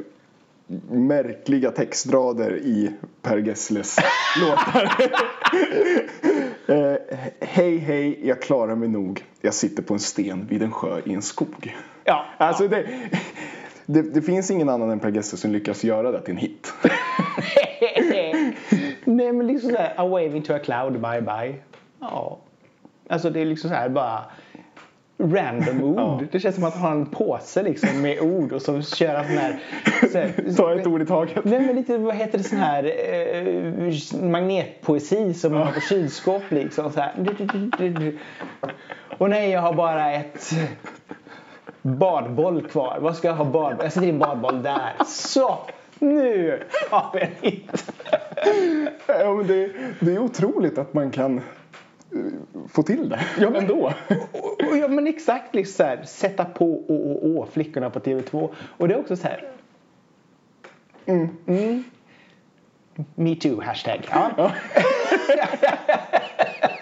märkliga 0.90 1.70
textrader 1.70 2.56
i 2.56 2.92
Per 3.22 3.38
Gessles 3.38 3.96
låtar. 4.40 4.92
eh, 6.66 6.96
hej 7.40 7.78
hej, 7.78 8.26
jag 8.26 8.42
klarar 8.42 8.74
mig 8.74 8.88
nog. 8.88 9.24
Jag 9.40 9.54
sitter 9.54 9.82
på 9.82 9.94
en 9.94 10.00
sten 10.00 10.46
vid 10.50 10.62
en 10.62 10.72
sjö 10.72 11.00
i 11.04 11.14
en 11.14 11.22
skog. 11.22 11.76
Ja, 12.04 12.24
Alltså 12.38 12.68
det, 12.68 12.86
det, 13.90 14.02
det 14.02 14.22
finns 14.22 14.50
ingen 14.50 14.68
annan 14.68 14.90
än 14.90 15.00
Per 15.00 15.10
Gessle 15.10 15.38
som 15.38 15.52
lyckas 15.52 15.84
göra 15.84 16.12
det 16.12 16.20
till 16.20 16.30
en 16.30 16.36
hit. 16.36 16.72
Nej 19.04 19.32
men 19.32 19.46
liksom 19.46 19.70
såhär, 19.70 19.92
a 19.96 20.08
waving 20.08 20.42
to 20.42 20.52
a 20.52 20.58
cloud, 20.58 20.92
bye 20.92 21.20
bye. 21.20 21.54
Ja. 22.00 22.38
Alltså 23.08 23.30
det 23.30 23.40
är 23.40 23.44
liksom 23.44 23.70
så 23.70 23.76
här 23.76 23.88
bara 23.88 24.24
random 25.18 25.82
ord. 25.84 25.98
Ja. 25.98 26.20
Det 26.32 26.40
känns 26.40 26.54
som 26.54 26.64
att 26.64 26.74
han 26.74 26.82
har 26.82 26.92
en 26.92 27.06
påse 27.06 27.62
liksom 27.62 28.02
med 28.02 28.20
ord 28.20 28.52
och 28.52 28.62
så 28.62 28.82
kör 28.82 29.14
han 29.14 29.26
sån 29.26 29.36
här... 29.36 29.60
Så 30.12 30.18
här 30.18 30.54
Ta 30.56 30.74
ett 30.74 30.86
ord 30.86 31.02
i 31.02 31.06
taget. 31.06 31.44
Nej 31.44 31.60
men 31.60 31.76
lite, 31.76 31.98
vad 31.98 32.14
heter 32.14 32.38
det 32.38 32.44
sån 32.44 32.58
här 32.58 32.84
eh, 32.84 34.22
magnetpoesi 34.22 35.34
som 35.34 35.52
man 35.52 35.62
har 35.62 35.72
på 35.72 35.80
kylskåp 35.80 36.42
liksom 36.48 36.92
så 36.92 37.00
här. 37.00 37.12
Och 39.18 39.30
nej 39.30 39.50
jag 39.50 39.60
har 39.60 39.72
bara 39.72 40.12
ett 40.12 40.52
badboll 41.82 42.68
kvar. 42.68 42.98
Vad 43.00 43.16
ska 43.16 43.28
jag 43.28 43.34
ha 43.34 43.44
badboll? 43.44 43.84
Jag 43.84 43.92
sätter 43.92 44.08
in 44.08 44.18
badboll 44.18 44.62
där. 44.62 44.92
Så! 45.06 45.58
Nu 45.98 46.62
har 46.90 47.10
vi 47.14 47.20
en 47.20 47.30
hit! 47.40 47.92
Ja, 49.06 49.34
men 49.34 49.46
det, 49.46 49.70
det 50.00 50.14
är 50.14 50.18
otroligt 50.18 50.78
att 50.78 50.94
man 50.94 51.10
kan 51.10 51.38
eh, 51.38 51.42
få 52.68 52.82
till 52.82 53.08
det 53.08 53.20
ja, 53.40 53.54
ändå. 53.54 53.92
Och, 54.32 54.68
och, 54.68 54.76
ja 54.76 54.88
men 54.88 55.06
exakt 55.06 55.54
liksom 55.54 55.76
så 55.76 55.82
här, 55.82 56.02
sätta 56.04 56.44
på 56.44 56.66
å, 56.66 56.84
å, 56.88 57.40
å, 57.40 57.46
flickorna 57.52 57.90
på 57.90 57.98
TV2. 57.98 58.48
Och 58.76 58.88
det 58.88 58.94
är 58.94 59.00
också 59.00 59.16
så 59.16 59.28
här. 59.28 59.48
Mm. 61.06 61.84
Me 63.14 63.34
too, 63.36 63.60
hashtag. 63.62 64.08
Ja. 64.10 64.30
Ja. 64.36 64.52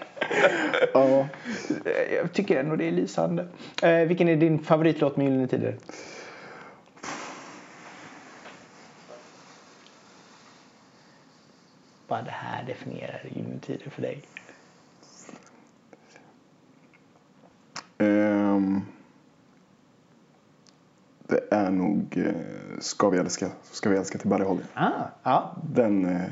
Jag 2.13 2.33
tycker 2.33 2.61
ändå 2.61 2.77
det 2.77 2.85
är 2.85 2.93
lysande. 2.93 3.49
Eh, 3.83 3.99
vilken 4.01 4.29
är 4.29 4.37
din 4.37 4.59
favoritlåt 4.59 5.17
med 5.17 5.27
Gyllene 5.27 5.49
Tider? 5.49 5.77
Vad 12.09 12.25
det 12.25 12.31
här 12.31 12.65
definierar 12.65 13.23
Gyllene 13.31 13.61
Tider 13.61 13.91
för 13.91 14.03
dig? 14.03 14.23
Ehm, 17.99 18.81
det 21.27 21.41
är 21.51 21.71
nog 21.71 22.17
eh, 22.27 22.35
Ska 22.81 23.09
vi 23.11 23.19
älska, 23.19 23.51
ska 23.63 23.91
vi 23.91 23.97
älska 23.97 24.19
till 24.19 24.29
Buddy 24.31 24.45
Holly. 24.45 24.63
Ah, 24.75 24.91
ja, 25.23 25.57
Den, 25.75 26.05
eh, 26.05 26.31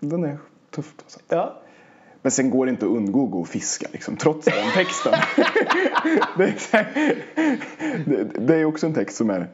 den 0.00 0.24
är 0.24 0.38
tuff. 0.70 0.96
på 0.96 1.10
sätt. 1.10 1.24
ja. 1.28 1.60
Men 2.22 2.32
sen 2.32 2.50
går 2.50 2.66
det 2.66 2.70
inte 2.70 2.86
att 2.86 2.92
undgå 2.92 3.24
att 3.24 3.30
gå 3.30 3.40
och 3.40 3.48
fiska 3.48 3.86
liksom, 3.92 4.16
trots 4.16 4.44
den 4.44 4.70
texten. 4.74 5.12
det, 6.36 6.44
är, 6.74 6.86
det, 8.06 8.24
det 8.46 8.56
är 8.56 8.64
också 8.64 8.86
en 8.86 8.94
text 8.94 9.16
som 9.16 9.30
är 9.30 9.48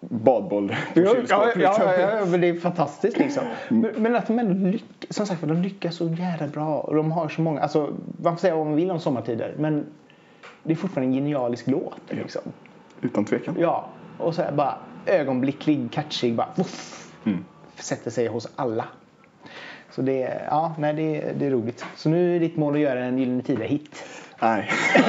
badboll 0.00 0.68
på 0.68 1.00
Ja, 1.00 1.14
ja, 1.28 1.44
liksom. 1.44 1.62
ja, 1.62 1.94
ja, 2.18 2.24
men 2.24 2.40
det 2.40 2.48
är 2.48 2.60
fantastiskt 2.60 3.18
liksom. 3.18 3.42
Men, 3.68 3.90
men 3.96 4.16
att 4.16 4.26
de 4.26 4.38
ändå 4.38 4.70
lyckas, 4.70 5.16
som 5.16 5.26
sagt, 5.26 5.40
de 5.40 5.62
lyckas 5.62 5.94
så 5.96 6.08
jävla 6.08 6.46
bra. 6.46 6.78
Och 6.78 6.94
de 6.94 7.12
har 7.12 7.28
så 7.28 7.40
många, 7.42 7.60
alltså 7.60 7.94
man 8.22 8.32
får 8.36 8.40
säga 8.40 8.56
vad 8.56 8.66
man 8.66 8.76
vill 8.76 8.90
om 8.90 9.00
Sommartider. 9.00 9.54
Men 9.58 9.86
det 10.62 10.72
är 10.72 10.76
fortfarande 10.76 11.08
en 11.10 11.14
genialisk 11.14 11.66
låt 11.66 12.00
liksom. 12.08 12.42
Utan 13.00 13.24
tvekan. 13.24 13.56
Ja, 13.58 13.88
och 14.18 14.34
så 14.34 14.42
här 14.42 14.52
bara 14.52 14.74
ögonblicklig, 15.06 15.88
catchig, 15.92 16.34
bara 16.34 16.48
voff, 16.56 16.96
Mm. 17.24 17.44
sätter 17.76 18.10
sig 18.10 18.26
hos 18.26 18.48
alla. 18.56 18.84
Så 19.90 20.02
det, 20.02 20.40
ja, 20.50 20.74
nej, 20.78 20.94
det, 20.94 21.32
det 21.38 21.46
är 21.46 21.50
roligt. 21.50 21.84
Så 21.96 22.08
nu 22.08 22.36
är 22.36 22.40
ditt 22.40 22.56
mål 22.56 22.74
att 22.74 22.80
göra 22.80 23.04
en 23.04 23.18
Gyllene 23.18 23.42
Tider-hit. 23.42 24.04
Nej. 24.42 24.70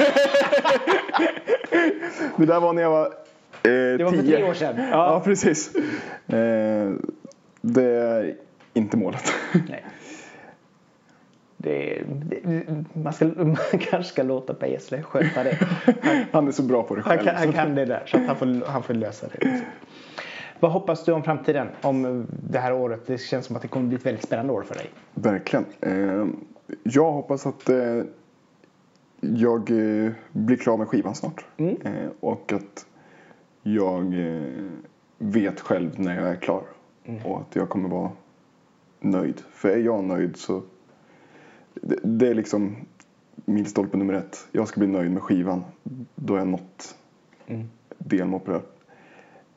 det 2.36 2.46
där 2.46 2.60
var 2.60 2.72
när 2.72 2.82
jag 2.82 2.90
var 2.90 3.06
eh, 3.06 3.10
Det 3.62 4.04
var 4.04 4.10
för 4.10 4.22
tio. 4.22 4.36
tre 4.36 4.44
år 4.50 4.54
sedan. 4.54 4.74
Ja, 4.78 4.86
Ja. 4.90 5.20
precis. 5.24 5.74
Eh, 6.28 6.90
det 7.60 7.84
är 7.84 8.34
inte 8.74 8.96
målet. 8.96 9.32
Nej. 9.68 9.84
Det, 11.56 12.02
det, 12.06 12.64
man, 12.92 13.12
ska, 13.12 13.24
man 13.24 13.56
kanske 13.80 14.02
ska 14.12 14.22
låta 14.22 14.54
Per 14.54 14.66
Gessle 14.66 15.02
sköta 15.02 15.44
det. 15.44 15.58
Han 16.32 16.48
är 16.48 16.52
så 16.52 16.62
bra 16.62 16.82
på 16.82 16.94
det 16.94 17.02
Han 17.02 17.16
själv. 17.18 17.26
kan, 17.28 17.36
han 17.36 17.52
kan 17.52 17.74
det 17.74 17.84
där, 17.84 18.02
så 18.06 18.16
att 18.16 18.26
han, 18.26 18.36
får, 18.36 18.66
han 18.66 18.82
får 18.82 18.94
lösa 18.94 19.26
det. 19.26 19.44
Liksom. 19.44 19.66
Vad 20.62 20.72
hoppas 20.72 21.04
du 21.04 21.12
om 21.12 21.22
framtiden? 21.22 21.68
Om 21.82 22.26
det 22.50 22.58
här 22.58 22.72
året? 22.72 23.06
Det 23.06 23.18
känns 23.18 23.46
som 23.46 23.56
att 23.56 23.62
det 23.62 23.68
kommer 23.68 23.86
bli 23.86 23.96
ett 23.96 24.06
väldigt 24.06 24.24
spännande 24.24 24.52
år 24.52 24.62
för 24.62 24.74
dig. 24.74 24.90
Verkligen. 25.14 25.64
Eh, 25.80 26.26
jag 26.82 27.12
hoppas 27.12 27.46
att 27.46 27.68
eh, 27.68 28.02
jag 29.20 29.70
eh, 29.70 30.12
blir 30.32 30.56
klar 30.56 30.76
med 30.76 30.88
skivan 30.88 31.14
snart. 31.14 31.46
Mm. 31.56 31.76
Och 32.20 32.52
att 32.52 32.86
jag 33.62 34.14
vet 35.18 35.60
själv 35.60 36.00
när 36.00 36.16
jag 36.16 36.28
är 36.28 36.36
klar. 36.36 36.62
Mm. 37.04 37.26
Och 37.26 37.40
att 37.40 37.56
jag 37.56 37.68
kommer 37.68 37.88
vara 37.88 38.10
nöjd. 39.00 39.42
För 39.52 39.68
är 39.68 39.78
jag 39.78 40.04
nöjd 40.04 40.36
så... 40.36 40.62
Det, 42.02 42.28
är 42.28 42.34
liksom 42.34 42.76
min 43.34 43.64
stolpe 43.66 43.96
nummer 43.96 44.14
ett. 44.14 44.48
Jag 44.52 44.68
ska 44.68 44.80
bli 44.80 44.88
nöjd 44.88 45.10
med 45.10 45.22
skivan. 45.22 45.64
Då 46.14 46.34
har 46.34 46.38
jag 46.38 46.48
nått 46.48 46.96
Mm. 47.46 47.68
delmål 47.98 48.40
på 48.40 48.50
det. 48.50 48.62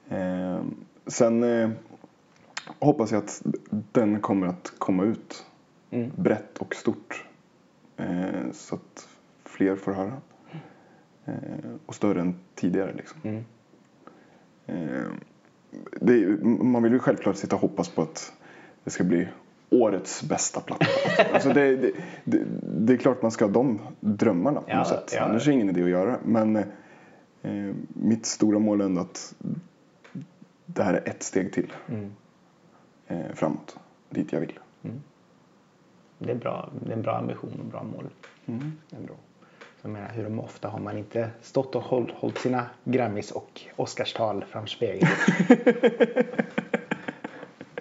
Eh, 0.09 0.59
sen 1.07 1.43
eh, 1.43 1.69
hoppas 2.79 3.11
jag 3.11 3.23
att 3.23 3.41
den 3.91 4.21
kommer 4.21 4.47
att 4.47 4.73
komma 4.77 5.03
ut 5.03 5.45
Mm. 5.91 6.11
brett 6.15 6.57
och 6.57 6.75
stort. 6.75 7.25
Eh, 7.97 8.51
så 8.51 8.75
att 8.75 9.07
fler 9.45 9.75
får 9.75 9.93
höra. 9.93 10.13
Eh, 11.25 11.33
och 11.85 11.95
större 11.95 12.21
än 12.21 12.35
tidigare 12.55 12.93
liksom. 12.93 13.19
Mm. 13.23 13.43
Eh, 14.65 15.05
är, 16.01 16.43
man 16.63 16.83
vill 16.83 16.93
ju 16.93 16.99
självklart 16.99 17.35
sitta 17.35 17.55
och 17.55 17.61
hoppas 17.61 17.89
på 17.89 18.01
att 18.01 18.33
det 18.83 18.89
ska 18.89 19.03
bli 19.03 19.27
årets 19.69 20.23
bästa 20.23 20.59
platta. 20.61 20.85
alltså 21.33 21.49
det, 21.49 21.75
det, 21.75 21.91
det, 22.23 22.45
det 22.61 22.93
är 22.93 22.97
klart 22.97 23.21
man 23.21 23.31
ska 23.31 23.45
ha 23.45 23.51
de 23.51 23.79
drömmarna 23.99 24.61
på 24.61 24.69
Ja, 24.69 24.77
något 24.77 24.87
sätt. 24.87 25.11
ja. 25.15 25.21
Annars 25.21 25.47
är 25.47 25.51
det 25.51 25.53
ingen 25.53 25.69
idé 25.69 25.83
att 25.83 25.89
göra. 25.89 26.19
Men 26.25 26.55
eh, 26.55 27.73
mitt 27.93 28.25
stora 28.25 28.59
mål 28.59 28.81
är 28.81 28.85
ändå 28.85 29.01
att 29.01 29.35
det 30.65 30.83
här 30.83 30.93
är 30.93 31.09
ett 31.09 31.23
steg 31.23 31.53
till 31.53 31.73
Mm. 31.89 32.11
eh, 33.07 33.33
framåt. 33.33 33.77
Dit 34.09 34.33
jag 34.33 34.39
vill. 34.39 34.59
Det, 36.17 36.31
är 36.31 36.35
bra, 36.35 36.69
det 36.85 36.91
är 36.91 36.95
en 36.95 37.01
bra 37.01 37.17
ambition 37.17 37.59
och 37.59 37.65
bra 37.65 37.83
mål. 37.83 38.09
Mm. 38.45 38.71
Ändå. 38.97 39.13
Så 39.51 39.87
jag 39.87 39.91
menar, 39.91 40.09
hur 40.09 40.39
ofta 40.39 40.67
har 40.67 40.79
man 40.79 40.97
inte 40.97 41.29
stått 41.41 41.75
och 41.75 41.81
hållit, 41.83 42.11
hållit 42.15 42.37
sina 42.37 42.65
Grammis 42.83 43.31
och 43.31 43.61
Oscarstal 43.75 44.45
framför 44.49 44.69
spegeln. 44.69 45.11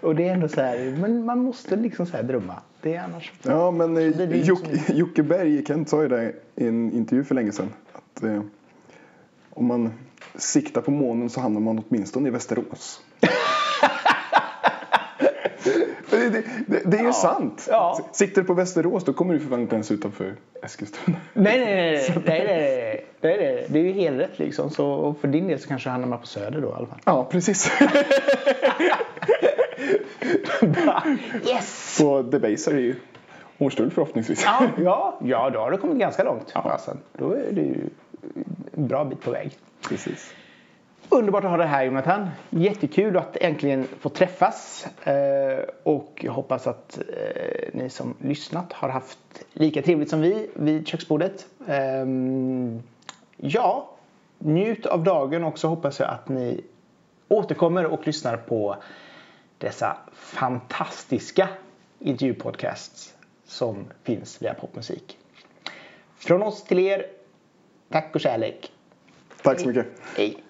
och 0.02 0.14
det 0.14 0.28
är 0.28 0.32
ändå 0.34 0.48
så 0.48 0.60
här, 0.60 0.96
men 1.00 1.24
man 1.24 1.38
måste 1.38 1.76
liksom 1.76 2.06
så 2.06 2.16
här 2.16 2.22
drömma. 2.24 2.62
Det 2.82 2.94
är 2.94 3.04
annars... 3.04 3.32
Ja, 3.42 3.70
men 3.70 3.96
eh, 3.96 4.16
Det 4.16 4.24
Jocke, 4.36 4.70
liksom- 4.72 4.96
Jocke 4.96 5.22
Berg, 5.22 5.64
Kent 5.66 5.88
sa 5.88 6.02
ju 6.02 6.08
det 6.08 6.32
i 6.54 6.66
en 6.66 6.92
intervju 6.92 7.24
för 7.24 7.34
länge 7.34 7.52
sedan. 7.52 7.68
Att 7.92 8.22
eh, 8.22 8.42
om 9.50 9.66
man 9.66 9.92
sikta 10.34 10.80
på 10.80 10.90
månen 10.90 11.30
så 11.30 11.40
hamnar 11.40 11.60
man 11.60 11.84
åtminstone 11.88 12.28
i 12.28 12.30
Västerås. 12.30 13.02
det, 16.10 16.28
det, 16.28 16.42
det, 16.66 16.90
det, 16.90 16.96
är 16.96 17.00
ju 17.00 17.06
ja. 17.06 17.12
sant. 17.12 17.66
Ja. 17.70 18.00
Siktar 18.12 18.42
du 18.42 18.46
på 18.46 18.54
Västerås 18.54 19.04
då 19.04 19.12
kommer 19.12 19.34
du 19.34 19.40
förmodligen 19.40 19.62
inte 19.62 19.74
ens 19.74 19.90
utanför 19.90 20.34
Eskilstuna. 20.62 21.16
Nej, 21.32 21.58
nej, 21.58 21.74
nej. 21.74 22.08
nej, 22.08 22.22
nej, 22.26 22.46
nej, 22.46 23.04
nej, 23.20 23.36
nej. 23.38 23.66
Det 23.68 23.78
är 23.78 23.82
ju 23.82 23.92
helt 23.92 24.20
rätt 24.20 24.38
liksom. 24.38 24.70
Så, 24.70 24.86
och 24.86 25.18
för 25.18 25.28
din 25.28 25.48
del 25.48 25.58
så 25.58 25.68
kanske 25.68 25.88
du 25.88 25.92
hamnar 25.92 26.18
på 26.18 26.26
Söder 26.26 26.60
då 26.60 26.68
i 26.68 26.72
alla 26.72 26.86
fall. 26.86 27.00
Ja, 27.04 27.24
precis. 27.30 27.72
yes! 31.50 31.98
På 32.00 32.22
Debaser 32.22 32.74
är 32.74 32.78
ju 32.78 32.94
Hornstull 33.58 33.90
förhoppningsvis. 33.90 34.44
Ja, 34.44 34.68
ja, 34.78 35.18
ja, 35.24 35.50
då 35.50 35.58
har 35.58 35.70
du 35.70 35.76
kommit 35.76 35.98
ganska 35.98 36.24
långt. 36.24 36.52
Ja. 36.54 36.60
Alltså, 36.60 36.96
då 37.12 37.32
är 37.32 37.52
du 37.52 37.90
en 38.76 38.88
bra 38.88 39.04
bit 39.04 39.20
på 39.20 39.30
väg. 39.30 39.52
Precis. 39.88 40.34
Underbart 41.08 41.44
att 41.44 41.50
ha 41.50 41.56
dig 41.56 41.66
här 41.66 41.84
Jonathan. 41.84 42.30
Jättekul 42.50 43.16
att 43.16 43.36
äntligen 43.36 43.86
få 44.00 44.08
träffas. 44.08 44.86
Eh, 45.04 45.64
och 45.82 46.20
jag 46.24 46.32
hoppas 46.32 46.66
att 46.66 46.98
eh, 46.98 47.68
ni 47.72 47.90
som 47.90 48.14
lyssnat 48.20 48.72
har 48.72 48.88
haft 48.88 49.18
lika 49.52 49.82
trevligt 49.82 50.10
som 50.10 50.20
vi 50.20 50.50
vid 50.54 50.88
köksbordet. 50.88 51.46
Eh, 51.68 52.06
ja, 53.36 53.90
njut 54.38 54.86
av 54.86 55.04
dagen 55.04 55.44
och 55.44 55.58
så 55.58 55.68
hoppas 55.68 56.00
jag 56.00 56.10
att 56.10 56.28
ni 56.28 56.64
återkommer 57.28 57.86
och 57.86 58.06
lyssnar 58.06 58.36
på 58.36 58.76
dessa 59.58 59.96
fantastiska 60.12 61.48
intervjupodcasts 61.98 63.14
som 63.46 63.84
finns 64.02 64.42
via 64.42 64.54
popmusik. 64.54 65.18
Från 66.16 66.42
oss 66.42 66.64
till 66.64 66.78
er, 66.78 67.06
tack 67.88 68.14
och 68.14 68.20
kärlek. 68.20 68.72
Tack 69.44 69.60
så 69.60 69.68
mycket. 69.68 69.86
Hej! 70.16 70.42